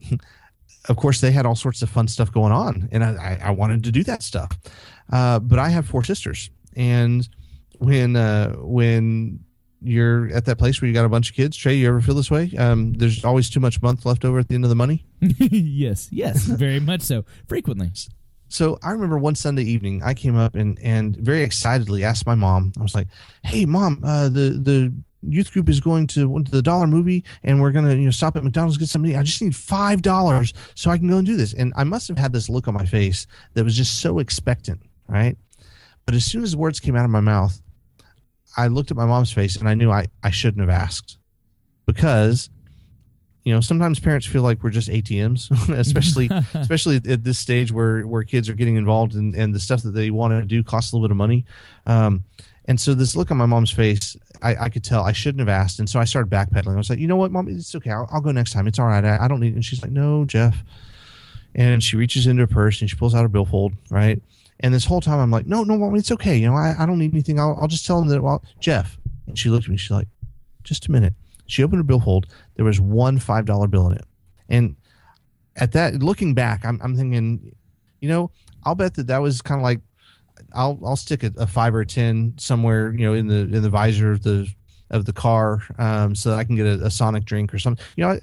of 0.88 0.96
course, 0.96 1.20
they 1.20 1.30
had 1.30 1.46
all 1.46 1.56
sorts 1.56 1.82
of 1.82 1.90
fun 1.90 2.08
stuff 2.08 2.32
going 2.32 2.52
on, 2.52 2.88
and 2.92 3.04
I, 3.04 3.38
I 3.42 3.50
wanted 3.50 3.84
to 3.84 3.92
do 3.92 4.02
that 4.04 4.22
stuff. 4.22 4.58
Uh, 5.12 5.38
but 5.38 5.58
I 5.58 5.68
have 5.68 5.86
four 5.86 6.04
sisters, 6.04 6.50
and 6.76 7.28
when 7.78 8.16
uh, 8.16 8.52
when 8.56 9.40
you're 9.82 10.28
at 10.28 10.44
that 10.44 10.58
place 10.58 10.80
where 10.80 10.88
you 10.88 10.94
got 10.94 11.04
a 11.04 11.08
bunch 11.08 11.30
of 11.30 11.36
kids, 11.36 11.56
Trey, 11.56 11.74
you 11.74 11.88
ever 11.88 12.00
feel 12.00 12.14
this 12.14 12.30
way? 12.30 12.52
Um, 12.58 12.92
there's 12.94 13.24
always 13.24 13.48
too 13.48 13.60
much 13.60 13.80
month 13.82 14.04
left 14.04 14.24
over 14.24 14.38
at 14.38 14.48
the 14.48 14.54
end 14.54 14.64
of 14.64 14.68
the 14.70 14.76
money. 14.76 15.06
yes, 15.20 16.08
yes, 16.10 16.44
very 16.44 16.80
much 16.80 17.02
so. 17.02 17.24
Frequently. 17.48 17.90
So 18.48 18.78
I 18.82 18.90
remember 18.90 19.16
one 19.16 19.36
Sunday 19.36 19.62
evening, 19.62 20.02
I 20.02 20.14
came 20.14 20.36
up 20.36 20.54
and 20.54 20.78
and 20.80 21.16
very 21.16 21.42
excitedly 21.42 22.04
asked 22.04 22.26
my 22.26 22.34
mom. 22.34 22.72
I 22.78 22.82
was 22.82 22.94
like, 22.94 23.08
"Hey, 23.44 23.64
mom, 23.64 24.02
uh, 24.04 24.28
the 24.28 24.60
the 24.60 24.92
youth 25.22 25.52
group 25.52 25.68
is 25.68 25.80
going 25.80 26.06
to 26.06 26.42
the 26.50 26.62
dollar 26.62 26.86
movie 26.86 27.24
and 27.42 27.60
we're 27.60 27.72
going 27.72 27.84
to 27.84 27.94
you 27.94 28.04
know 28.04 28.10
stop 28.10 28.36
at 28.36 28.44
mcdonald's 28.44 28.78
get 28.78 28.88
something 28.88 29.14
i 29.16 29.22
just 29.22 29.42
need 29.42 29.54
five 29.54 30.00
dollars 30.02 30.54
so 30.74 30.90
i 30.90 30.96
can 30.96 31.08
go 31.08 31.18
and 31.18 31.26
do 31.26 31.36
this. 31.36 31.52
And 31.54 31.72
i 31.76 31.84
must 31.84 32.08
have 32.08 32.18
had 32.18 32.32
this 32.32 32.48
look 32.48 32.68
on 32.68 32.74
my 32.74 32.86
face 32.86 33.26
that 33.54 33.64
was 33.64 33.76
just 33.76 34.00
so 34.00 34.18
expectant 34.18 34.80
right? 35.08 35.36
But 36.06 36.14
as 36.14 36.24
soon 36.24 36.44
as 36.44 36.52
the 36.52 36.58
words 36.58 36.78
came 36.78 36.96
out 36.96 37.04
of 37.04 37.10
my 37.10 37.20
mouth 37.20 37.60
i 38.56 38.66
looked 38.66 38.90
at 38.90 38.96
my 38.96 39.06
mom's 39.06 39.32
face 39.32 39.56
and 39.56 39.68
i 39.68 39.74
knew 39.74 39.90
i, 39.90 40.06
I 40.24 40.30
shouldn't 40.30 40.60
have 40.60 40.70
asked 40.70 41.18
because 41.86 42.50
you 43.44 43.54
know 43.54 43.60
sometimes 43.60 44.00
parents 44.00 44.26
feel 44.26 44.42
like 44.42 44.62
we're 44.62 44.70
just 44.70 44.88
atms 44.88 45.50
especially 45.78 46.28
especially 46.54 46.96
at 46.96 47.24
this 47.24 47.38
stage 47.38 47.72
where 47.72 48.06
where 48.06 48.22
kids 48.22 48.48
are 48.48 48.54
getting 48.54 48.76
involved 48.76 49.14
in, 49.14 49.34
and 49.34 49.54
the 49.54 49.60
stuff 49.60 49.82
that 49.82 49.92
they 49.92 50.10
want 50.10 50.32
to 50.32 50.42
do 50.42 50.62
costs 50.62 50.92
a 50.92 50.96
little 50.96 51.08
bit 51.08 51.12
of 51.12 51.16
money. 51.16 51.44
Um, 51.86 52.24
and 52.70 52.80
so 52.80 52.94
this 52.94 53.16
look 53.16 53.32
on 53.32 53.36
my 53.36 53.46
mom's 53.46 53.72
face, 53.72 54.16
I, 54.42 54.54
I, 54.54 54.68
could 54.68 54.84
tell 54.84 55.02
I 55.02 55.10
shouldn't 55.10 55.40
have 55.40 55.48
asked. 55.48 55.80
And 55.80 55.90
so 55.90 55.98
I 55.98 56.04
started 56.04 56.30
backpedaling. 56.30 56.74
I 56.74 56.76
was 56.76 56.88
like, 56.88 57.00
you 57.00 57.08
know 57.08 57.16
what, 57.16 57.32
mom, 57.32 57.48
it's 57.48 57.74
okay. 57.74 57.90
I'll, 57.90 58.08
I'll 58.12 58.20
go 58.20 58.30
next 58.30 58.52
time. 58.52 58.68
It's 58.68 58.78
all 58.78 58.86
right. 58.86 59.04
I, 59.04 59.24
I, 59.24 59.26
don't 59.26 59.40
need. 59.40 59.54
And 59.54 59.64
she's 59.64 59.82
like, 59.82 59.90
no, 59.90 60.24
Jeff. 60.24 60.62
And 61.56 61.82
she 61.82 61.96
reaches 61.96 62.28
into 62.28 62.42
her 62.42 62.46
purse 62.46 62.80
and 62.80 62.88
she 62.88 62.94
pulls 62.94 63.12
out 63.12 63.22
her 63.22 63.28
billfold, 63.28 63.72
right? 63.90 64.22
And 64.60 64.72
this 64.72 64.84
whole 64.84 65.00
time 65.00 65.18
I'm 65.18 65.32
like, 65.32 65.46
no, 65.46 65.64
no, 65.64 65.76
mom, 65.76 65.96
it's 65.96 66.12
okay. 66.12 66.36
You 66.36 66.46
know, 66.46 66.54
I, 66.54 66.76
I 66.78 66.86
don't 66.86 67.00
need 67.00 67.12
anything. 67.12 67.40
I'll, 67.40 67.58
I'll 67.60 67.66
just 67.66 67.84
tell 67.84 67.98
them 67.98 68.08
that, 68.10 68.22
well, 68.22 68.44
Jeff. 68.60 68.96
And 69.26 69.36
she 69.36 69.48
looked 69.48 69.64
at 69.64 69.70
me. 69.72 69.76
She's 69.76 69.90
like, 69.90 70.06
just 70.62 70.86
a 70.86 70.92
minute. 70.92 71.14
She 71.46 71.64
opened 71.64 71.80
her 71.80 71.82
billfold. 71.82 72.28
There 72.54 72.64
was 72.64 72.80
one 72.80 73.18
$5 73.18 73.68
bill 73.68 73.88
in 73.88 73.94
it. 73.94 74.04
And 74.48 74.76
at 75.56 75.72
that, 75.72 76.04
looking 76.04 76.34
back, 76.34 76.64
I'm, 76.64 76.80
I'm 76.84 76.96
thinking, 76.96 77.52
you 77.98 78.08
know, 78.08 78.30
I'll 78.62 78.76
bet 78.76 78.94
that 78.94 79.08
that 79.08 79.18
was 79.18 79.42
kind 79.42 79.60
of 79.60 79.64
like 79.64 79.80
I'll 80.54 80.78
I'll 80.84 80.96
stick 80.96 81.22
a, 81.22 81.32
a, 81.36 81.46
five 81.46 81.74
or 81.74 81.80
a 81.80 81.86
ten 81.86 82.34
somewhere, 82.38 82.92
you 82.92 83.06
know, 83.06 83.14
in 83.14 83.26
the 83.26 83.40
in 83.40 83.62
the 83.62 83.70
visor 83.70 84.12
of 84.12 84.22
the 84.22 84.48
of 84.90 85.04
the 85.04 85.12
car, 85.12 85.62
um, 85.78 86.14
so 86.14 86.30
that 86.30 86.38
I 86.38 86.44
can 86.44 86.56
get 86.56 86.66
a, 86.66 86.86
a, 86.86 86.90
Sonic 86.90 87.24
drink 87.24 87.54
or 87.54 87.58
something. 87.58 87.84
You 87.96 88.04
know, 88.04 88.10
I, 88.10 88.20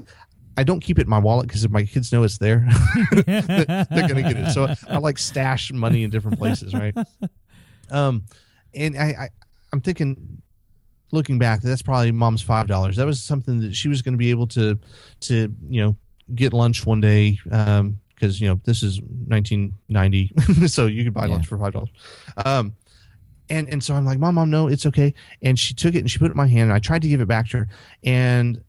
I 0.57 0.63
don't 0.63 0.81
keep 0.81 0.99
it 0.99 1.03
in 1.03 1.09
my 1.09 1.19
wallet 1.19 1.47
because 1.47 1.63
if 1.63 1.71
my 1.71 1.83
kids 1.83 2.11
know 2.11 2.23
it's 2.23 2.37
there, 2.39 2.67
they're 3.25 3.85
gonna 3.89 4.23
get 4.23 4.37
it. 4.37 4.51
So 4.51 4.73
I 4.89 4.97
like 4.97 5.17
stash 5.17 5.71
money 5.71 6.03
in 6.03 6.09
different 6.09 6.37
places, 6.37 6.73
right? 6.73 6.95
Um, 7.89 8.25
and 8.73 8.97
I, 8.97 9.05
I 9.05 9.29
I'm 9.71 9.79
thinking, 9.79 10.41
looking 11.13 11.39
back, 11.39 11.61
that's 11.61 11.81
probably 11.81 12.11
mom's 12.11 12.41
five 12.41 12.67
dollars. 12.67 12.97
That 12.97 13.05
was 13.05 13.23
something 13.23 13.61
that 13.61 13.75
she 13.75 13.87
was 13.87 14.01
going 14.01 14.13
to 14.13 14.17
be 14.17 14.29
able 14.29 14.47
to 14.47 14.77
to 15.21 15.53
you 15.69 15.81
know 15.81 15.97
get 16.35 16.51
lunch 16.53 16.85
one 16.85 17.01
day. 17.01 17.39
Um, 17.49 17.99
because 18.17 18.41
you 18.41 18.47
know 18.47 18.59
this 18.63 18.83
is 18.83 18.99
1990, 19.01 20.67
so 20.67 20.85
you 20.87 21.03
could 21.03 21.13
buy 21.13 21.25
yeah. 21.25 21.33
lunch 21.33 21.47
for 21.47 21.57
five 21.57 21.73
dollars. 21.73 21.89
Um, 22.45 22.75
and 23.49 23.69
and 23.69 23.83
so 23.83 23.95
I'm 23.95 24.05
like, 24.05 24.19
mom, 24.19 24.35
mom, 24.35 24.49
no, 24.49 24.67
it's 24.67 24.85
okay. 24.85 25.13
And 25.41 25.57
she 25.57 25.73
took 25.73 25.95
it 25.95 25.99
and 25.99 26.11
she 26.11 26.19
put 26.19 26.25
it 26.25 26.31
in 26.31 26.37
my 26.37 26.47
hand. 26.47 26.63
And 26.63 26.73
I 26.73 26.79
tried 26.79 27.01
to 27.03 27.07
give 27.07 27.21
it 27.21 27.27
back 27.27 27.49
to 27.49 27.59
her, 27.59 27.67
and 28.03 28.61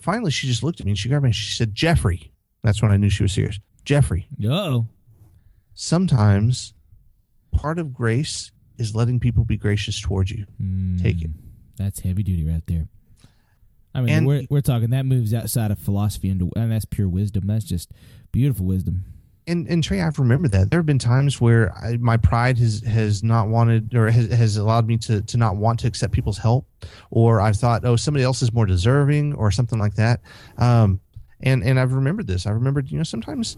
finally 0.00 0.30
she 0.30 0.46
just 0.46 0.62
looked 0.62 0.80
at 0.80 0.86
me 0.86 0.92
and 0.92 0.98
she 0.98 1.08
grabbed 1.08 1.24
me 1.24 1.28
and 1.28 1.36
she 1.36 1.54
said, 1.54 1.74
Jeffrey. 1.74 2.30
That's 2.62 2.80
when 2.80 2.90
I 2.90 2.96
knew 2.96 3.10
she 3.10 3.22
was 3.22 3.32
serious. 3.32 3.60
Jeffrey. 3.84 4.26
Oh. 4.46 4.86
Sometimes 5.74 6.72
part 7.52 7.78
of 7.78 7.92
grace 7.92 8.50
is 8.78 8.94
letting 8.94 9.20
people 9.20 9.44
be 9.44 9.56
gracious 9.56 10.00
towards 10.00 10.30
you. 10.30 10.46
Mm, 10.60 11.02
Take 11.02 11.22
it. 11.22 11.30
That's 11.76 12.00
heavy 12.00 12.22
duty 12.22 12.44
right 12.44 12.62
there. 12.66 12.88
I 13.94 14.00
mean, 14.00 14.08
and, 14.10 14.26
we're 14.26 14.46
we're 14.50 14.60
talking 14.60 14.90
that 14.90 15.06
moves 15.06 15.32
outside 15.32 15.70
of 15.70 15.78
philosophy 15.78 16.28
and, 16.28 16.50
and 16.56 16.72
that's 16.72 16.84
pure 16.84 17.08
wisdom. 17.08 17.46
That's 17.46 17.64
just 17.64 17.92
beautiful 18.34 18.66
wisdom. 18.66 19.04
And 19.46 19.68
and 19.68 19.84
Trey, 19.84 20.00
I've 20.00 20.18
remembered 20.18 20.52
that 20.52 20.70
there 20.70 20.80
have 20.80 20.86
been 20.86 20.98
times 20.98 21.40
where 21.40 21.72
I, 21.76 21.98
my 21.98 22.16
pride 22.16 22.58
has 22.58 22.80
has 22.80 23.22
not 23.22 23.48
wanted 23.48 23.94
or 23.94 24.10
has, 24.10 24.32
has 24.32 24.56
allowed 24.56 24.86
me 24.86 24.96
to 24.98 25.22
to 25.22 25.36
not 25.36 25.56
want 25.56 25.78
to 25.80 25.86
accept 25.86 26.12
people's 26.12 26.38
help, 26.38 26.66
or 27.10 27.40
I've 27.40 27.56
thought, 27.56 27.84
oh, 27.84 27.96
somebody 27.96 28.24
else 28.24 28.42
is 28.42 28.52
more 28.52 28.66
deserving, 28.66 29.34
or 29.34 29.50
something 29.50 29.78
like 29.78 29.94
that. 29.94 30.20
Um, 30.58 31.00
and 31.42 31.62
and 31.62 31.78
I've 31.78 31.92
remembered 31.92 32.26
this. 32.26 32.46
I 32.46 32.50
remembered, 32.50 32.90
you 32.90 32.96
know, 32.96 33.04
sometimes 33.04 33.56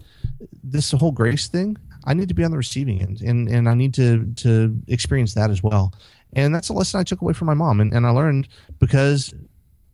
this 0.63 0.91
whole 0.91 1.13
grace 1.13 1.47
thing, 1.47 1.77
I 2.05 2.13
need 2.13 2.27
to 2.27 2.35
be 2.35 2.43
on 2.43 2.51
the 2.51 2.57
receiving 2.57 3.01
end, 3.01 3.21
and 3.21 3.47
and 3.47 3.67
I 3.67 3.73
need 3.73 3.93
to 3.95 4.25
to 4.43 4.77
experience 4.87 5.33
that 5.35 5.49
as 5.49 5.63
well. 5.63 5.93
And 6.33 6.53
that's 6.53 6.69
a 6.69 6.73
lesson 6.73 6.99
I 6.99 7.03
took 7.03 7.21
away 7.21 7.33
from 7.33 7.47
my 7.47 7.53
mom, 7.53 7.79
and 7.79 7.93
and 7.93 8.05
I 8.05 8.09
learned 8.09 8.49
because 8.79 9.33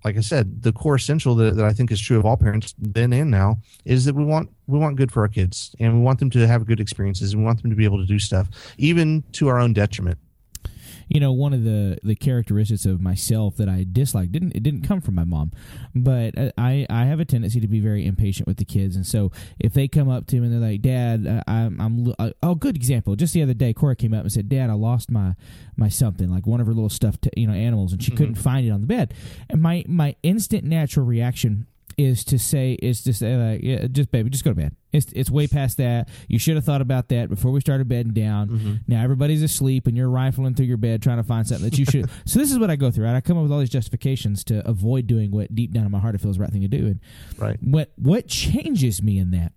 like 0.04 0.18
I 0.18 0.22
said, 0.22 0.64
the 0.64 0.74
core 0.74 0.96
essential 0.96 1.36
that, 1.36 1.56
that 1.56 1.66
I 1.66 1.72
think 1.72 1.92
is 1.92 2.02
true 2.02 2.18
of 2.18 2.26
all 2.26 2.38
parents 2.38 2.74
then 2.78 3.14
and 3.14 3.32
now 3.32 3.58
is 3.86 4.06
that 4.06 4.16
we 4.16 4.24
want 4.24 4.50
we 4.68 4.78
want 4.78 4.96
good 4.96 5.12
for 5.12 5.22
our 5.22 5.28
kids 5.28 5.76
and 5.80 5.94
we 5.94 6.02
want 6.02 6.20
them 6.20 6.30
to 6.32 6.48
have 6.48 6.66
good 6.66 6.80
experiences 6.80 7.34
and 7.34 7.42
we 7.42 7.46
want 7.46 7.62
them 7.62 7.70
to 7.70 7.76
be 7.76 7.86
able 7.86 8.00
to 8.00 8.06
do 8.06 8.20
stuff 8.20 8.48
even 8.78 9.24
to 9.34 9.48
our 9.48 9.60
own 9.60 9.74
detriment. 9.74 10.18
You 11.08 11.20
know, 11.20 11.32
one 11.32 11.54
of 11.54 11.64
the 11.64 11.98
the 12.04 12.16
characteristics 12.16 12.86
of 12.86 13.02
myself 13.02 13.58
that 13.58 13.70
I 13.70 13.86
dislike 13.90 14.32
didn't 14.32 14.54
it 14.56 14.64
didn't 14.64 14.84
come 14.84 15.02
from 15.02 15.16
my 15.16 15.24
mom, 15.24 15.52
but 15.96 16.38
uh, 16.38 16.52
I 16.58 16.86
I 16.90 17.06
have 17.06 17.20
a 17.20 17.26
tendency 17.26 17.60
to 17.60 17.68
be 17.68 17.80
very 17.80 18.06
impatient 18.06 18.48
with 18.48 18.58
the 18.58 18.66
kids, 18.66 18.96
and 18.96 19.06
so 19.06 19.32
if 19.60 19.74
they 19.74 19.88
come 19.88 20.10
up 20.10 20.28
to 20.28 20.40
me 20.40 20.48
and 20.48 20.54
they're 20.54 20.70
like, 20.70 20.82
"Dad, 20.82 21.28
uh, 21.28 21.44
I'm 21.48 21.80
I'm 21.80 22.14
uh, 22.20 22.32
oh, 22.42 22.56
good 22.56 22.76
example." 22.76 23.16
Just 23.16 23.34
the 23.34 23.44
other 23.44 23.54
day, 23.54 23.74
Cora 23.74 23.96
came 23.96 24.14
up 24.14 24.22
and 24.22 24.32
said, 24.32 24.50
"Dad, 24.50 24.70
I 24.70 24.74
lost 24.74 25.12
my 25.12 25.36
my 25.76 25.90
something 25.90 26.30
like 26.30 26.46
one 26.48 26.62
of 26.62 26.68
her 26.68 26.74
little 26.74 26.90
stuffed 26.90 27.28
you 27.36 27.48
know 27.48 27.54
animals, 27.54 27.94
and 27.94 28.02
she 28.02 28.12
mm-hmm. 28.12 28.18
couldn't 28.18 28.36
find 28.36 28.66
it 28.66 28.72
on 28.72 28.82
the 28.82 28.88
bed," 28.88 29.14
and 29.50 29.62
my 29.62 29.84
my 29.88 30.16
instant 30.24 30.64
natural 30.64 31.06
reaction 31.06 31.68
is 31.98 32.24
to 32.26 32.40
say 32.40 32.74
is 32.74 33.04
to 33.04 33.14
say 33.14 33.36
like 33.36 33.62
yeah, 33.64 33.88
just 33.88 34.12
baby 34.12 34.30
just 34.30 34.44
go 34.44 34.52
to 34.52 34.56
bed. 34.56 34.76
It's 34.92 35.12
it's 35.14 35.30
way 35.30 35.48
past 35.48 35.78
that. 35.78 36.10
You 36.28 36.40
should 36.40 36.56
have 36.56 36.66
thought 36.66 36.82
about 36.82 37.10
that 37.10 37.30
before 37.30 37.52
we 37.52 37.60
started 37.60 37.88
bedding 37.88 38.14
down. 38.14 38.50
Mm-hmm. 38.50 38.74
now 38.88 39.04
everybody's 39.04 39.44
asleep 39.44 39.88
and 39.88 39.96
you're 39.96 40.10
rifling 40.10 40.56
through 40.56 40.66
your 40.66 40.78
bed 40.78 41.02
trying 41.02 41.18
to 41.18 41.24
find 41.24 41.48
something 41.48 41.70
that 41.70 41.78
you 41.78 41.86
should 41.86 42.10
so 42.26 42.40
this 42.40 42.52
is 42.52 42.60
what 42.60 42.70
i 42.70 42.76
go 42.76 42.92
through 42.92 43.04
right? 43.04 43.16
I 43.16 43.22
come 43.22 43.38
up 43.38 43.44
with 43.44 43.52
all 43.52 43.60
these 43.60 43.70
justifications 43.70 44.44
to 44.46 44.68
avoid 44.68 45.08
doing 45.08 45.32
what 45.32 45.54
deep 45.54 45.72
down 45.72 45.86
in 45.86 45.92
my 45.92 46.00
heart 46.00 46.16
it 46.16 46.22
feels 46.22 46.38
the 46.38 46.42
right 46.42 46.52
thing 46.52 46.62
to 46.62 46.68
do. 46.68 46.88
And 46.88 47.00
right. 47.38 47.58
what 47.62 47.92
what 47.98 48.28
changes 48.28 49.04
me 49.04 49.18
in 49.18 49.32
that 49.32 49.54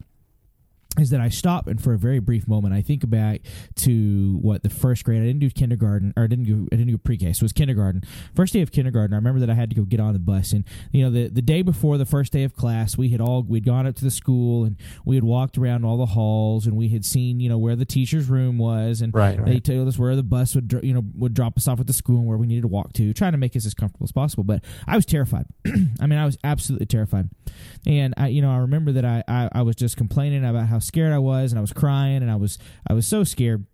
is 0.98 1.10
that 1.10 1.20
I 1.20 1.28
stop 1.28 1.66
and 1.66 1.82
for 1.82 1.92
a 1.92 1.98
very 1.98 2.18
brief 2.18 2.48
moment 2.48 2.74
I 2.74 2.82
think 2.82 3.08
back 3.08 3.42
to 3.76 4.38
what 4.40 4.62
the 4.62 4.70
first 4.70 5.04
grade 5.04 5.22
I 5.22 5.26
didn't 5.26 5.40
do 5.40 5.50
kindergarten 5.50 6.12
or 6.16 6.24
I 6.24 6.26
didn't 6.26 6.44
go 6.46 6.68
I 6.72 6.76
didn't 6.76 6.92
do 6.92 6.98
pre-K 6.98 7.32
so 7.32 7.40
it 7.40 7.42
was 7.42 7.52
kindergarten. 7.52 8.02
First 8.34 8.52
day 8.52 8.62
of 8.62 8.72
kindergarten 8.72 9.14
I 9.14 9.16
remember 9.16 9.40
that 9.40 9.50
I 9.50 9.54
had 9.54 9.70
to 9.70 9.76
go 9.76 9.82
get 9.82 10.00
on 10.00 10.12
the 10.12 10.18
bus 10.18 10.52
and 10.52 10.64
you 10.92 11.04
know 11.04 11.10
the 11.10 11.28
the 11.28 11.42
day 11.42 11.62
before 11.62 11.98
the 11.98 12.04
first 12.06 12.32
day 12.32 12.44
of 12.44 12.54
class 12.54 12.96
we 12.96 13.10
had 13.10 13.20
all 13.20 13.42
we'd 13.42 13.64
gone 13.64 13.86
up 13.86 13.94
to 13.96 14.04
the 14.04 14.10
school 14.10 14.64
and 14.64 14.76
we 15.04 15.16
had 15.16 15.24
walked 15.24 15.58
around 15.58 15.84
all 15.84 15.96
the 15.96 16.06
halls 16.06 16.66
and 16.66 16.76
we 16.76 16.88
had 16.88 17.04
seen 17.04 17.40
you 17.40 17.48
know 17.48 17.58
where 17.58 17.76
the 17.76 17.84
teacher's 17.84 18.28
room 18.28 18.58
was 18.58 19.00
and 19.00 19.14
right, 19.14 19.38
right. 19.38 19.46
they 19.46 19.60
told 19.60 19.88
us 19.88 19.98
where 19.98 20.16
the 20.16 20.22
bus 20.22 20.54
would 20.54 20.80
you 20.82 20.94
know 20.94 21.02
would 21.14 21.34
drop 21.34 21.56
us 21.56 21.68
off 21.68 21.80
at 21.80 21.86
the 21.86 21.92
school 21.92 22.18
and 22.18 22.26
where 22.26 22.38
we 22.38 22.46
needed 22.46 22.62
to 22.62 22.68
walk 22.68 22.92
to 22.92 23.12
trying 23.12 23.32
to 23.32 23.38
make 23.38 23.54
us 23.56 23.66
as 23.66 23.74
comfortable 23.74 24.04
as 24.04 24.12
possible 24.12 24.44
but 24.44 24.64
I 24.86 24.96
was 24.96 25.04
terrified. 25.04 25.46
I 26.00 26.06
mean 26.06 26.18
I 26.18 26.24
was 26.24 26.38
absolutely 26.44 26.86
terrified. 26.86 27.28
And 27.86 28.14
I 28.16 28.28
you 28.28 28.40
know 28.40 28.50
I 28.50 28.58
remember 28.58 28.92
that 28.92 29.04
I 29.04 29.22
I, 29.28 29.48
I 29.52 29.62
was 29.62 29.76
just 29.76 29.96
complaining 29.96 30.44
about 30.44 30.66
how 30.66 30.78
scared 30.86 31.12
I 31.12 31.18
was, 31.18 31.52
and 31.52 31.58
I 31.58 31.60
was 31.60 31.72
crying, 31.72 32.22
and 32.22 32.30
I 32.30 32.36
was 32.36 32.58
I 32.88 32.94
was 32.94 33.06
so 33.06 33.24
scared. 33.24 33.66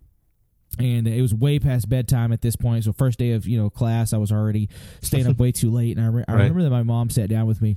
And 0.78 1.06
it 1.06 1.20
was 1.20 1.34
way 1.34 1.58
past 1.58 1.90
bedtime 1.90 2.32
at 2.32 2.40
this 2.40 2.56
point. 2.56 2.84
So 2.84 2.94
first 2.94 3.18
day 3.18 3.32
of 3.32 3.46
you 3.46 3.58
know 3.58 3.68
class, 3.68 4.14
I 4.14 4.16
was 4.16 4.32
already 4.32 4.70
staying 5.02 5.26
up 5.26 5.38
way 5.38 5.52
too 5.52 5.70
late. 5.70 5.98
And 5.98 6.06
I, 6.06 6.08
re- 6.08 6.24
I 6.26 6.32
right. 6.32 6.38
remember 6.38 6.62
that 6.62 6.70
my 6.70 6.82
mom 6.82 7.10
sat 7.10 7.28
down 7.28 7.46
with 7.46 7.60
me, 7.60 7.76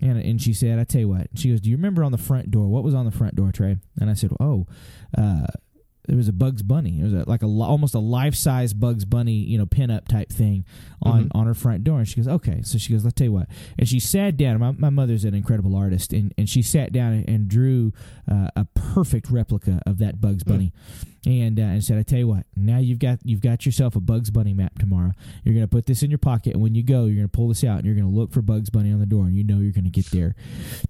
and 0.00 0.18
and 0.18 0.42
she 0.42 0.52
said, 0.52 0.80
"I 0.80 0.84
tell 0.84 1.00
you 1.00 1.08
what." 1.08 1.28
She 1.36 1.50
goes, 1.50 1.60
"Do 1.60 1.70
you 1.70 1.76
remember 1.76 2.02
on 2.02 2.10
the 2.10 2.18
front 2.18 2.50
door? 2.50 2.66
What 2.66 2.82
was 2.82 2.94
on 2.94 3.04
the 3.04 3.12
front 3.12 3.36
door, 3.36 3.52
Trey?" 3.52 3.76
And 4.00 4.10
I 4.10 4.14
said, 4.14 4.32
"Oh." 4.40 4.66
Uh, 5.16 5.46
it 6.08 6.16
was 6.16 6.28
a 6.28 6.32
Bugs 6.32 6.62
Bunny. 6.62 7.00
It 7.00 7.04
was 7.04 7.12
a, 7.12 7.28
like 7.28 7.42
a 7.42 7.46
almost 7.46 7.94
a 7.94 8.00
life 8.00 8.34
size 8.34 8.74
Bugs 8.74 9.04
Bunny, 9.04 9.34
you 9.34 9.56
know, 9.56 9.66
pinup 9.66 10.08
type 10.08 10.30
thing 10.30 10.64
on 11.00 11.24
mm-hmm. 11.24 11.38
on 11.38 11.46
her 11.46 11.54
front 11.54 11.84
door. 11.84 11.98
And 11.98 12.08
she 12.08 12.16
goes, 12.16 12.28
okay. 12.28 12.62
So 12.62 12.78
she 12.78 12.92
goes, 12.92 13.04
let's 13.04 13.14
tell 13.14 13.26
you 13.26 13.32
what. 13.32 13.48
And 13.78 13.88
she 13.88 14.00
sat 14.00 14.36
down. 14.36 14.58
My, 14.58 14.72
my 14.72 14.90
mother's 14.90 15.24
an 15.24 15.34
incredible 15.34 15.76
artist, 15.76 16.12
and, 16.12 16.34
and 16.36 16.48
she 16.48 16.62
sat 16.62 16.92
down 16.92 17.24
and 17.28 17.46
drew 17.46 17.92
uh, 18.30 18.48
a 18.56 18.64
perfect 18.74 19.30
replica 19.30 19.80
of 19.86 19.98
that 19.98 20.20
Bugs 20.20 20.44
Bunny. 20.44 20.72
Mm 20.76 21.08
and 21.24 21.58
uh, 21.58 21.62
and 21.62 21.84
said, 21.84 21.98
"I 21.98 22.02
tell 22.02 22.18
you 22.18 22.26
what, 22.26 22.46
now 22.56 22.78
you've 22.78 22.98
got 22.98 23.20
you've 23.22 23.40
got 23.40 23.64
yourself 23.64 23.94
a 23.94 24.00
Bugs 24.00 24.30
Bunny 24.30 24.54
map 24.54 24.78
tomorrow. 24.78 25.12
You're 25.44 25.54
going 25.54 25.64
to 25.64 25.70
put 25.70 25.86
this 25.86 26.02
in 26.02 26.10
your 26.10 26.18
pocket, 26.18 26.54
and 26.54 26.62
when 26.62 26.74
you 26.74 26.82
go, 26.82 27.04
you're 27.04 27.16
going 27.16 27.28
to 27.28 27.36
pull 27.36 27.48
this 27.48 27.62
out, 27.62 27.78
and 27.78 27.86
you're 27.86 27.94
going 27.94 28.08
to 28.08 28.14
look 28.14 28.32
for 28.32 28.42
Bugs 28.42 28.70
Bunny 28.70 28.92
on 28.92 28.98
the 28.98 29.06
door, 29.06 29.24
and 29.24 29.36
you 29.36 29.44
know 29.44 29.58
you're 29.58 29.72
going 29.72 29.84
to 29.84 29.90
get 29.90 30.10
there." 30.10 30.34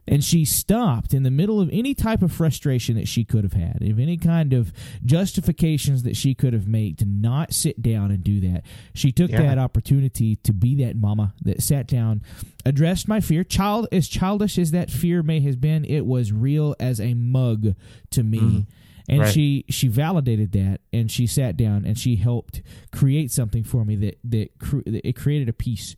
And 0.09 0.25
she 0.25 0.45
stopped 0.45 1.13
in 1.13 1.23
the 1.23 1.31
middle 1.31 1.61
of 1.61 1.69
any 1.71 1.95
type 1.95 2.23
of 2.23 2.33
frustration 2.33 2.97
that 2.97 3.09
she 3.09 3.25
could 3.25 3.45
have 3.45 3.53
had, 3.53 3.83
of 3.83 3.99
any 3.99 4.17
kind 4.17 4.55
of 4.55 4.73
justifications 5.05 6.03
that 6.05 6.17
she 6.17 6.35
could 6.35 6.55
have 6.55 6.67
made 6.67 6.99
to 6.99 7.05
not 7.05 7.53
sit 7.53 7.83
down 7.83 8.11
and 8.11 8.25
do 8.25 8.41
that. 8.41 8.63
She 8.95 9.13
took 9.13 9.31
yeah. 9.31 9.43
that 9.43 9.59
opportunity 9.59 10.37
to 10.37 10.53
be 10.53 10.75
that 10.77 10.97
mama 10.97 11.35
that 11.43 11.63
sat 11.63 11.87
down, 11.87 12.23
addressed 12.65 13.07
my 13.07 13.21
fear. 13.21 13.45
Child 13.45 13.89
as 13.93 14.09
childish 14.09 14.57
as 14.57 14.71
that 14.71 14.91
fear 14.91 15.23
may 15.23 15.41
have 15.41 15.61
been, 15.61 15.85
it 15.85 16.07
was 16.07 16.33
real 16.33 16.75
as 16.81 17.01
a 17.01 17.13
mug 17.13 17.75
to 18.11 18.23
me. 18.23 18.39
Mm 18.39 18.67
and 19.09 19.21
right. 19.21 19.33
she 19.33 19.65
she 19.69 19.89
validated 19.89 20.53
that 20.53 20.81
and 20.93 21.11
she 21.11 21.27
sat 21.27 21.57
down 21.57 21.85
and 21.85 21.99
she 21.99 22.17
helped 22.17 22.63
create 22.93 23.31
something 23.31 23.65
for 23.65 23.85
me 23.85 23.97
that 23.97 24.19
that, 24.25 24.59
cre- 24.59 24.83
that 24.87 25.07
it 25.07 25.17
created 25.17 25.49
a 25.49 25.53
piece 25.53 25.97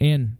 and 0.00 0.36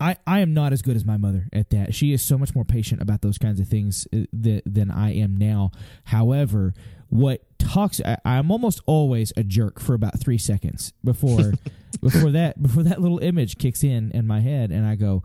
I, 0.00 0.16
I 0.26 0.40
am 0.40 0.52
not 0.52 0.72
as 0.72 0.82
good 0.82 0.96
as 0.96 1.04
my 1.04 1.16
mother 1.16 1.48
at 1.52 1.70
that. 1.70 1.94
She 1.94 2.12
is 2.12 2.22
so 2.22 2.36
much 2.36 2.54
more 2.54 2.64
patient 2.64 3.00
about 3.00 3.22
those 3.22 3.38
kinds 3.38 3.60
of 3.60 3.68
things 3.68 4.08
uh, 4.12 4.22
that, 4.32 4.62
than 4.66 4.90
I 4.90 5.14
am 5.14 5.36
now. 5.36 5.70
However, 6.04 6.74
what 7.08 7.42
talks 7.58 8.00
I, 8.04 8.16
I'm 8.24 8.50
almost 8.50 8.80
always 8.86 9.32
a 9.36 9.44
jerk 9.44 9.78
for 9.78 9.94
about 9.94 10.18
three 10.18 10.38
seconds 10.38 10.92
before 11.04 11.52
before 12.00 12.30
that 12.30 12.60
before 12.60 12.82
that 12.82 13.00
little 13.00 13.18
image 13.18 13.58
kicks 13.58 13.84
in 13.84 14.10
in 14.12 14.26
my 14.26 14.40
head, 14.40 14.70
and 14.70 14.86
I 14.86 14.96
go, 14.96 15.22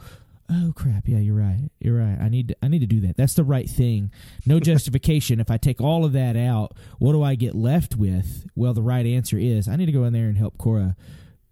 oh 0.50 0.74
crap. 0.76 1.08
Yeah 1.08 1.20
you're 1.20 1.36
right. 1.36 1.70
You're 1.80 1.98
right. 1.98 2.18
I 2.20 2.30
need 2.30 2.50
to 2.50 2.56
i 2.62 2.68
need 2.68 2.80
to 2.80 2.88
do 2.88 3.00
that. 3.02 3.18
That's 3.18 3.34
the 3.34 3.44
right 3.44 3.70
thing. 3.70 4.12
No 4.46 4.60
justification. 4.72 5.40
If 5.40 5.52
i 5.52 5.58
take 5.58 5.82
all 5.82 6.06
of 6.06 6.14
that 6.14 6.36
out 6.36 6.74
what 7.00 7.14
do 7.14 7.24
i 7.24 7.36
get 7.36 7.56
left 7.56 7.96
with? 7.96 8.46
Well 8.56 8.74
the 8.74 8.82
right 8.82 9.06
answer 9.06 9.38
is 9.38 9.68
i 9.68 9.76
need 9.76 9.88
to 9.88 9.92
go 9.92 10.04
in 10.04 10.14
there 10.14 10.28
and 10.28 10.38
help 10.38 10.58
cora 10.58 10.96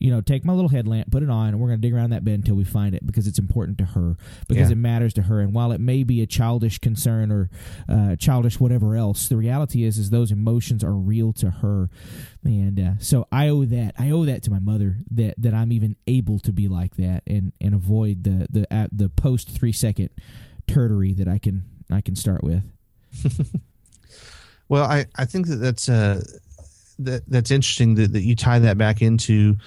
you 0.05 0.11
know, 0.11 0.21
take 0.21 0.45
my 0.45 0.53
little 0.53 0.69
headlamp, 0.69 1.09
put 1.09 1.23
it 1.23 1.31
on, 1.31 1.47
and 1.47 1.59
we're 1.59 1.69
going 1.69 1.81
to 1.81 1.87
dig 1.87 1.91
around 1.91 2.11
that 2.11 2.23
bed 2.23 2.35
until 2.35 2.53
we 2.53 2.63
find 2.63 2.93
it 2.93 3.03
because 3.07 3.25
it's 3.25 3.39
important 3.39 3.79
to 3.79 3.85
her, 3.85 4.15
because 4.47 4.69
yeah. 4.69 4.73
it 4.73 4.77
matters 4.77 5.15
to 5.15 5.23
her. 5.23 5.39
And 5.39 5.51
while 5.51 5.71
it 5.71 5.81
may 5.81 6.03
be 6.03 6.21
a 6.21 6.27
childish 6.27 6.77
concern 6.77 7.31
or 7.31 7.49
uh, 7.89 8.15
childish 8.15 8.59
whatever 8.59 8.95
else, 8.95 9.27
the 9.27 9.35
reality 9.35 9.83
is, 9.83 9.97
is 9.97 10.11
those 10.11 10.31
emotions 10.31 10.83
are 10.83 10.93
real 10.93 11.33
to 11.33 11.49
her. 11.49 11.89
And 12.43 12.79
uh, 12.79 12.91
so 12.99 13.27
I 13.31 13.47
owe 13.47 13.65
that. 13.65 13.95
I 13.97 14.11
owe 14.11 14.25
that 14.25 14.43
to 14.43 14.51
my 14.51 14.59
mother 14.59 14.97
that 15.09 15.33
that 15.39 15.55
I'm 15.55 15.71
even 15.71 15.95
able 16.05 16.37
to 16.41 16.53
be 16.53 16.67
like 16.67 16.97
that 16.97 17.23
and 17.25 17.51
and 17.59 17.73
avoid 17.73 18.25
the 18.25 18.45
the 18.47 18.71
uh, 18.71 18.87
the 18.91 19.09
post 19.09 19.49
three 19.49 19.71
second 19.71 20.11
turtery 20.67 21.17
that 21.17 21.27
I 21.27 21.39
can 21.39 21.63
I 21.89 22.01
can 22.01 22.15
start 22.15 22.43
with. 22.43 22.61
well, 24.69 24.83
I 24.83 25.07
I 25.15 25.25
think 25.25 25.47
that 25.47 25.55
that's 25.55 25.89
uh 25.89 26.23
that 26.99 27.23
that's 27.27 27.49
interesting 27.49 27.95
that, 27.95 28.13
that 28.13 28.21
you 28.21 28.35
tie 28.35 28.59
that 28.59 28.77
back 28.77 29.01
into 29.01 29.57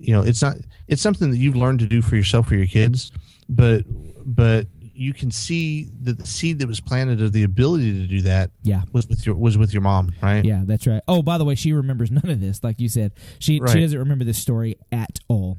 you 0.00 0.12
know 0.12 0.22
it's 0.22 0.42
not 0.42 0.56
it's 0.88 1.02
something 1.02 1.30
that 1.30 1.36
you've 1.36 1.56
learned 1.56 1.78
to 1.78 1.86
do 1.86 2.02
for 2.02 2.16
yourself 2.16 2.48
for 2.48 2.56
your 2.56 2.66
kids 2.66 3.12
but 3.48 3.84
but 4.24 4.66
you 4.92 5.14
can 5.14 5.30
see 5.30 5.88
that 6.02 6.18
the 6.18 6.26
seed 6.26 6.58
that 6.58 6.66
was 6.66 6.80
planted 6.80 7.22
of 7.22 7.32
the 7.32 7.42
ability 7.42 7.92
to 7.92 8.06
do 8.06 8.22
that 8.22 8.50
yeah 8.62 8.82
was 8.92 9.06
with 9.08 9.24
your 9.26 9.34
was 9.34 9.56
with 9.56 9.72
your 9.72 9.82
mom 9.82 10.12
right 10.22 10.44
yeah 10.44 10.62
that's 10.64 10.86
right 10.86 11.02
oh 11.08 11.22
by 11.22 11.38
the 11.38 11.44
way 11.44 11.54
she 11.54 11.72
remembers 11.72 12.10
none 12.10 12.28
of 12.28 12.40
this 12.40 12.64
like 12.64 12.80
you 12.80 12.88
said 12.88 13.12
she 13.38 13.60
right. 13.60 13.70
she 13.70 13.80
doesn't 13.80 13.98
remember 13.98 14.24
this 14.24 14.38
story 14.38 14.76
at 14.90 15.18
all 15.28 15.58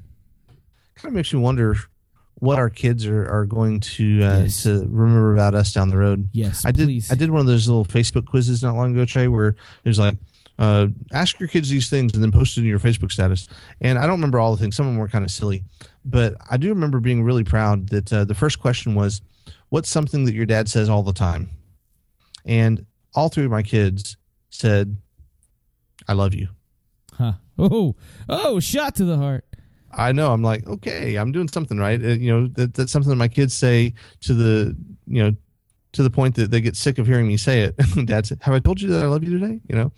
kind 0.95 1.11
of 1.11 1.13
makes 1.13 1.33
me 1.33 1.39
wonder 1.39 1.75
what 2.35 2.57
our 2.57 2.71
kids 2.71 3.05
are, 3.05 3.29
are 3.29 3.45
going 3.45 3.79
to 3.79 4.23
uh, 4.23 4.39
yes. 4.39 4.63
to 4.63 4.79
remember 4.89 5.33
about 5.33 5.53
us 5.53 5.71
down 5.71 5.89
the 5.89 5.97
road. 5.97 6.27
Yes, 6.33 6.65
I 6.65 6.71
did. 6.71 6.87
Please. 6.87 7.11
I 7.11 7.15
did 7.15 7.29
one 7.29 7.39
of 7.39 7.45
those 7.45 7.67
little 7.67 7.85
Facebook 7.85 8.25
quizzes 8.25 8.63
not 8.63 8.75
long 8.75 8.93
ago, 8.93 9.05
Trey, 9.05 9.27
where 9.27 9.49
it 9.49 9.57
was 9.85 9.99
like, 9.99 10.15
uh, 10.59 10.87
ask 11.11 11.39
your 11.39 11.49
kids 11.49 11.69
these 11.69 11.89
things 11.89 12.13
and 12.13 12.23
then 12.23 12.31
post 12.31 12.57
it 12.57 12.61
in 12.61 12.67
your 12.67 12.79
Facebook 12.79 13.11
status. 13.11 13.47
And 13.79 13.97
I 13.97 14.01
don't 14.01 14.11
remember 14.11 14.39
all 14.39 14.55
the 14.55 14.61
things. 14.61 14.75
Some 14.75 14.85
of 14.87 14.93
them 14.93 14.99
were 14.99 15.07
kind 15.07 15.25
of 15.25 15.31
silly, 15.31 15.63
but 16.05 16.35
I 16.49 16.57
do 16.57 16.69
remember 16.69 16.99
being 16.99 17.23
really 17.23 17.43
proud 17.43 17.89
that 17.89 18.11
uh, 18.13 18.25
the 18.25 18.35
first 18.35 18.59
question 18.59 18.95
was, 18.95 19.21
"What's 19.69 19.89
something 19.89 20.25
that 20.25 20.35
your 20.35 20.45
dad 20.45 20.69
says 20.69 20.89
all 20.89 21.03
the 21.03 21.13
time?" 21.13 21.49
And 22.45 22.85
all 23.13 23.29
three 23.29 23.45
of 23.45 23.51
my 23.51 23.63
kids 23.63 24.17
said, 24.49 24.97
"I 26.07 26.13
love 26.13 26.33
you." 26.33 26.49
Huh. 27.13 27.33
Oh, 27.59 27.95
oh, 28.27 28.59
shot 28.59 28.95
to 28.95 29.05
the 29.05 29.17
heart. 29.17 29.45
I 29.93 30.11
know. 30.11 30.31
I'm 30.31 30.41
like, 30.41 30.67
okay, 30.67 31.15
I'm 31.15 31.31
doing 31.31 31.47
something 31.47 31.77
right. 31.77 32.01
Uh, 32.01 32.09
you 32.09 32.31
know, 32.31 32.47
that, 32.47 32.73
that's 32.73 32.91
something 32.91 33.09
that 33.09 33.17
my 33.17 33.27
kids 33.27 33.53
say 33.53 33.93
to 34.21 34.33
the, 34.33 34.75
you 35.05 35.23
know, 35.23 35.35
to 35.93 36.03
the 36.03 36.09
point 36.09 36.35
that 36.35 36.51
they 36.51 36.61
get 36.61 36.75
sick 36.75 36.97
of 36.97 37.07
hearing 37.07 37.27
me 37.27 37.37
say 37.37 37.61
it. 37.61 37.75
Dad 38.05 38.25
said, 38.25 38.39
"Have 38.41 38.53
I 38.53 38.59
told 38.59 38.81
you 38.81 38.89
that 38.89 39.03
I 39.03 39.07
love 39.07 39.23
you 39.23 39.37
today?" 39.37 39.59
You 39.67 39.75
know, 39.75 39.91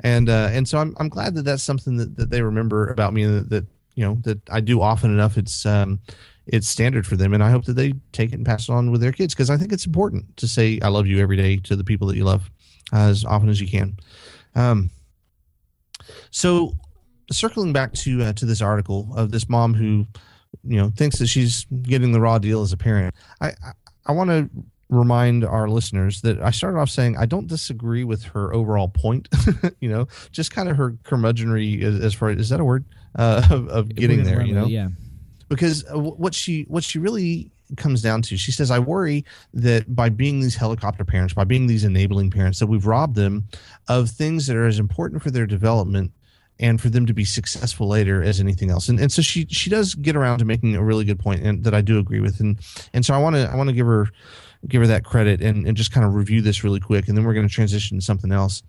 and 0.00 0.28
uh, 0.28 0.48
and 0.52 0.68
so 0.68 0.78
I'm 0.78 0.94
I'm 0.98 1.08
glad 1.08 1.34
that 1.34 1.42
that's 1.42 1.62
something 1.62 1.96
that, 1.96 2.16
that 2.16 2.30
they 2.30 2.42
remember 2.42 2.88
about 2.88 3.14
me 3.14 3.24
that, 3.24 3.50
that 3.50 3.66
you 3.94 4.04
know 4.04 4.18
that 4.22 4.40
I 4.50 4.60
do 4.60 4.80
often 4.80 5.10
enough. 5.10 5.38
It's 5.38 5.64
um 5.64 6.00
it's 6.46 6.68
standard 6.68 7.06
for 7.06 7.16
them, 7.16 7.34
and 7.34 7.42
I 7.42 7.50
hope 7.50 7.64
that 7.66 7.74
they 7.74 7.94
take 8.12 8.32
it 8.32 8.36
and 8.36 8.46
pass 8.46 8.68
it 8.68 8.72
on 8.72 8.90
with 8.90 9.00
their 9.00 9.12
kids 9.12 9.34
because 9.34 9.50
I 9.50 9.56
think 9.56 9.72
it's 9.72 9.86
important 9.86 10.36
to 10.38 10.48
say 10.48 10.78
I 10.82 10.88
love 10.88 11.06
you 11.06 11.20
every 11.20 11.36
day 11.36 11.56
to 11.58 11.76
the 11.76 11.84
people 11.84 12.06
that 12.08 12.16
you 12.16 12.24
love 12.24 12.50
uh, 12.92 13.08
as 13.08 13.24
often 13.24 13.48
as 13.48 13.60
you 13.60 13.68
can. 13.68 13.96
Um, 14.54 14.90
so 16.30 16.72
circling 17.30 17.72
back 17.72 17.92
to 17.92 18.22
uh, 18.22 18.32
to 18.34 18.46
this 18.46 18.62
article 18.62 19.08
of 19.16 19.30
this 19.30 19.48
mom 19.48 19.74
who 19.74 20.06
you 20.64 20.76
know 20.76 20.90
thinks 20.96 21.18
that 21.18 21.26
she's 21.26 21.64
getting 21.82 22.12
the 22.12 22.20
raw 22.20 22.38
deal 22.38 22.62
as 22.62 22.72
a 22.72 22.76
parent, 22.76 23.14
I 23.40 23.48
I, 23.48 23.72
I 24.06 24.12
want 24.12 24.30
to 24.30 24.50
remind 24.88 25.44
our 25.44 25.68
listeners 25.68 26.22
that 26.22 26.40
I 26.40 26.50
started 26.50 26.78
off 26.78 26.90
saying 26.90 27.16
I 27.16 27.26
don't 27.26 27.46
disagree 27.46 28.04
with 28.04 28.22
her 28.24 28.52
overall 28.54 28.88
point. 28.88 29.28
you 29.80 29.88
know, 29.88 30.08
just 30.32 30.50
kind 30.50 30.68
of 30.68 30.76
her 30.76 30.92
curmudgeonry 31.04 31.82
as, 31.82 32.00
as 32.00 32.14
far 32.14 32.30
is 32.30 32.48
that 32.48 32.60
a 32.60 32.64
word 32.64 32.84
uh, 33.16 33.46
of, 33.50 33.68
of 33.68 33.94
getting 33.94 34.24
there. 34.24 34.42
You 34.42 34.54
know, 34.54 34.66
yeah. 34.66 34.88
Because 35.48 35.84
uh, 35.92 35.98
what 35.98 36.34
she 36.34 36.62
what 36.68 36.84
she 36.84 36.98
really 36.98 37.50
comes 37.76 38.00
down 38.00 38.22
to, 38.22 38.36
she 38.36 38.52
says, 38.52 38.70
I 38.70 38.78
worry 38.78 39.24
that 39.52 39.94
by 39.94 40.08
being 40.08 40.40
these 40.40 40.56
helicopter 40.56 41.04
parents, 41.04 41.34
by 41.34 41.44
being 41.44 41.66
these 41.66 41.84
enabling 41.84 42.30
parents, 42.30 42.58
that 42.60 42.66
we've 42.66 42.86
robbed 42.86 43.14
them 43.14 43.46
of 43.88 44.08
things 44.10 44.46
that 44.46 44.56
are 44.56 44.66
as 44.66 44.78
important 44.78 45.22
for 45.22 45.30
their 45.30 45.46
development 45.46 46.12
and 46.60 46.80
for 46.80 46.88
them 46.88 47.06
to 47.06 47.14
be 47.14 47.24
successful 47.24 47.86
later 47.86 48.22
as 48.22 48.40
anything 48.40 48.70
else. 48.70 48.88
And 48.88 48.98
and 48.98 49.12
so 49.12 49.22
she 49.22 49.46
she 49.50 49.70
does 49.70 49.94
get 49.94 50.16
around 50.16 50.38
to 50.38 50.44
making 50.44 50.76
a 50.76 50.82
really 50.82 51.04
good 51.04 51.18
point 51.18 51.42
and 51.42 51.62
that 51.64 51.74
I 51.74 51.80
do 51.80 51.98
agree 51.98 52.20
with. 52.20 52.40
And 52.40 52.58
and 52.92 53.04
so 53.04 53.14
I 53.14 53.18
want 53.18 53.36
to 53.36 53.48
I 53.50 53.56
want 53.56 53.68
to 53.68 53.74
give 53.74 53.86
her 53.86 54.08
give 54.66 54.80
her 54.80 54.86
that 54.88 55.04
credit 55.04 55.40
and, 55.40 55.66
and 55.66 55.76
just 55.76 55.92
kind 55.92 56.04
of 56.04 56.14
review 56.14 56.40
this 56.40 56.64
really 56.64 56.80
quick 56.80 57.08
and 57.08 57.16
then 57.16 57.24
we're 57.24 57.34
going 57.34 57.46
to 57.46 57.52
transition 57.52 57.98
to 57.98 58.04
something 58.04 58.32
else. 58.32 58.62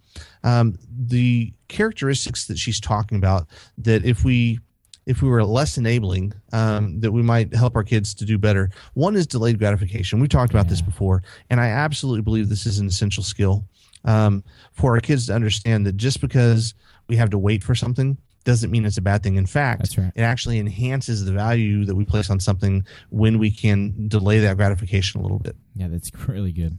Um, 0.43 0.77
the 0.89 1.53
characteristics 1.67 2.47
that 2.47 2.57
she's 2.57 2.79
talking 2.79 3.17
about 3.17 3.47
that 3.79 4.05
if 4.05 4.23
we 4.23 4.59
if 5.05 5.23
we 5.23 5.29
were 5.29 5.43
less 5.43 5.77
enabling 5.77 6.33
um, 6.53 6.99
that 6.99 7.11
we 7.11 7.23
might 7.23 7.55
help 7.55 7.75
our 7.75 7.83
kids 7.83 8.13
to 8.13 8.25
do 8.25 8.37
better. 8.37 8.69
One 8.93 9.15
is 9.15 9.25
delayed 9.25 9.57
gratification. 9.57 10.19
We 10.19 10.27
talked 10.27 10.51
about 10.51 10.65
yeah. 10.65 10.71
this 10.71 10.81
before 10.81 11.23
and 11.49 11.59
i 11.59 11.67
absolutely 11.67 12.21
believe 12.21 12.49
this 12.49 12.65
is 12.65 12.79
an 12.79 12.87
essential 12.87 13.23
skill 13.23 13.63
um, 14.05 14.43
for 14.71 14.93
our 14.93 15.01
kids 15.01 15.27
to 15.27 15.33
understand 15.33 15.85
that 15.85 15.97
just 15.97 16.21
because 16.21 16.73
we 17.07 17.15
have 17.15 17.29
to 17.31 17.37
wait 17.37 17.63
for 17.63 17.75
something 17.75 18.17
doesn't 18.49 18.71
mean 18.71 18.83
it's 18.83 18.97
a 18.97 19.01
bad 19.01 19.21
thing. 19.21 19.35
In 19.35 19.45
fact, 19.45 19.95
right. 19.95 20.11
it 20.15 20.21
actually 20.21 20.57
enhances 20.57 21.23
the 21.23 21.31
value 21.31 21.85
that 21.85 21.95
we 21.95 22.03
place 22.03 22.31
on 22.31 22.39
something 22.39 22.83
when 23.11 23.37
we 23.37 23.51
can 23.51 24.07
delay 24.07 24.39
that 24.39 24.57
gratification 24.57 25.19
a 25.19 25.23
little 25.23 25.37
bit. 25.37 25.55
Yeah, 25.75 25.87
that's 25.87 26.11
really 26.27 26.51
good. 26.51 26.77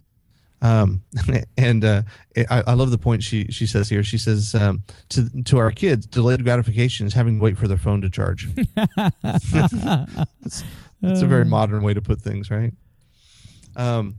Um, 0.62 1.02
and 1.56 1.84
uh, 1.84 2.02
I, 2.50 2.62
I, 2.66 2.74
love 2.74 2.90
the 2.90 2.98
point 2.98 3.22
she 3.22 3.46
she 3.46 3.66
says 3.66 3.88
here. 3.88 4.02
She 4.02 4.18
says 4.18 4.54
um, 4.54 4.82
to 5.10 5.30
to 5.44 5.58
our 5.58 5.70
kids, 5.70 6.06
delayed 6.06 6.44
gratification 6.44 7.06
is 7.06 7.14
having 7.14 7.38
to 7.38 7.42
wait 7.42 7.56
for 7.56 7.66
their 7.66 7.78
phone 7.78 8.02
to 8.02 8.10
charge. 8.10 8.48
that's, 9.22 10.64
it's 11.02 11.22
a 11.22 11.26
very 11.26 11.46
modern 11.46 11.82
way 11.82 11.94
to 11.94 12.02
put 12.02 12.20
things, 12.20 12.50
right? 12.50 12.74
Um, 13.76 14.16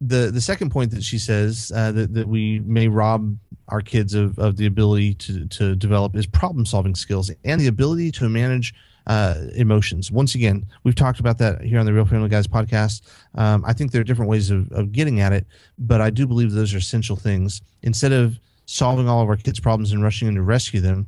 the 0.00 0.30
the 0.30 0.40
second 0.40 0.70
point 0.70 0.90
that 0.92 1.04
she 1.04 1.18
says 1.18 1.70
uh, 1.74 1.92
that 1.92 2.14
that 2.14 2.28
we 2.28 2.60
may 2.60 2.88
rob 2.88 3.36
our 3.68 3.80
kids 3.80 4.14
of, 4.14 4.38
of 4.38 4.56
the 4.56 4.66
ability 4.66 5.14
to 5.14 5.46
to 5.46 5.76
develop 5.76 6.16
is 6.16 6.26
problem 6.26 6.64
solving 6.64 6.94
skills 6.94 7.30
and 7.44 7.60
the 7.60 7.66
ability 7.66 8.10
to 8.12 8.28
manage 8.28 8.74
uh, 9.06 9.34
emotions. 9.54 10.10
Once 10.10 10.34
again, 10.34 10.64
we've 10.84 10.94
talked 10.94 11.20
about 11.20 11.38
that 11.38 11.62
here 11.62 11.78
on 11.78 11.86
the 11.86 11.92
Real 11.92 12.04
Family 12.04 12.28
Guys 12.28 12.46
podcast. 12.46 13.02
Um, 13.34 13.64
I 13.66 13.72
think 13.72 13.92
there 13.92 14.00
are 14.00 14.04
different 14.04 14.30
ways 14.30 14.50
of, 14.50 14.70
of 14.72 14.92
getting 14.92 15.20
at 15.20 15.32
it, 15.32 15.46
but 15.78 16.00
I 16.00 16.10
do 16.10 16.26
believe 16.26 16.52
those 16.52 16.74
are 16.74 16.78
essential 16.78 17.16
things. 17.16 17.62
Instead 17.82 18.12
of 18.12 18.38
solving 18.66 19.08
all 19.08 19.22
of 19.22 19.28
our 19.28 19.36
kids' 19.36 19.58
problems 19.58 19.92
and 19.92 20.02
rushing 20.02 20.28
in 20.28 20.34
to 20.36 20.42
rescue 20.42 20.80
them, 20.80 21.06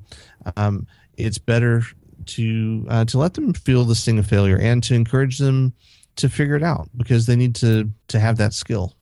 um, 0.57 0.87
it's 1.17 1.39
better 1.39 1.83
to 2.25 2.87
uh, 2.89 3.05
to 3.05 3.19
let 3.19 3.35
them 3.35 3.53
feel 3.53 3.85
the 3.85 3.95
sting 3.95 4.19
of 4.19 4.27
failure 4.27 4.59
and 4.59 4.83
to 4.85 4.95
encourage 4.95 5.39
them 5.39 5.73
to 6.17 6.29
figure 6.29 6.57
it 6.57 6.63
out 6.63 6.89
because 6.97 7.27
they 7.27 7.37
need 7.37 7.55
to 7.57 7.91
to 8.09 8.21
have 8.21 8.37
that 8.39 8.53
skill. 8.53 8.95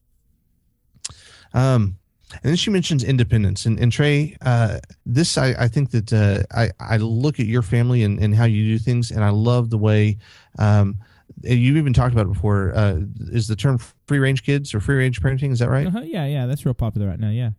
Um, 1.52 1.96
and 2.32 2.50
then 2.50 2.56
she 2.56 2.70
mentions 2.70 3.02
independence 3.02 3.66
and, 3.66 3.78
and 3.80 3.90
Trey, 3.90 4.36
uh, 4.42 4.78
this, 5.04 5.36
I, 5.36 5.48
I 5.58 5.66
think 5.68 5.90
that, 5.90 6.12
uh, 6.12 6.42
I, 6.56 6.70
I 6.78 6.96
look 6.98 7.40
at 7.40 7.46
your 7.46 7.62
family 7.62 8.04
and, 8.04 8.20
and 8.20 8.34
how 8.34 8.44
you 8.44 8.64
do 8.64 8.78
things. 8.78 9.10
And 9.10 9.24
I 9.24 9.30
love 9.30 9.70
the 9.70 9.78
way, 9.78 10.16
um, 10.58 10.98
you've 11.42 11.76
even 11.76 11.92
talked 11.92 12.12
about 12.12 12.26
it 12.26 12.32
before. 12.32 12.72
Uh, 12.72 13.00
is 13.32 13.48
the 13.48 13.56
term 13.56 13.78
free 14.06 14.20
range 14.20 14.44
kids 14.44 14.72
or 14.74 14.80
free 14.80 14.96
range 14.96 15.20
parenting? 15.20 15.50
Is 15.50 15.58
that 15.58 15.70
right? 15.70 15.88
Uh-huh, 15.88 16.02
yeah. 16.04 16.24
Yeah. 16.26 16.46
That's 16.46 16.64
real 16.64 16.74
popular 16.74 17.08
right 17.08 17.18
now. 17.18 17.30
Yeah. 17.30 17.50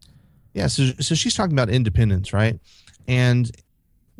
Yeah. 0.53 0.67
So, 0.67 0.85
so 0.99 1.15
she's 1.15 1.35
talking 1.35 1.53
about 1.53 1.69
independence, 1.69 2.31
right? 2.31 2.57
And 3.09 3.51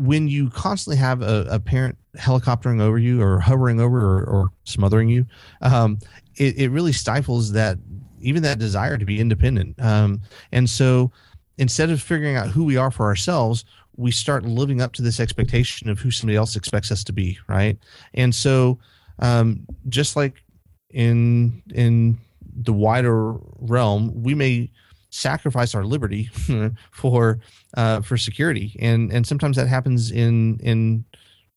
when 0.01 0.27
you 0.27 0.49
constantly 0.49 0.97
have 0.97 1.21
a, 1.21 1.47
a 1.49 1.59
parent 1.59 1.97
helicoptering 2.17 2.81
over 2.81 2.97
you 2.97 3.21
or 3.21 3.39
hovering 3.39 3.79
over 3.79 3.99
or, 3.99 4.23
or 4.23 4.51
smothering 4.63 5.09
you, 5.09 5.25
um, 5.61 5.99
it, 6.35 6.57
it 6.57 6.69
really 6.69 6.91
stifles 6.91 7.51
that 7.51 7.77
even 8.19 8.43
that 8.43 8.59
desire 8.59 8.97
to 8.97 9.05
be 9.05 9.19
independent. 9.19 9.81
Um, 9.81 10.21
and 10.51 10.69
so 10.69 11.11
instead 11.57 11.89
of 11.89 12.01
figuring 12.01 12.35
out 12.35 12.47
who 12.47 12.63
we 12.63 12.77
are 12.77 12.91
for 12.91 13.05
ourselves, 13.05 13.65
we 13.97 14.11
start 14.11 14.43
living 14.43 14.81
up 14.81 14.93
to 14.93 15.01
this 15.01 15.19
expectation 15.19 15.89
of 15.89 15.99
who 15.99 16.11
somebody 16.11 16.37
else 16.37 16.55
expects 16.55 16.91
us 16.91 17.03
to 17.05 17.13
be, 17.13 17.37
right? 17.47 17.77
And 18.13 18.33
so, 18.33 18.79
um, 19.19 19.65
just 19.89 20.15
like 20.15 20.43
in 20.89 21.61
in 21.73 22.17
the 22.55 22.73
wider 22.73 23.33
realm, 23.59 24.23
we 24.23 24.33
may 24.33 24.69
sacrifice 25.11 25.75
our 25.75 25.83
liberty 25.83 26.29
for 26.91 27.39
uh, 27.75 28.01
for 28.01 28.17
security, 28.17 28.75
and 28.79 29.11
and 29.11 29.27
sometimes 29.27 29.57
that 29.57 29.67
happens 29.67 30.11
in 30.11 30.59
in 30.61 31.05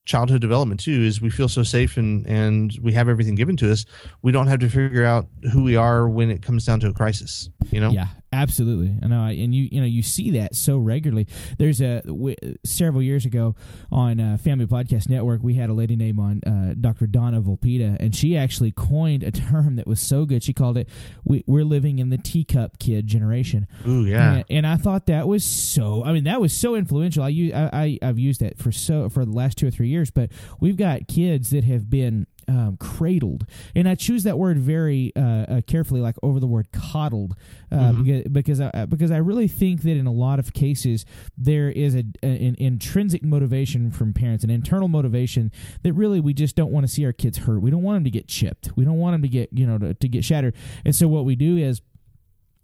childhood 0.04 0.40
development 0.40 0.80
too. 0.80 1.02
Is 1.02 1.20
we 1.20 1.30
feel 1.30 1.48
so 1.48 1.62
safe 1.62 1.96
and 1.96 2.26
and 2.26 2.76
we 2.82 2.92
have 2.92 3.08
everything 3.08 3.34
given 3.34 3.56
to 3.58 3.72
us, 3.72 3.86
we 4.22 4.32
don't 4.32 4.48
have 4.48 4.60
to 4.60 4.68
figure 4.68 5.04
out 5.04 5.26
who 5.52 5.62
we 5.62 5.76
are 5.76 6.08
when 6.08 6.30
it 6.30 6.42
comes 6.42 6.66
down 6.66 6.80
to 6.80 6.88
a 6.88 6.92
crisis. 6.92 7.48
You 7.70 7.80
know? 7.80 7.90
Yeah, 7.90 8.08
Absolutely, 8.34 8.96
I 9.00 9.06
know, 9.06 9.24
and 9.24 9.54
you 9.54 9.68
you 9.70 9.80
know 9.80 9.86
you 9.86 10.02
see 10.02 10.32
that 10.32 10.56
so 10.56 10.76
regularly. 10.76 11.28
There's 11.56 11.80
a 11.80 12.02
w- 12.02 12.34
several 12.64 13.00
years 13.00 13.24
ago 13.24 13.54
on 13.92 14.18
uh, 14.18 14.38
Family 14.38 14.66
Podcast 14.66 15.08
Network, 15.08 15.42
we 15.42 15.54
had 15.54 15.70
a 15.70 15.72
lady 15.72 15.94
named 15.94 16.18
on 16.18 16.42
uh, 16.44 16.74
Dr. 16.80 17.06
Donna 17.06 17.40
Volpitta, 17.40 17.96
and 18.00 18.14
she 18.14 18.36
actually 18.36 18.72
coined 18.72 19.22
a 19.22 19.30
term 19.30 19.76
that 19.76 19.86
was 19.86 20.00
so 20.00 20.24
good. 20.24 20.42
She 20.42 20.52
called 20.52 20.76
it 20.76 20.88
we, 21.22 21.44
"We're 21.46 21.64
living 21.64 22.00
in 22.00 22.10
the 22.10 22.18
teacup 22.18 22.78
kid 22.80 23.06
generation." 23.06 23.68
Ooh, 23.86 24.04
yeah. 24.04 24.34
And, 24.34 24.44
and, 24.50 24.66
I 24.66 24.76
thought 24.76 25.06
that 25.06 25.28
was 25.28 25.44
so. 25.44 26.02
I 26.04 26.12
mean, 26.12 26.24
that 26.24 26.40
was 26.40 26.52
so 26.52 26.74
influential. 26.74 27.22
I, 27.22 27.28
I 27.54 27.70
I 27.72 27.98
I've 28.02 28.18
used 28.18 28.40
that 28.40 28.58
for 28.58 28.72
so 28.72 29.08
for 29.08 29.24
the 29.24 29.32
last 29.32 29.58
two 29.58 29.68
or 29.68 29.70
three 29.70 29.88
years, 29.88 30.10
but 30.10 30.30
we've 30.58 30.76
got 30.76 31.06
kids 31.06 31.50
that 31.50 31.62
have 31.64 31.88
been 31.88 32.26
um, 32.48 32.76
cradled, 32.78 33.46
and 33.74 33.88
I 33.88 33.94
choose 33.94 34.24
that 34.24 34.38
word 34.38 34.58
very 34.58 35.12
uh, 35.16 35.20
uh, 35.20 35.60
carefully, 35.66 36.00
like 36.00 36.16
over 36.22 36.40
the 36.40 36.46
word 36.46 36.68
coddled, 36.72 37.34
uh, 37.70 37.76
mm-hmm. 37.76 38.02
because 38.02 38.24
because 38.32 38.60
I, 38.60 38.86
because 38.86 39.10
I 39.10 39.18
really 39.18 39.48
think 39.48 39.82
that 39.82 39.96
in 39.96 40.06
a 40.06 40.12
lot 40.12 40.38
of 40.38 40.52
cases 40.52 41.04
there 41.36 41.70
is 41.70 41.94
a, 41.94 42.04
a, 42.22 42.26
an 42.26 42.56
intrinsic 42.58 43.22
motivation 43.22 43.90
from 43.90 44.12
parents, 44.12 44.44
an 44.44 44.50
internal 44.50 44.88
motivation 44.88 45.50
that 45.82 45.92
really 45.92 46.20
we 46.20 46.34
just 46.34 46.56
don't 46.56 46.70
want 46.70 46.86
to 46.86 46.92
see 46.92 47.04
our 47.04 47.12
kids 47.12 47.38
hurt. 47.38 47.62
We 47.62 47.70
don't 47.70 47.82
want 47.82 47.96
them 47.96 48.04
to 48.04 48.10
get 48.10 48.28
chipped. 48.28 48.70
We 48.76 48.84
don't 48.84 48.98
want 48.98 49.14
them 49.14 49.22
to 49.22 49.28
get 49.28 49.50
you 49.52 49.66
know 49.66 49.78
to, 49.78 49.94
to 49.94 50.08
get 50.08 50.24
shattered. 50.24 50.54
And 50.84 50.94
so 50.94 51.08
what 51.08 51.24
we 51.24 51.36
do 51.36 51.56
is 51.56 51.80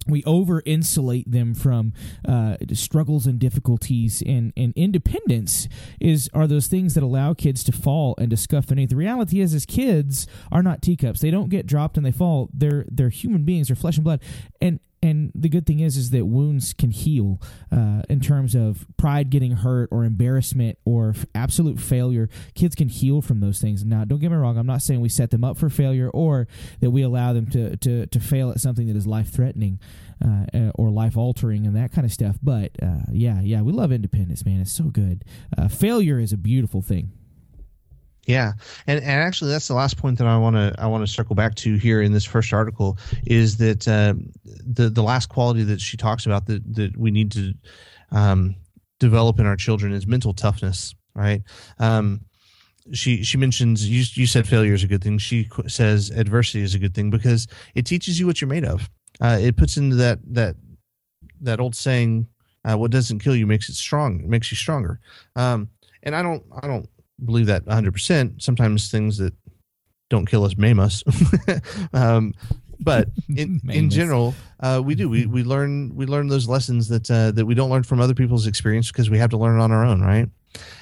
we 0.07 0.25
over 0.25 0.63
insulate 0.65 1.31
them 1.31 1.55
from 1.55 1.93
uh, 2.27 2.57
struggles 2.73 3.27
and 3.27 3.39
difficulties 3.39 4.23
and, 4.25 4.53
and 4.57 4.73
independence 4.77 5.69
is 6.01 6.31
are 6.33 6.47
those 6.47 6.67
things 6.67 6.95
that 6.95 7.03
allow 7.03 7.35
kids 7.35 7.63
to 7.65 7.73
fall 7.73 8.15
and 8.19 8.31
to 8.31 8.37
scuff 8.37 8.67
their 8.67 8.77
The 8.91 8.97
reality 8.97 9.41
is 9.41 9.53
is 9.53 9.67
kids 9.67 10.27
are 10.51 10.63
not 10.63 10.83
teacups. 10.83 11.21
They 11.21 11.31
don't 11.31 11.51
get 11.51 11.67
dropped 11.67 11.97
and 11.97 12.07
they 12.07 12.13
fall. 12.13 12.49
They're 12.53 12.87
they're 12.91 13.11
human 13.11 13.45
beings, 13.45 13.69
they're 13.69 13.77
flesh 13.77 13.97
and 13.97 14.05
blood. 14.05 14.21
And 14.61 14.81
and 15.03 15.33
the 15.35 15.49
good 15.49 15.67
thing 15.67 15.81
is 15.81 15.97
is 15.97 16.11
that 16.11 16.27
wounds 16.27 16.73
can 16.73 16.91
heal 16.91 17.41
uh, 17.73 18.03
in 18.09 18.21
terms 18.21 18.55
of 18.55 18.87
pride 18.97 19.31
getting 19.31 19.53
hurt 19.53 19.89
or 19.91 20.05
embarrassment 20.05 20.79
or 20.85 21.11
f- 21.17 21.27
absolute 21.35 21.81
failure. 21.81 22.29
Kids 22.55 22.75
can 22.75 22.89
heal 22.89 23.23
from 23.23 23.41
those 23.41 23.61
things. 23.61 23.85
Now 23.85 24.05
don't 24.05 24.19
get 24.19 24.31
me 24.31 24.37
wrong 24.37 24.59
i'm 24.59 24.67
not 24.67 24.83
saying 24.83 25.01
we 25.01 25.09
set 25.09 25.31
them 25.31 25.45
up 25.45 25.57
for 25.57 25.69
failure 25.69 26.11
or 26.11 26.47
that 26.81 26.91
we 26.91 27.03
allow 27.03 27.33
them 27.33 27.47
to 27.51 27.77
to, 27.79 28.07
to 28.07 28.21
fail 28.21 28.51
at 28.51 28.61
something 28.61 28.87
that 28.87 28.97
is 28.97 29.07
life 29.07 29.33
threatening 29.33 29.81
uh, 30.23 30.71
or 30.75 30.91
life 30.91 31.17
altering 31.17 31.67
and 31.67 31.75
that 31.77 31.93
kind 31.93 32.05
of 32.05 32.13
stuff. 32.13 32.37
But 32.43 32.73
uh, 32.83 33.05
yeah 33.11 33.41
yeah 33.41 33.63
we 33.63 33.73
love 33.73 33.93
independence 33.93 34.45
man. 34.45 34.61
It's 34.61 34.73
so 34.73 34.85
good. 34.85 35.25
Uh, 35.57 35.69
failure 35.69 36.19
is 36.19 36.33
a 36.33 36.37
beautiful 36.39 36.83
thing 36.83 37.13
yeah, 38.27 38.53
and, 38.87 38.99
and 39.01 39.11
actually, 39.11 39.51
that's 39.51 39.69
the 39.69 39.75
last 39.75 39.97
point 39.97 40.19
that 40.19 40.27
I 40.27 40.37
want 40.37 40.57
to 40.57 40.75
I 40.79 40.87
want 40.87 41.07
to 41.07 41.13
circle 41.13 41.35
back 41.35 41.55
to 41.57 41.77
here 41.77 42.03
in 42.03 42.13
this 42.13 42.25
first 42.25 42.53
article 42.53 42.99
is 43.27 43.57
that 43.57 43.89
uh, 43.89 44.15
the 44.45 44.91
the 44.91 45.03
last 45.03 45.29
quality 45.29 45.63
that 45.65 45.81
she 45.81 45.97
talks 45.97 46.27
about 46.27 46.47
that 46.47 46.75
that 46.75 46.97
we 46.97 47.11
need 47.11 47.33
to 47.33 47.55
um, 48.13 48.57
develop 48.99 49.41
in 49.41 49.47
our 49.47 49.57
children 49.57 49.93
is 49.93 50.07
mental 50.07 50.35
toughness. 50.35 50.95
Right. 51.15 51.43
Um, 51.79 52.21
she 52.93 53.23
she 53.23 53.39
mentions 53.39 53.89
you 53.89 54.05
you 54.15 54.27
said 54.27 54.47
failure 54.47 54.75
is 54.75 54.85
a 54.85 54.89
good 54.89 55.03
thing. 55.03 55.19
She 55.19 55.49
says 55.67 56.11
adversity 56.11 56.63
is 56.63 56.75
a 56.75 56.79
good 56.79 56.95
thing 56.95 57.11
because 57.11 57.47
it 57.75 57.87
teaches 57.87 58.21
you 58.21 58.27
what 58.27 58.41
you're 58.41 58.49
made 58.49 58.65
of. 58.65 58.89
Uh, 59.21 59.39
it 59.41 59.57
puts 59.57 59.77
into 59.77 59.97
that 59.97 60.19
that 60.35 60.57
that 61.41 61.61
old 61.61 61.75
saying, 61.75 62.27
uh, 62.65 62.77
"What 62.77 62.91
doesn't 62.91 63.21
kill 63.21 63.35
you 63.35 63.47
makes 63.47 63.69
it 63.69 63.75
strong. 63.75 64.29
Makes 64.29 64.51
you 64.51 64.57
stronger." 64.57 65.01
Um, 65.37 65.69
and 66.03 66.15
I 66.15 66.23
don't 66.23 66.45
I 66.63 66.67
don't 66.67 66.89
believe 67.25 67.47
that 67.47 67.65
100%. 67.65 68.43
Sometimes 68.43 68.91
things 68.91 69.19
that 69.19 69.35
don't 70.09 70.27
kill 70.27 70.45
us 70.45 70.57
maim 70.57 70.79
us. 70.79 71.03
um, 71.93 72.35
but 72.81 73.09
in, 73.35 73.61
in 73.71 73.91
general, 73.91 74.35
uh, 74.61 74.81
we 74.85 74.95
do. 74.95 75.09
We, 75.09 75.27
we 75.27 75.45
learn 75.45 75.95
we 75.95 76.07
learn 76.07 76.29
those 76.29 76.49
lessons 76.49 76.89
that 76.89 77.11
uh, 77.11 77.31
that 77.33 77.47
we 77.47 77.55
don't 77.55 77.71
learn 77.71 77.83
from 77.83 78.01
other 78.01 78.15
people's 78.15 78.47
experience 78.47 78.91
because 78.91 79.11
we 79.11 79.19
have 79.19 79.31
to 79.31 79.37
learn 79.37 79.61
on 79.61 79.71
our 79.71 79.85
own, 79.85 80.01
right? 80.01 80.29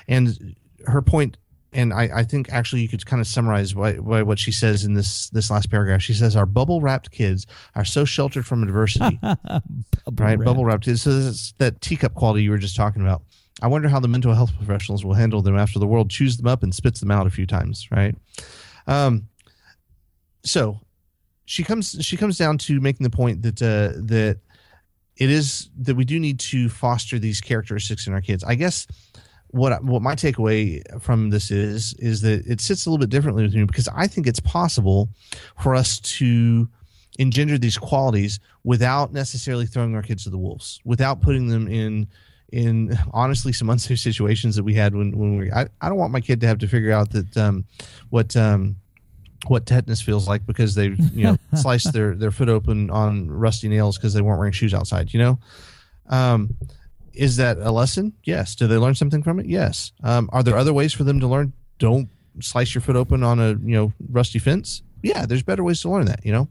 And 0.07 0.57
her 0.87 1.03
point, 1.03 1.37
and 1.73 1.93
I, 1.93 2.09
I 2.15 2.25
think 2.25 2.51
actually 2.51 2.83
you 2.83 2.89
could 2.89 3.05
kind 3.05 3.21
of 3.21 3.27
summarize 3.27 3.75
why, 3.75 3.95
why 3.95 4.23
what 4.23 4.39
she 4.39 4.53
says 4.53 4.85
in 4.85 4.95
this 4.95 5.29
this 5.31 5.51
last 5.51 5.71
paragraph. 5.71 6.01
She 6.03 6.15
says 6.15 6.37
our 6.37 6.47
bubble 6.47 6.81
wrapped 6.81 7.11
kids 7.11 7.47
are 7.75 7.85
so 7.85 8.05
sheltered 8.05 8.47
from 8.47 8.63
adversity, 8.63 9.19
right? 10.13 10.39
Bubble 10.39 10.65
wrapped. 10.65 10.85
Kids, 10.85 11.03
so 11.03 11.11
it's 11.11 11.53
that 11.59 11.81
teacup 11.81 12.15
quality 12.15 12.45
you 12.45 12.51
were 12.51 12.59
just 12.59 12.77
talking 12.77 13.03
about. 13.03 13.23
I 13.61 13.67
wonder 13.67 13.89
how 13.89 14.01
the 14.01 14.09
mental 14.09 14.35
health 14.35 14.55
professionals 14.57 15.05
will 15.05 15.15
handle 15.15 15.43
them 15.43 15.57
after 15.57 15.79
the 15.79 15.87
world 15.87 16.11
chews 16.11 16.37
them 16.37 16.47
up 16.47 16.63
and 16.63 16.75
spits 16.75 17.01
them 17.01 17.11
out 17.11 17.27
a 17.27 17.31
few 17.31 17.47
times, 17.47 17.89
right? 17.91 18.15
Um, 18.87 19.29
so 20.45 20.81
she 21.45 21.65
comes 21.65 21.97
she 22.01 22.17
comes 22.17 22.39
down 22.39 22.59
to 22.59 22.81
making 22.81 23.05
the 23.05 23.11
point 23.11 23.43
that 23.43 23.61
uh, 23.63 23.99
that 24.07 24.39
it 25.17 25.31
is 25.31 25.71
that 25.79 25.97
we 25.97 26.05
do 26.05 26.21
need 26.21 26.39
to 26.41 26.69
foster 26.69 27.19
these 27.19 27.41
characteristics 27.41 28.07
in 28.07 28.13
our 28.13 28.21
kids. 28.21 28.45
I 28.45 28.55
guess 28.55 28.87
what 29.49 29.83
what 29.83 30.03
my 30.03 30.15
takeaway 30.15 30.83
from 31.03 31.31
this 31.31 31.51
is 31.51 31.95
is 31.95 32.21
that 32.21 32.47
it 32.47 32.61
sits 32.61 32.87
a 32.87 32.91
little 32.91 33.01
bit 33.01 33.11
differently 33.11 33.43
with 33.43 33.55
me 33.55 33.65
because 33.65 33.89
I 33.89 34.07
think 34.07 34.27
it's 34.27 34.41
possible 34.41 35.09
for 35.61 35.75
us 35.75 35.99
to 36.01 36.69
engender 37.19 37.59
these 37.59 37.79
qualities 37.79 38.39
without 38.63 39.13
necessarily 39.13 39.67
throwing 39.67 39.95
our 39.97 40.03
kids 40.03 40.25
to 40.25 40.31
the 40.31 40.39
wolves, 40.39 40.81
without 40.85 41.21
putting 41.21 41.49
them 41.49 41.67
in 41.67 42.07
in 42.53 42.99
honestly 43.13 43.53
some 43.53 43.69
unsafe 43.69 43.99
situations 43.99 44.57
that 44.57 44.65
we 44.65 44.75
had 44.75 44.95
when 44.95 45.17
when 45.17 45.39
we 45.39 45.53
I, 45.53 45.67
I 45.81 45.89
don't 45.89 45.99
want 45.99 46.13
my 46.13 46.21
kid 46.21 46.41
to 46.41 46.47
have 46.47 46.59
to 46.59 46.69
figure 46.69 46.93
out 46.93 47.11
that 47.11 47.37
um 47.37 47.65
what 48.11 48.37
um 48.37 48.77
what 49.47 49.67
tetanus 49.67 50.01
feels 50.01 50.27
like 50.27 50.47
because 50.47 50.75
they 50.75 50.87
you 50.87 51.25
know 51.25 51.37
sliced 51.55 51.93
their 51.93 52.15
their 52.15 52.31
foot 52.31 52.49
open 52.49 52.91
on 52.91 53.31
rusty 53.31 53.69
nails 53.69 53.99
because 53.99 54.15
they 54.15 54.23
weren't 54.23 54.39
wearing 54.39 54.53
shoes 54.53 54.75
outside 54.75 55.13
you 55.13 55.19
know? 55.19 55.39
Um 56.09 56.55
is 57.13 57.37
that 57.37 57.59
a 57.59 57.73
lesson? 57.73 58.13
Yes. 58.23 58.55
Do 58.55 58.69
they 58.69 58.77
learn 58.77 58.95
something 58.95 59.23
from 59.23 59.41
it? 59.41 59.47
Yes. 59.47 59.93
Um 60.03 60.31
are 60.33 60.43
there 60.43 60.57
other 60.57 60.73
ways 60.73 60.95
for 60.95 61.05
them 61.05 61.21
to 61.21 61.27
learn? 61.27 61.53
Don't 61.79 62.09
slice 62.41 62.75
your 62.75 62.83
foot 62.83 62.97
open 62.97 63.23
on 63.23 63.39
a 63.39 63.49
you 63.51 63.75
know 63.77 63.93
rusty 64.11 64.39
fence? 64.39 64.83
Yeah 65.03 65.27
there's 65.27 65.43
better 65.43 65.63
ways 65.63 65.83
to 65.83 65.91
learn 65.91 66.07
that 66.07 66.25
you 66.25 66.33
know 66.33 66.49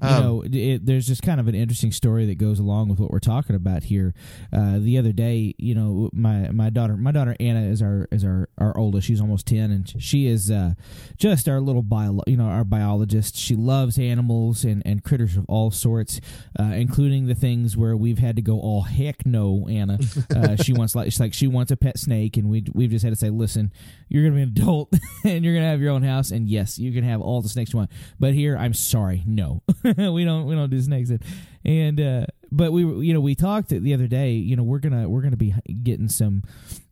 you 0.00 0.08
um, 0.08 0.22
know, 0.22 0.44
it, 0.44 0.86
there's 0.86 1.06
just 1.06 1.22
kind 1.22 1.40
of 1.40 1.48
an 1.48 1.54
interesting 1.56 1.90
story 1.90 2.26
that 2.26 2.38
goes 2.38 2.60
along 2.60 2.88
with 2.88 3.00
what 3.00 3.10
we're 3.10 3.18
talking 3.18 3.56
about 3.56 3.82
here. 3.84 4.14
Uh, 4.52 4.78
the 4.78 4.96
other 4.96 5.12
day, 5.12 5.54
you 5.58 5.74
know, 5.74 6.08
my 6.12 6.50
my 6.50 6.70
daughter, 6.70 6.96
my 6.96 7.10
daughter 7.10 7.34
Anna 7.40 7.62
is 7.62 7.82
our 7.82 8.06
is 8.12 8.24
our 8.24 8.48
our 8.58 8.76
oldest. 8.76 9.08
She's 9.08 9.20
almost 9.20 9.46
ten, 9.46 9.72
and 9.72 9.92
she 10.00 10.26
is 10.26 10.50
uh, 10.50 10.74
just 11.16 11.48
our 11.48 11.60
little 11.60 11.82
bio, 11.82 12.20
you 12.28 12.36
know, 12.36 12.44
our 12.44 12.64
biologist. 12.64 13.36
She 13.36 13.56
loves 13.56 13.98
animals 13.98 14.64
and 14.64 14.82
and 14.86 15.02
critters 15.02 15.36
of 15.36 15.44
all 15.48 15.72
sorts, 15.72 16.20
uh, 16.58 16.64
including 16.64 17.26
the 17.26 17.34
things 17.34 17.76
where 17.76 17.96
we've 17.96 18.18
had 18.18 18.36
to 18.36 18.42
go, 18.42 18.60
oh 18.62 18.82
heck 18.82 19.26
no, 19.26 19.66
Anna. 19.68 19.98
Uh, 20.34 20.56
she 20.56 20.72
wants 20.72 20.94
like 20.94 21.06
she's 21.06 21.20
like 21.20 21.32
she 21.32 21.46
wants 21.46 21.72
a 21.72 21.76
pet 21.76 21.98
snake, 21.98 22.36
and 22.36 22.48
we 22.48 22.64
we've 22.72 22.90
just 22.90 23.02
had 23.02 23.12
to 23.12 23.16
say, 23.16 23.30
listen, 23.30 23.72
you're 24.08 24.22
gonna 24.22 24.36
be 24.36 24.42
an 24.42 24.48
adult, 24.48 24.92
and 25.24 25.44
you're 25.44 25.54
gonna 25.54 25.66
have 25.66 25.80
your 25.80 25.90
own 25.90 26.02
house, 26.02 26.30
and 26.30 26.48
yes, 26.48 26.78
you 26.78 26.92
can 26.92 27.02
have 27.02 27.20
all 27.20 27.40
the 27.40 27.48
snakes 27.48 27.72
you 27.72 27.78
want, 27.78 27.90
but 28.20 28.34
here, 28.34 28.56
I'm 28.56 28.74
sorry, 28.74 29.24
no. 29.26 29.62
we 30.12 30.24
don't 30.24 30.46
we 30.46 30.54
don't 30.54 30.70
do 30.70 30.80
snakes. 30.80 31.10
And 31.64 32.00
uh, 32.00 32.26
but 32.50 32.72
we 32.72 32.82
you 33.06 33.14
know 33.14 33.20
we 33.20 33.34
talked 33.34 33.68
the 33.68 33.94
other 33.94 34.06
day. 34.06 34.32
You 34.32 34.56
know 34.56 34.62
we're 34.62 34.78
gonna 34.78 35.08
we're 35.08 35.22
gonna 35.22 35.36
be 35.36 35.54
getting 35.82 36.08
some. 36.08 36.42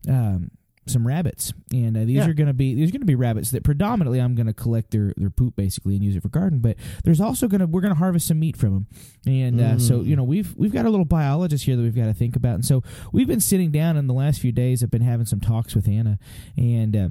Um, 0.09 0.51
some 0.89 1.05
rabbits, 1.05 1.53
and 1.73 1.97
uh, 1.97 2.05
these 2.05 2.17
yeah. 2.17 2.29
are 2.29 2.33
going 2.33 2.47
to 2.47 2.55
be 2.55 2.75
these 2.75 2.91
are 2.91 2.93
going 2.93 3.01
to 3.01 3.07
be 3.07 3.17
rabbits 3.17 3.51
that 3.51 3.65
predominantly 3.65 4.21
I'm 4.21 4.37
going 4.37 4.47
to 4.47 4.53
collect 4.53 4.93
their 4.93 5.13
their 5.17 5.31
poop 5.31 5.57
basically 5.57 5.97
and 5.97 6.05
use 6.05 6.15
it 6.15 6.23
for 6.23 6.29
garden. 6.29 6.61
But 6.61 6.77
there's 7.03 7.21
also 7.21 7.49
going 7.49 7.61
to 7.61 7.67
we're 7.67 7.81
going 7.81 7.93
to 7.93 7.99
harvest 7.99 8.29
some 8.29 8.39
meat 8.39 8.57
from 8.57 8.73
them, 8.73 8.87
and 9.27 9.61
uh, 9.61 9.65
mm. 9.65 9.81
so 9.81 10.03
you 10.03 10.15
know 10.15 10.23
we've 10.23 10.55
we've 10.57 10.73
got 10.73 10.87
a 10.87 10.91
little 10.91 11.05
biologist 11.05 11.65
here 11.65 11.75
that 11.75 11.83
we've 11.83 11.97
got 11.97 12.05
to 12.05 12.15
think 12.15 12.37
about, 12.37 12.55
and 12.55 12.65
so 12.65 12.85
we've 13.13 13.27
been 13.27 13.41
sitting 13.41 13.73
down 13.73 13.97
in 13.97 14.07
the 14.07 14.15
last 14.15 14.41
few 14.41 14.53
days. 14.53 14.83
I've 14.83 14.91
been 14.91 15.03
having 15.03 15.27
some 15.27 15.41
talks 15.41 15.75
with 15.75 15.89
Anna, 15.89 16.19
and. 16.57 16.97
Uh, 16.97 17.09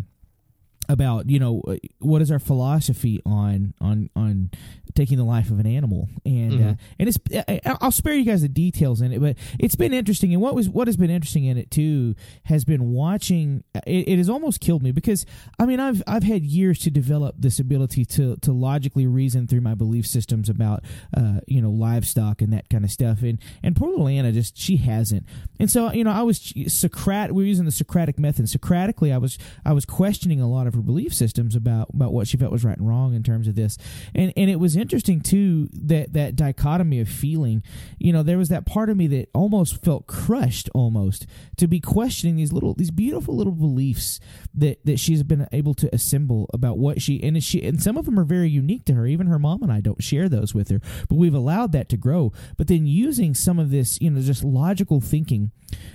about 0.90 1.30
you 1.30 1.40
know 1.40 1.64
what 2.00 2.22
is 2.22 2.32
our 2.32 2.40
philosophy 2.40 3.22
on 3.26 3.74
on 3.82 4.10
on 4.16 4.52
taking 4.94 5.18
the 5.18 5.24
life 5.24 5.52
of 5.52 5.60
an 5.60 5.68
animal? 5.68 6.10
And 6.26 6.54
uh, 6.54 6.56
mm-hmm. 6.56 6.70
uh, 6.70 6.74
and 7.00 7.10
it's 7.10 7.78
I'll 7.82 7.92
spare 7.92 8.14
you 8.14 8.24
guys 8.24 8.42
the 8.42 8.50
details 8.50 9.02
in 9.02 9.12
it 9.12 9.20
but 9.20 9.36
it's 9.60 9.76
been 9.76 9.94
interesting. 9.94 10.34
And 10.34 10.42
what 10.42 10.56
was 10.56 10.70
what 10.70 10.88
has 10.88 10.98
been 10.98 11.10
interesting 11.10 11.46
in 11.46 11.58
it 11.58 11.72
too 11.72 12.16
has 12.44 12.64
been 12.64 12.92
watching 12.92 13.64
it, 13.86 14.08
it 14.08 14.18
has 14.18 14.30
almost 14.30 14.60
killed 14.60 14.84
me 14.84 14.92
because 14.92 15.26
I 15.60 15.66
mean 15.66 15.80
I've 15.80 16.02
I've 16.08 16.24
had 16.24 16.44
years 16.44 16.80
to 16.80 16.92
develop 16.92 17.36
this 17.40 17.60
ability 17.60 18.06
to 18.06 18.38
to 18.38 18.52
logically 18.52 19.08
reason 19.08 19.48
through 19.48 19.62
my 19.62 19.76
belief 19.76 20.06
systems 20.06 20.50
about 20.50 20.84
uh, 21.16 21.40
you 21.48 21.62
know 21.62 21.70
livestock 21.70 22.42
and 22.42 22.54
that 22.54 22.70
kind 22.70 22.84
of 22.84 22.92
stuff. 22.92 23.22
And 23.22 23.40
and 23.64 23.76
poor 23.76 23.90
little 23.90 24.08
Anna 24.08 24.32
just 24.32 24.58
she 24.58 24.78
hasn't. 24.78 25.26
And 25.60 25.70
so 25.70 25.92
you 25.92 26.04
know 26.04 26.12
I 26.12 26.24
was 26.24 26.54
Socratic 26.68 27.36
we 27.36 27.44
we're 27.44 27.48
using 27.48 27.66
the 27.66 27.72
Socratic 27.72 28.20
method. 28.20 28.50
Socratically 28.50 29.12
I 29.12 29.18
was 29.18 29.38
I 29.66 29.74
was 29.74 29.86
questioning 29.86 30.42
a 30.42 30.50
lot 30.50 30.68
of 30.68 30.75
her 30.76 30.82
belief 30.82 31.14
systems 31.14 31.56
about 31.56 31.90
about 31.94 32.14
what 32.14 32.28
she 32.28 32.38
felt 32.38 32.52
was 32.52 32.64
right 32.64 32.78
and 32.78 32.88
wrong 32.88 33.14
in 33.14 33.24
terms 33.24 33.48
of 33.48 33.56
this. 33.56 33.78
And 34.14 34.34
and 34.36 34.50
it 34.50 34.60
was 34.60 34.76
interesting 34.76 35.22
too 35.22 35.70
that 35.74 36.14
that 36.14 36.36
dichotomy 36.36 37.00
of 37.00 37.10
feeling. 37.10 37.64
You 37.98 38.14
know 38.14 38.24
there 38.24 38.38
was 38.38 38.50
that 38.50 38.66
part 38.66 38.90
of 38.90 38.98
me 38.98 39.08
that 39.08 39.30
almost 39.34 39.84
felt 39.84 40.08
crushed 40.08 40.70
almost 40.74 41.26
to 41.58 41.68
be 41.68 41.80
questioning 41.80 42.36
these 42.36 42.54
little 42.54 42.74
these 42.74 42.92
beautiful 42.92 43.36
little 43.36 43.54
beliefs 43.54 44.20
that 44.54 44.84
that 44.86 45.00
she's 45.00 45.24
been 45.24 45.48
able 45.52 45.74
to 45.76 45.94
assemble 45.94 46.50
about 46.54 46.78
what 46.78 47.02
she 47.02 47.22
and 47.24 47.44
she 47.44 47.64
and 47.64 47.82
some 47.82 47.98
of 47.98 48.06
them 48.06 48.20
are 48.20 48.26
very 48.26 48.50
unique 48.50 48.86
to 48.86 48.94
her. 48.94 49.06
Even 49.06 49.28
her 49.28 49.40
mom 49.40 49.64
and 49.64 49.72
I 49.72 49.82
don't 49.82 50.04
share 50.04 50.30
those 50.30 50.54
with 50.54 50.70
her 50.70 50.82
but 51.10 51.16
we've 51.16 51.34
allowed 51.34 51.72
that 51.72 51.90
to 51.90 51.98
grow. 51.98 52.32
But 52.58 52.68
then 52.68 52.86
using 52.86 53.34
some 53.34 53.60
of 53.60 53.72
this 53.72 54.00
you 54.02 54.10
know 54.10 54.22
just 54.22 54.44
logical 54.44 55.02
thinking 55.02 55.52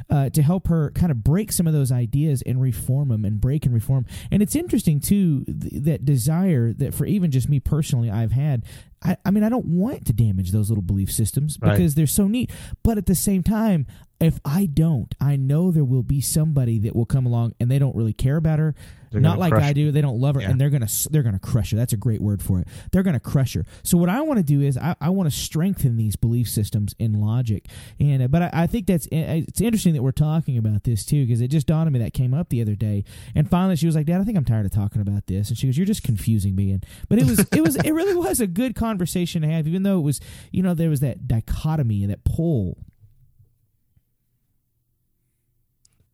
uh, 0.08 0.30
to 0.30 0.42
help 0.42 0.68
her 0.68 0.90
kind 0.90 1.10
of 1.10 1.22
break 1.22 1.52
some 1.52 1.66
of 1.66 1.72
those 1.72 1.92
ideas 1.92 2.42
and 2.42 2.60
reform 2.60 3.08
them 3.08 3.24
and 3.24 3.40
break 3.40 3.64
and 3.64 3.74
reform. 3.74 4.06
And 4.30 4.42
it's 4.42 4.56
interesting 4.56 4.69
too 4.78 5.44
th- 5.44 5.82
that 5.84 6.04
desire 6.04 6.72
that 6.72 6.94
for 6.94 7.06
even 7.06 7.30
just 7.30 7.48
me 7.48 7.60
personally 7.60 8.10
I've 8.10 8.32
had 8.32 8.64
I, 9.02 9.16
I 9.24 9.30
mean, 9.30 9.44
I 9.44 9.48
don't 9.48 9.66
want 9.66 10.06
to 10.06 10.12
damage 10.12 10.52
those 10.52 10.68
little 10.68 10.82
belief 10.82 11.10
systems 11.10 11.56
because 11.56 11.78
right. 11.78 11.94
they're 11.94 12.06
so 12.06 12.26
neat. 12.26 12.50
But 12.82 12.98
at 12.98 13.06
the 13.06 13.14
same 13.14 13.42
time, 13.42 13.86
if 14.20 14.38
I 14.44 14.66
don't, 14.66 15.14
I 15.20 15.36
know 15.36 15.70
there 15.70 15.84
will 15.84 16.02
be 16.02 16.20
somebody 16.20 16.78
that 16.80 16.94
will 16.94 17.06
come 17.06 17.24
along 17.24 17.54
and 17.58 17.70
they 17.70 17.78
don't 17.78 17.96
really 17.96 18.12
care 18.12 18.36
about 18.36 18.58
her. 18.58 18.74
They're 19.10 19.20
not 19.20 19.38
like 19.38 19.52
I 19.52 19.72
do. 19.72 19.90
They 19.90 20.00
don't 20.00 20.20
love 20.20 20.36
her, 20.36 20.40
yeah. 20.40 20.50
and 20.50 20.60
they're 20.60 20.70
gonna 20.70 20.88
they're 21.10 21.22
gonna 21.22 21.38
crush 21.38 21.72
her. 21.72 21.76
That's 21.76 21.92
a 21.92 21.96
great 21.96 22.20
word 22.20 22.42
for 22.42 22.60
it. 22.60 22.68
They're 22.92 23.02
gonna 23.02 23.20
crush 23.20 23.54
her. 23.54 23.64
So 23.82 23.98
what 23.98 24.08
I 24.08 24.20
want 24.20 24.38
to 24.38 24.44
do 24.44 24.60
is 24.60 24.76
I, 24.76 24.94
I 25.00 25.10
want 25.10 25.30
to 25.30 25.36
strengthen 25.36 25.96
these 25.96 26.16
belief 26.16 26.48
systems 26.48 26.94
in 26.98 27.20
logic. 27.20 27.66
And 27.98 28.22
uh, 28.22 28.28
but 28.28 28.42
I, 28.42 28.50
I, 28.52 28.66
think 28.66 28.86
that's 28.86 29.06
uh, 29.06 29.42
it's 29.48 29.60
interesting 29.60 29.94
that 29.94 30.02
we're 30.02 30.12
talking 30.12 30.56
about 30.56 30.84
this 30.84 31.04
too 31.04 31.26
because 31.26 31.40
it 31.40 31.48
just 31.48 31.66
dawned 31.66 31.86
on 31.86 31.92
me 31.92 31.98
that 31.98 32.14
came 32.14 32.32
up 32.32 32.48
the 32.50 32.62
other 32.62 32.76
day. 32.76 33.04
And 33.34 33.48
finally, 33.50 33.76
she 33.76 33.86
was 33.86 33.96
like, 33.96 34.06
"Dad, 34.06 34.20
I 34.20 34.24
think 34.24 34.38
I'm 34.38 34.44
tired 34.44 34.66
of 34.66 34.72
talking 34.72 35.02
about 35.02 35.26
this." 35.26 35.48
And 35.48 35.58
she 35.58 35.66
goes, 35.66 35.76
"You're 35.76 35.86
just 35.86 36.04
confusing 36.04 36.54
me." 36.54 36.70
And 36.70 36.86
but 37.08 37.18
it 37.18 37.26
was 37.26 37.40
it 37.40 37.62
was 37.62 37.76
it 37.76 37.92
really 37.92 38.14
was 38.14 38.40
a 38.40 38.46
good 38.46 38.74
conversation 38.74 39.42
to 39.42 39.48
have, 39.48 39.66
even 39.66 39.82
though 39.82 39.98
it 39.98 40.02
was 40.02 40.20
you 40.52 40.62
know 40.62 40.74
there 40.74 40.90
was 40.90 41.00
that 41.00 41.26
dichotomy 41.26 42.02
and 42.02 42.12
that 42.12 42.24
pull 42.24 42.78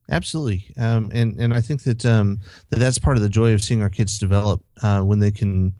Absolutely, 0.08 0.72
um, 0.76 1.10
and 1.12 1.38
and 1.40 1.52
I 1.52 1.60
think 1.60 1.82
that 1.82 2.06
um, 2.06 2.38
that 2.70 2.78
that's 2.78 2.98
part 2.98 3.16
of 3.16 3.24
the 3.24 3.28
joy 3.28 3.52
of 3.54 3.62
seeing 3.62 3.82
our 3.82 3.90
kids 3.90 4.18
develop 4.18 4.62
uh, 4.82 5.00
when 5.00 5.18
they 5.18 5.32
can 5.32 5.74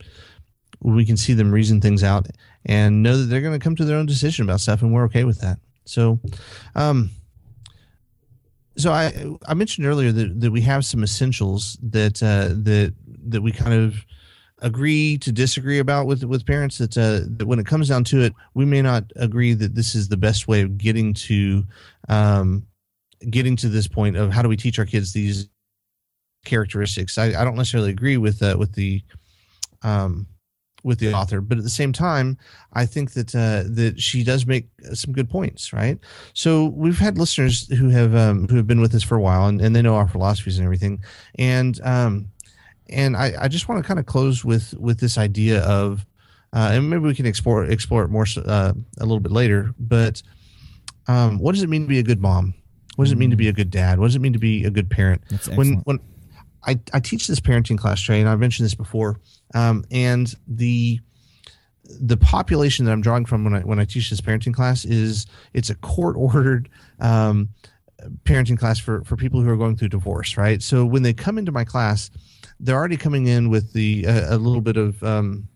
we 0.81 1.05
can 1.05 1.15
see 1.15 1.33
them 1.33 1.51
reason 1.51 1.79
things 1.79 2.03
out 2.03 2.27
and 2.65 3.01
know 3.01 3.17
that 3.17 3.25
they're 3.25 3.41
going 3.41 3.57
to 3.57 3.63
come 3.63 3.75
to 3.77 3.85
their 3.85 3.97
own 3.97 4.05
decision 4.05 4.43
about 4.43 4.59
stuff, 4.59 4.81
and 4.81 4.93
we're 4.93 5.05
okay 5.05 5.23
with 5.23 5.39
that. 5.39 5.59
So, 5.85 6.19
um, 6.75 7.09
so 8.75 8.91
I 8.91 9.13
I 9.47 9.53
mentioned 9.53 9.87
earlier 9.87 10.11
that, 10.11 10.41
that 10.41 10.51
we 10.51 10.61
have 10.61 10.85
some 10.85 11.03
essentials 11.03 11.77
that 11.81 12.21
uh, 12.21 12.49
that 12.63 12.93
that 13.27 13.41
we 13.41 13.53
kind 13.53 13.73
of 13.73 13.95
agree 14.59 15.17
to 15.19 15.31
disagree 15.31 15.79
about 15.79 16.05
with 16.05 16.23
with 16.25 16.45
parents 16.45 16.79
that 16.79 16.97
uh, 16.97 17.21
that 17.37 17.47
when 17.47 17.59
it 17.59 17.65
comes 17.65 17.87
down 17.87 18.03
to 18.05 18.21
it, 18.21 18.33
we 18.53 18.65
may 18.65 18.81
not 18.81 19.05
agree 19.15 19.53
that 19.53 19.75
this 19.75 19.95
is 19.95 20.09
the 20.09 20.17
best 20.17 20.49
way 20.49 20.61
of 20.61 20.77
getting 20.77 21.13
to 21.13 21.63
um, 22.09 22.65
getting 23.29 23.55
to 23.57 23.69
this 23.69 23.87
point 23.87 24.15
of 24.15 24.31
how 24.31 24.41
do 24.41 24.49
we 24.49 24.57
teach 24.57 24.79
our 24.79 24.85
kids 24.85 25.13
these 25.13 25.49
characteristics. 26.45 27.17
I, 27.17 27.27
I 27.39 27.43
don't 27.43 27.55
necessarily 27.55 27.91
agree 27.91 28.17
with 28.17 28.41
uh, 28.41 28.55
with 28.57 28.73
the 28.73 29.03
um, 29.83 30.27
with 30.83 30.99
the 30.99 31.13
author, 31.13 31.41
but 31.41 31.57
at 31.57 31.63
the 31.63 31.69
same 31.69 31.91
time, 31.91 32.37
I 32.73 32.85
think 32.85 33.11
that 33.11 33.35
uh, 33.35 33.63
that 33.73 33.99
she 33.99 34.23
does 34.23 34.45
make 34.45 34.67
some 34.93 35.13
good 35.13 35.29
points. 35.29 35.73
Right. 35.73 35.99
So 36.33 36.65
we've 36.65 36.97
had 36.99 37.17
listeners 37.17 37.67
who 37.67 37.89
have 37.89 38.15
um, 38.15 38.47
who 38.47 38.55
have 38.55 38.67
been 38.67 38.81
with 38.81 38.95
us 38.95 39.03
for 39.03 39.15
a 39.15 39.21
while, 39.21 39.47
and, 39.47 39.61
and 39.61 39.75
they 39.75 39.81
know 39.81 39.95
our 39.95 40.07
philosophies 40.07 40.57
and 40.57 40.65
everything, 40.65 41.03
and 41.35 41.79
um, 41.83 42.27
and 42.89 43.17
I, 43.17 43.33
I 43.41 43.47
just 43.47 43.67
want 43.67 43.83
to 43.83 43.87
kind 43.87 43.99
of 43.99 44.05
close 44.05 44.45
with 44.45 44.73
with 44.75 44.99
this 44.99 45.17
idea 45.17 45.61
of, 45.63 46.05
uh, 46.53 46.69
and 46.73 46.89
maybe 46.89 47.03
we 47.03 47.15
can 47.15 47.25
explore 47.25 47.65
explore 47.65 48.03
it 48.03 48.09
more 48.09 48.25
uh, 48.45 48.73
a 48.99 49.05
little 49.05 49.19
bit 49.19 49.31
later, 49.31 49.73
but 49.79 50.21
um, 51.07 51.39
what 51.39 51.53
does 51.53 51.63
it 51.63 51.69
mean 51.69 51.83
to 51.83 51.87
be 51.87 51.99
a 51.99 52.03
good 52.03 52.21
mom? 52.21 52.53
What 52.97 53.05
does 53.05 53.11
it 53.11 53.19
mean 53.19 53.29
to 53.29 53.37
be 53.37 53.47
a 53.47 53.53
good 53.53 53.69
dad? 53.69 53.99
What 53.99 54.07
does 54.07 54.15
it 54.15 54.21
mean 54.21 54.33
to 54.33 54.39
be 54.39 54.65
a 54.65 54.71
good 54.71 54.89
parent? 54.89 55.21
when 55.55 55.73
when 55.85 55.99
I, 56.65 56.79
I 56.93 56.99
teach 56.99 57.27
this 57.27 57.39
parenting 57.39 57.77
class, 57.77 58.01
Trey, 58.01 58.19
and 58.19 58.27
I've 58.27 58.39
mentioned 58.39 58.65
this 58.65 58.73
before, 58.73 59.19
um, 59.53 59.85
and 59.91 60.33
the 60.47 60.99
the 62.01 62.17
population 62.17 62.85
that 62.85 62.91
I'm 62.91 63.01
drawing 63.01 63.25
from 63.25 63.43
when 63.43 63.53
I 63.53 63.59
when 63.59 63.79
I 63.79 63.85
teach 63.85 64.09
this 64.09 64.19
parenting 64.19 64.53
class 64.53 64.83
is 64.83 65.27
it's 65.53 65.69
a 65.69 65.75
court 65.75 66.15
ordered 66.17 66.69
um, 66.99 67.49
parenting 68.23 68.57
class 68.57 68.79
for 68.79 69.03
for 69.03 69.15
people 69.15 69.41
who 69.41 69.49
are 69.49 69.57
going 69.57 69.77
through 69.77 69.89
divorce, 69.89 70.35
right? 70.35 70.63
So 70.63 70.83
when 70.83 71.03
they 71.03 71.13
come 71.13 71.37
into 71.37 71.51
my 71.51 71.63
class, 71.63 72.09
they're 72.59 72.75
already 72.75 72.97
coming 72.97 73.27
in 73.27 73.51
with 73.51 73.73
the 73.73 74.07
uh, 74.07 74.35
a 74.35 74.37
little 74.37 74.61
bit 74.61 74.75
of 74.75 75.03
um, 75.03 75.47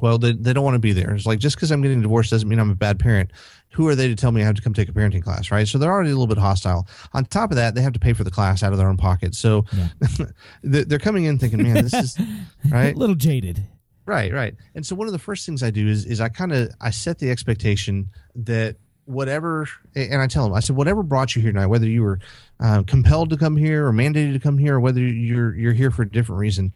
well, 0.00 0.18
they, 0.18 0.32
they 0.32 0.52
don't 0.52 0.64
want 0.64 0.74
to 0.74 0.80
be 0.80 0.92
there. 0.92 1.14
It's 1.14 1.26
like 1.26 1.38
just 1.38 1.56
because 1.56 1.70
I'm 1.70 1.82
getting 1.82 2.02
divorced 2.02 2.30
doesn't 2.30 2.48
mean 2.48 2.58
I'm 2.58 2.70
a 2.70 2.74
bad 2.74 2.98
parent 2.98 3.32
who 3.70 3.86
are 3.88 3.94
they 3.94 4.08
to 4.08 4.16
tell 4.16 4.32
me 4.32 4.42
I 4.42 4.46
have 4.46 4.54
to 4.54 4.62
come 4.62 4.72
take 4.72 4.88
a 4.88 4.92
parenting 4.92 5.22
class, 5.22 5.50
right? 5.50 5.68
So 5.68 5.78
they're 5.78 5.92
already 5.92 6.10
a 6.10 6.14
little 6.14 6.26
bit 6.26 6.38
hostile. 6.38 6.86
On 7.12 7.24
top 7.24 7.50
of 7.50 7.56
that, 7.56 7.74
they 7.74 7.82
have 7.82 7.92
to 7.92 7.98
pay 7.98 8.12
for 8.12 8.24
the 8.24 8.30
class 8.30 8.62
out 8.62 8.72
of 8.72 8.78
their 8.78 8.88
own 8.88 8.96
pocket. 8.96 9.34
So 9.34 9.64
yeah. 9.72 10.26
they're 10.62 10.98
coming 10.98 11.24
in 11.24 11.38
thinking, 11.38 11.62
man, 11.62 11.84
this 11.84 11.94
is 11.94 12.18
right. 12.70 12.94
a 12.94 12.98
little 12.98 13.14
jaded. 13.14 13.62
Right, 14.06 14.32
right. 14.32 14.54
And 14.74 14.86
so 14.86 14.96
one 14.96 15.06
of 15.06 15.12
the 15.12 15.18
first 15.18 15.44
things 15.44 15.62
I 15.62 15.70
do 15.70 15.86
is 15.86 16.06
is 16.06 16.18
I 16.18 16.30
kind 16.30 16.52
of 16.52 16.70
I 16.80 16.90
set 16.90 17.18
the 17.18 17.30
expectation 17.30 18.08
that 18.36 18.76
whatever, 19.04 19.68
and 19.94 20.20
I 20.20 20.26
tell 20.26 20.44
them, 20.44 20.54
I 20.54 20.60
said, 20.60 20.76
whatever 20.76 21.02
brought 21.02 21.36
you 21.36 21.42
here 21.42 21.52
tonight, 21.52 21.66
whether 21.66 21.86
you 21.86 22.02
were 22.02 22.18
uh, 22.60 22.84
compelled 22.86 23.30
to 23.30 23.36
come 23.36 23.56
here 23.56 23.86
or 23.86 23.92
mandated 23.92 24.32
to 24.32 24.38
come 24.38 24.56
here, 24.56 24.76
or 24.76 24.80
whether 24.80 25.00
you're 25.00 25.54
you're 25.54 25.74
here 25.74 25.90
for 25.90 26.02
a 26.02 26.10
different 26.10 26.40
reason, 26.40 26.72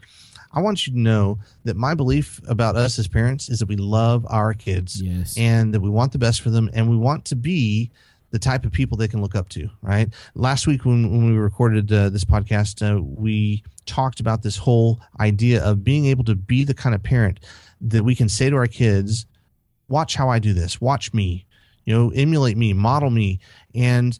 I 0.53 0.61
want 0.61 0.86
you 0.86 0.92
to 0.92 0.98
know 0.98 1.38
that 1.64 1.76
my 1.76 1.94
belief 1.94 2.40
about 2.48 2.76
us 2.76 2.98
as 2.98 3.09
parents 3.09 3.48
is 3.48 3.59
that 3.61 3.68
we 3.68 3.76
love 3.76 4.26
our 4.28 4.53
kids 4.55 5.00
Yes. 5.00 5.36
and 5.38 5.72
that 5.74 5.80
we 5.80 5.88
want 5.90 6.12
the 6.12 6.18
best 6.18 6.40
for 6.42 6.50
them 6.50 6.68
and 6.74 6.88
we 6.90 6.96
want 6.96 7.24
to 7.26 7.36
be 7.36 7.90
the 8.30 8.38
type 8.38 8.64
of 8.64 8.72
people 8.72 8.96
they 8.96 9.09
can 9.09 9.20
look 9.20 9.34
up 9.34 9.48
to 9.50 9.68
right? 9.82 10.09
Last 10.34 10.66
week 10.66 10.84
when, 10.84 11.11
when 11.11 11.26
we 11.30 11.36
recorded 11.38 11.92
uh, 11.92 12.09
this 12.09 12.24
podcast 12.24 12.80
uh, 12.82 13.03
we 13.03 13.62
talked 13.86 14.20
about 14.20 14.42
this 14.42 14.57
whole 14.57 15.00
idea 15.20 15.62
of 15.62 15.82
being 15.84 16.07
able 16.07 16.24
to 16.24 16.34
be 16.34 16.64
the 16.64 16.74
kind 16.74 16.94
of 16.94 17.03
parent 17.03 17.40
that 17.80 18.03
we 18.05 18.14
can 18.14 18.28
say 18.28 18.48
to 18.48 18.57
our 18.57 18.66
kids 18.66 19.26
watch 19.88 20.14
how 20.14 20.28
i 20.30 20.38
do 20.38 20.53
this. 20.55 20.80
Watch 20.80 21.12
me. 21.12 21.44
You 21.84 21.94
know 21.94 22.11
emulate 22.11 22.57
me 22.57 22.72
model 22.72 23.11
me. 23.11 23.40
And 23.74 24.18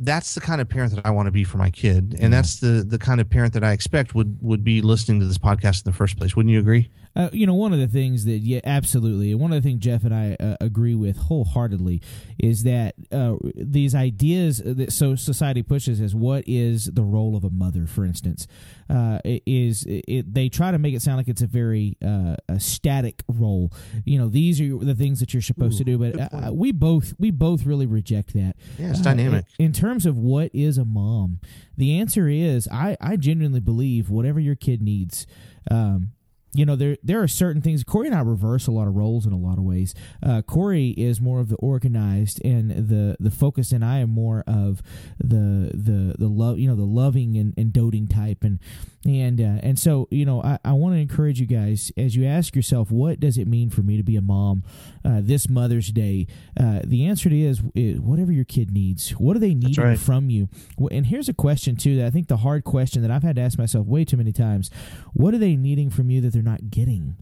that's 0.00 0.34
the 0.34 0.40
kind 0.40 0.60
of 0.60 0.68
parent 0.68 0.94
that 0.94 1.04
I 1.06 1.10
want 1.10 1.26
to 1.26 1.30
be 1.30 1.44
for 1.44 1.58
my 1.58 1.70
kid, 1.70 1.96
and 1.96 2.14
mm-hmm. 2.14 2.30
that's 2.30 2.60
the 2.60 2.84
the 2.86 2.98
kind 2.98 3.20
of 3.20 3.28
parent 3.28 3.52
that 3.54 3.64
I 3.64 3.72
expect 3.72 4.14
would 4.14 4.38
would 4.40 4.64
be 4.64 4.80
listening 4.80 5.20
to 5.20 5.26
this 5.26 5.38
podcast 5.38 5.84
in 5.84 5.92
the 5.92 5.96
first 5.96 6.18
place. 6.18 6.34
Wouldn't 6.34 6.52
you 6.52 6.58
agree? 6.58 6.90
Uh, 7.16 7.28
you 7.32 7.46
know, 7.46 7.54
one 7.54 7.72
of 7.72 7.78
the 7.78 7.88
things 7.88 8.24
that, 8.24 8.38
yeah, 8.38 8.60
absolutely. 8.64 9.34
One 9.34 9.52
of 9.52 9.62
the 9.62 9.68
things 9.68 9.80
Jeff 9.80 10.04
and 10.04 10.14
I 10.14 10.36
uh, 10.38 10.56
agree 10.60 10.94
with 10.94 11.16
wholeheartedly 11.16 12.02
is 12.38 12.62
that 12.62 12.94
uh, 13.10 13.36
these 13.54 13.94
ideas 13.94 14.62
that 14.64 14.92
so 14.92 15.16
society 15.16 15.62
pushes 15.62 16.00
as 16.00 16.14
what 16.14 16.44
is 16.46 16.86
the 16.86 17.02
role 17.02 17.36
of 17.36 17.44
a 17.44 17.50
mother, 17.50 17.86
for 17.86 18.04
instance, 18.04 18.46
uh, 18.88 19.18
is 19.24 19.84
it, 19.86 20.32
they 20.32 20.48
try 20.48 20.70
to 20.70 20.78
make 20.78 20.94
it 20.94 21.02
sound 21.02 21.16
like 21.16 21.28
it's 21.28 21.42
a 21.42 21.46
very 21.46 21.96
uh, 22.04 22.36
a 22.48 22.60
static 22.60 23.22
role. 23.28 23.72
You 24.04 24.18
know, 24.18 24.28
these 24.28 24.60
are 24.60 24.78
the 24.78 24.94
things 24.94 25.20
that 25.20 25.34
you're 25.34 25.42
supposed 25.42 25.80
Ooh, 25.80 25.84
to 25.84 25.96
do, 25.96 25.98
but 25.98 26.32
uh, 26.32 26.52
we 26.52 26.72
both 26.72 27.14
we 27.18 27.30
both 27.30 27.66
really 27.66 27.86
reject 27.86 28.34
that. 28.34 28.56
Yeah, 28.78 28.90
it's 28.90 29.00
dynamic. 29.00 29.46
In, 29.58 29.66
in 29.66 29.72
terms 29.72 30.06
of 30.06 30.16
what 30.16 30.50
is 30.54 30.78
a 30.78 30.84
mom, 30.84 31.40
the 31.76 31.98
answer 31.98 32.28
is 32.28 32.68
I, 32.68 32.96
I 33.00 33.16
genuinely 33.16 33.60
believe 33.60 34.10
whatever 34.10 34.38
your 34.40 34.54
kid 34.54 34.82
needs. 34.82 35.26
Um, 35.70 36.12
you 36.52 36.66
know, 36.66 36.74
there 36.74 36.96
there 37.02 37.22
are 37.22 37.28
certain 37.28 37.62
things. 37.62 37.84
Corey 37.84 38.08
and 38.08 38.16
I 38.16 38.20
reverse 38.20 38.66
a 38.66 38.72
lot 38.72 38.88
of 38.88 38.96
roles 38.96 39.26
in 39.26 39.32
a 39.32 39.38
lot 39.38 39.58
of 39.58 39.64
ways. 39.64 39.94
Uh, 40.22 40.42
Corey 40.42 40.90
is 40.90 41.20
more 41.20 41.40
of 41.40 41.48
the 41.48 41.56
organized 41.56 42.44
and 42.44 42.70
the 42.70 43.16
the 43.20 43.30
focus, 43.30 43.70
and 43.70 43.84
I 43.84 43.98
am 43.98 44.10
more 44.10 44.42
of 44.46 44.82
the 45.18 45.70
the 45.72 46.16
the 46.18 46.28
love. 46.28 46.58
You 46.58 46.68
know, 46.68 46.76
the 46.76 46.82
loving 46.82 47.36
and, 47.36 47.54
and 47.56 47.72
doting 47.72 48.08
type, 48.08 48.42
and 48.42 48.58
and 49.04 49.40
uh, 49.40 49.60
and 49.62 49.78
so 49.78 50.08
you 50.10 50.26
know, 50.26 50.42
I, 50.42 50.58
I 50.64 50.72
want 50.72 50.94
to 50.94 51.00
encourage 51.00 51.40
you 51.40 51.46
guys 51.46 51.90
as 51.96 52.16
you 52.16 52.26
ask 52.26 52.54
yourself, 52.54 52.90
what 52.90 53.20
does 53.20 53.38
it 53.38 53.46
mean 53.46 53.70
for 53.70 53.82
me 53.82 53.96
to 53.96 54.02
be 54.02 54.16
a 54.16 54.20
mom 54.20 54.62
uh, 55.04 55.20
this 55.22 55.48
Mother's 55.48 55.88
Day? 55.88 56.26
Uh, 56.58 56.80
the 56.84 57.06
answer 57.06 57.30
to 57.30 57.40
is, 57.40 57.62
is 57.74 58.00
whatever 58.00 58.32
your 58.32 58.44
kid 58.44 58.70
needs. 58.70 59.10
What 59.12 59.34
do 59.34 59.38
they 59.38 59.54
need 59.54 59.78
right. 59.78 59.98
from 59.98 60.28
you? 60.28 60.48
And 60.90 61.06
here's 61.06 61.28
a 61.28 61.34
question 61.34 61.76
too 61.76 61.96
that 61.96 62.06
I 62.06 62.10
think 62.10 62.28
the 62.28 62.38
hard 62.38 62.64
question 62.64 63.02
that 63.02 63.10
I've 63.10 63.22
had 63.22 63.36
to 63.36 63.42
ask 63.42 63.58
myself 63.58 63.86
way 63.86 64.04
too 64.04 64.16
many 64.16 64.32
times: 64.32 64.70
What 65.14 65.32
are 65.32 65.38
they 65.38 65.56
needing 65.56 65.88
from 65.90 66.10
you 66.10 66.20
that 66.20 66.32
they're 66.32 66.39
not 66.42 66.70
getting? 66.70 67.16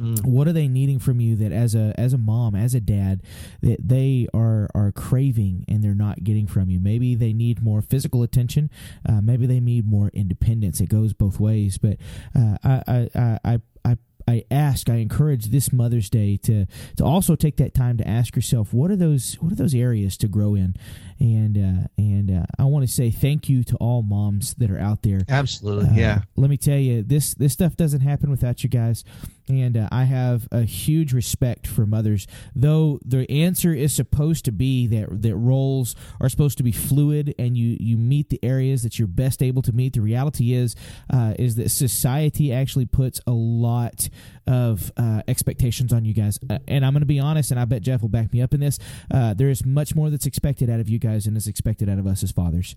Mm. 0.00 0.24
What 0.24 0.48
are 0.48 0.52
they 0.52 0.68
needing 0.68 0.98
from 0.98 1.20
you 1.20 1.36
that 1.36 1.52
as 1.52 1.74
a 1.74 1.94
as 1.98 2.12
a 2.12 2.18
mom, 2.18 2.54
as 2.54 2.74
a 2.74 2.80
dad, 2.80 3.22
that 3.60 3.86
they 3.86 4.26
are 4.32 4.70
are 4.74 4.90
craving 4.90 5.64
and 5.68 5.84
they're 5.84 5.94
not 5.94 6.24
getting 6.24 6.46
from 6.46 6.70
you? 6.70 6.80
Maybe 6.80 7.14
they 7.14 7.32
need 7.32 7.62
more 7.62 7.82
physical 7.82 8.22
attention. 8.22 8.70
Uh, 9.06 9.20
maybe 9.20 9.46
they 9.46 9.60
need 9.60 9.86
more 9.86 10.10
independence. 10.14 10.80
It 10.80 10.88
goes 10.88 11.12
both 11.12 11.38
ways. 11.38 11.76
But 11.76 11.98
uh, 12.34 12.56
I, 12.64 13.10
I 13.14 13.38
I 13.44 13.60
I 14.28 14.44
ask, 14.50 14.88
I 14.88 14.96
encourage 14.96 15.46
this 15.46 15.72
Mother's 15.72 16.08
Day 16.10 16.36
to 16.44 16.66
to 16.96 17.04
also 17.04 17.34
take 17.36 17.56
that 17.56 17.74
time 17.74 17.96
to 17.98 18.06
ask 18.08 18.36
yourself 18.36 18.72
what 18.72 18.90
are 18.90 18.96
those 18.96 19.34
what 19.40 19.52
are 19.52 19.56
those 19.56 19.74
areas 19.74 20.16
to 20.18 20.28
grow 20.28 20.54
in, 20.54 20.74
and 21.18 21.56
uh, 21.58 21.86
and 21.98 22.30
uh, 22.30 22.44
I 22.58 22.64
want 22.64 22.86
to 22.86 22.92
say 22.92 23.10
thank 23.10 23.48
you 23.48 23.64
to 23.64 23.76
all 23.76 24.02
moms 24.02 24.54
that 24.54 24.70
are 24.70 24.78
out 24.78 25.02
there. 25.02 25.20
Absolutely, 25.28 25.88
Uh, 25.90 25.94
yeah. 25.94 26.22
Let 26.36 26.50
me 26.50 26.56
tell 26.56 26.78
you, 26.78 27.02
this 27.02 27.34
this 27.34 27.52
stuff 27.52 27.76
doesn't 27.76 28.00
happen 28.00 28.30
without 28.30 28.62
you 28.62 28.68
guys, 28.70 29.04
and 29.48 29.76
uh, 29.76 29.88
I 29.90 30.04
have 30.04 30.48
a 30.50 30.62
huge 30.62 31.12
respect 31.12 31.66
for 31.66 31.86
mothers. 31.86 32.26
Though 32.54 32.98
the 33.04 33.30
answer 33.30 33.72
is 33.74 33.92
supposed 33.92 34.44
to 34.46 34.52
be 34.52 34.86
that 34.88 35.22
that 35.22 35.36
roles 35.36 35.94
are 36.20 36.28
supposed 36.28 36.58
to 36.58 36.64
be 36.64 36.72
fluid, 36.72 37.34
and 37.38 37.56
you 37.56 37.76
you 37.80 37.96
meet 37.96 38.28
the 38.28 38.40
areas 38.42 38.82
that 38.82 38.98
you're 38.98 39.08
best 39.08 39.42
able 39.42 39.62
to 39.62 39.72
meet. 39.72 39.94
The 39.94 40.00
reality 40.00 40.52
is 40.52 40.76
uh, 41.12 41.34
is 41.38 41.56
that 41.56 41.70
society 41.70 42.52
actually 42.52 42.86
puts 42.86 43.20
a 43.26 43.32
lot 43.32 44.08
of 44.46 44.90
uh, 44.96 45.22
expectations 45.28 45.92
on 45.92 46.04
you 46.04 46.14
guys, 46.14 46.38
uh, 46.50 46.58
and 46.66 46.84
I'm 46.84 46.92
going 46.92 47.00
to 47.00 47.06
be 47.06 47.20
honest, 47.20 47.50
and 47.50 47.60
I 47.60 47.64
bet 47.64 47.82
Jeff 47.82 48.02
will 48.02 48.08
back 48.08 48.32
me 48.32 48.42
up 48.42 48.54
in 48.54 48.60
this. 48.60 48.78
Uh, 49.10 49.34
there 49.34 49.50
is 49.50 49.64
much 49.64 49.94
more 49.94 50.10
that's 50.10 50.26
expected 50.26 50.68
out 50.70 50.80
of 50.80 50.88
you 50.88 50.98
guys 50.98 51.24
than 51.24 51.36
is 51.36 51.46
expected 51.46 51.88
out 51.88 51.98
of 51.98 52.06
us 52.06 52.22
as 52.22 52.32
fathers. 52.32 52.74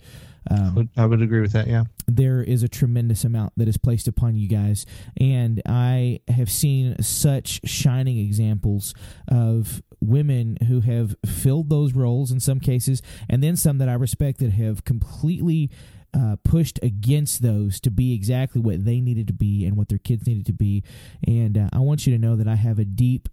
Um, 0.50 0.90
I 0.96 1.06
would 1.08 1.22
agree 1.24 1.42
with 1.42 1.54
that. 1.54 1.66
Yeah. 1.68 1.86
there 2.08 2.42
is 2.44 2.62
a 2.62 2.68
tremendous 2.68 3.24
amount 3.24 3.54
that 3.58 3.68
is 3.68 3.78
placed 3.78 4.08
upon 4.08 4.36
you 4.36 4.48
guys 4.48 4.86
and 5.20 5.60
i 5.68 6.20
have 6.28 6.52
seen 6.56 7.02
such 7.02 7.62
shining 7.66 8.18
examples 8.18 8.94
of 9.28 9.82
women 10.00 10.58
who 10.68 10.82
have 10.82 11.16
filled 11.26 11.70
those 11.70 11.94
roles 11.94 12.32
in 12.32 12.40
some 12.40 12.60
cases 12.60 13.02
and 13.30 13.42
then 13.44 13.56
some 13.56 13.78
that 13.78 13.90
i 13.90 13.94
respect 13.94 14.40
that 14.40 14.52
have 14.52 14.84
completely 14.84 15.70
uh, 16.14 16.38
pushed 16.44 16.80
against 16.82 17.42
those 17.42 17.80
to 17.82 17.92
be 17.92 18.14
exactly 18.14 18.62
what 18.62 18.86
they 18.86 19.02
needed 19.02 19.28
to 19.28 19.34
be 19.34 19.66
and 19.66 19.76
what 19.76 19.90
their 19.90 19.98
kids 19.98 20.26
needed 20.26 20.46
to 20.46 20.54
be. 20.54 20.82
And 21.28 21.58
uh, 21.58 21.70
i 21.74 21.80
want 21.80 22.08
you 22.08 22.14
to 22.14 22.20
know 22.20 22.36
that 22.38 22.48
i 22.48 22.56
have 22.56 22.80
a 22.80 22.86
deep 22.86 23.28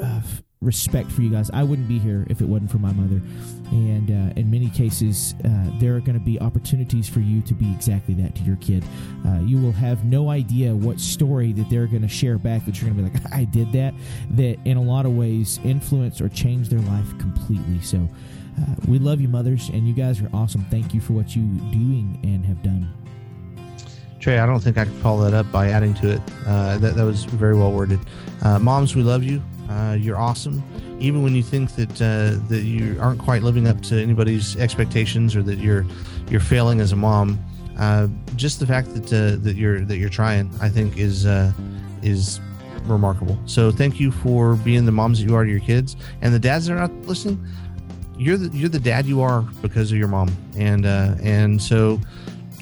uh, 0.00 0.20
respect 0.64 1.12
for 1.12 1.22
you 1.22 1.30
guys. 1.30 1.50
I 1.52 1.62
wouldn't 1.62 1.88
be 1.88 1.98
here 1.98 2.26
if 2.30 2.40
it 2.40 2.48
wasn't 2.48 2.70
for 2.70 2.78
my 2.78 2.92
mother. 2.92 3.20
And 3.70 4.10
uh, 4.10 4.40
in 4.40 4.50
many 4.50 4.70
cases, 4.70 5.34
uh, 5.44 5.48
there 5.78 5.94
are 5.94 6.00
going 6.00 6.18
to 6.18 6.24
be 6.24 6.40
opportunities 6.40 7.08
for 7.08 7.20
you 7.20 7.42
to 7.42 7.54
be 7.54 7.70
exactly 7.72 8.14
that 8.14 8.34
to 8.36 8.42
your 8.42 8.56
kid. 8.56 8.84
Uh, 9.26 9.40
you 9.40 9.58
will 9.58 9.72
have 9.72 10.04
no 10.04 10.30
idea 10.30 10.74
what 10.74 11.00
story 11.00 11.52
that 11.52 11.68
they're 11.70 11.86
going 11.86 12.02
to 12.02 12.08
share 12.08 12.38
back 12.38 12.64
that 12.64 12.80
you're 12.80 12.90
going 12.90 13.04
to 13.04 13.10
be 13.10 13.18
like, 13.18 13.32
I 13.34 13.44
did 13.44 13.72
that, 13.72 13.94
that 14.30 14.58
in 14.64 14.76
a 14.76 14.82
lot 14.82 15.06
of 15.06 15.12
ways 15.12 15.60
influence 15.64 16.20
or 16.20 16.28
change 16.28 16.68
their 16.68 16.80
life 16.80 17.18
completely. 17.18 17.80
So 17.80 18.08
uh, 18.60 18.74
we 18.88 18.98
love 18.98 19.20
you, 19.20 19.28
mothers, 19.28 19.68
and 19.68 19.86
you 19.86 19.94
guys 19.94 20.20
are 20.20 20.30
awesome. 20.32 20.64
Thank 20.70 20.94
you 20.94 21.00
for 21.00 21.12
what 21.12 21.36
you're 21.36 21.44
doing 21.72 22.18
and 22.22 22.44
have 22.46 22.62
done. 22.62 22.92
Trey, 24.20 24.38
I 24.38 24.46
don't 24.46 24.60
think 24.60 24.78
I 24.78 24.84
could 24.84 24.94
follow 24.94 25.28
that 25.28 25.34
up 25.34 25.50
by 25.52 25.68
adding 25.68 25.92
to 25.94 26.12
it. 26.12 26.20
Uh, 26.46 26.78
that, 26.78 26.94
that 26.94 27.04
was 27.04 27.24
very 27.24 27.54
well 27.54 27.72
worded. 27.72 28.00
Uh, 28.40 28.58
moms, 28.58 28.96
we 28.96 29.02
love 29.02 29.22
you. 29.22 29.42
Uh, 29.68 29.96
you're 29.98 30.18
awesome. 30.18 30.62
Even 31.00 31.22
when 31.22 31.34
you 31.34 31.42
think 31.42 31.74
that 31.76 32.02
uh, 32.02 32.38
that 32.48 32.62
you 32.62 32.98
aren't 33.00 33.20
quite 33.20 33.42
living 33.42 33.66
up 33.66 33.80
to 33.82 34.00
anybody's 34.00 34.56
expectations 34.56 35.34
or 35.34 35.42
that 35.42 35.58
you're 35.58 35.86
you're 36.30 36.40
failing 36.40 36.80
as 36.80 36.92
a 36.92 36.96
mom, 36.96 37.42
uh, 37.78 38.08
just 38.36 38.60
the 38.60 38.66
fact 38.66 38.94
that 38.94 39.12
uh, 39.12 39.42
that 39.42 39.56
you're 39.56 39.80
that 39.84 39.96
you're 39.96 40.10
trying, 40.10 40.50
I 40.60 40.68
think, 40.68 40.96
is 40.98 41.26
uh, 41.26 41.52
is 42.02 42.40
remarkable. 42.84 43.38
So 43.46 43.70
thank 43.70 43.98
you 43.98 44.10
for 44.10 44.56
being 44.56 44.84
the 44.84 44.92
moms 44.92 45.18
that 45.20 45.28
you 45.28 45.34
are 45.34 45.44
to 45.44 45.50
your 45.50 45.60
kids 45.60 45.96
and 46.20 46.34
the 46.34 46.38
dads 46.38 46.66
that 46.66 46.74
are 46.74 46.80
not 46.80 46.92
listening. 47.06 47.44
You're 48.16 48.36
the 48.36 48.56
you're 48.56 48.68
the 48.68 48.80
dad 48.80 49.06
you 49.06 49.22
are 49.22 49.42
because 49.62 49.90
of 49.90 49.98
your 49.98 50.08
mom, 50.08 50.30
and 50.56 50.86
uh, 50.86 51.14
and 51.22 51.60
so 51.60 51.98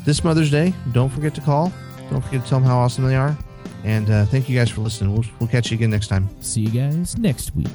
this 0.04 0.24
Mother's 0.24 0.50
Day, 0.50 0.72
don't 0.92 1.10
forget 1.10 1.34
to 1.34 1.40
call. 1.40 1.72
Don't 2.10 2.22
forget 2.22 2.42
to 2.44 2.48
tell 2.48 2.60
them 2.60 2.68
how 2.68 2.78
awesome 2.78 3.06
they 3.06 3.16
are. 3.16 3.36
And 3.84 4.10
uh, 4.10 4.26
thank 4.26 4.48
you 4.48 4.58
guys 4.58 4.70
for 4.70 4.80
listening. 4.80 5.12
We'll, 5.12 5.24
we'll 5.38 5.48
catch 5.48 5.70
you 5.70 5.76
again 5.76 5.90
next 5.90 6.08
time. 6.08 6.28
See 6.40 6.60
you 6.60 6.70
guys 6.70 7.18
next 7.18 7.54
week. 7.54 7.68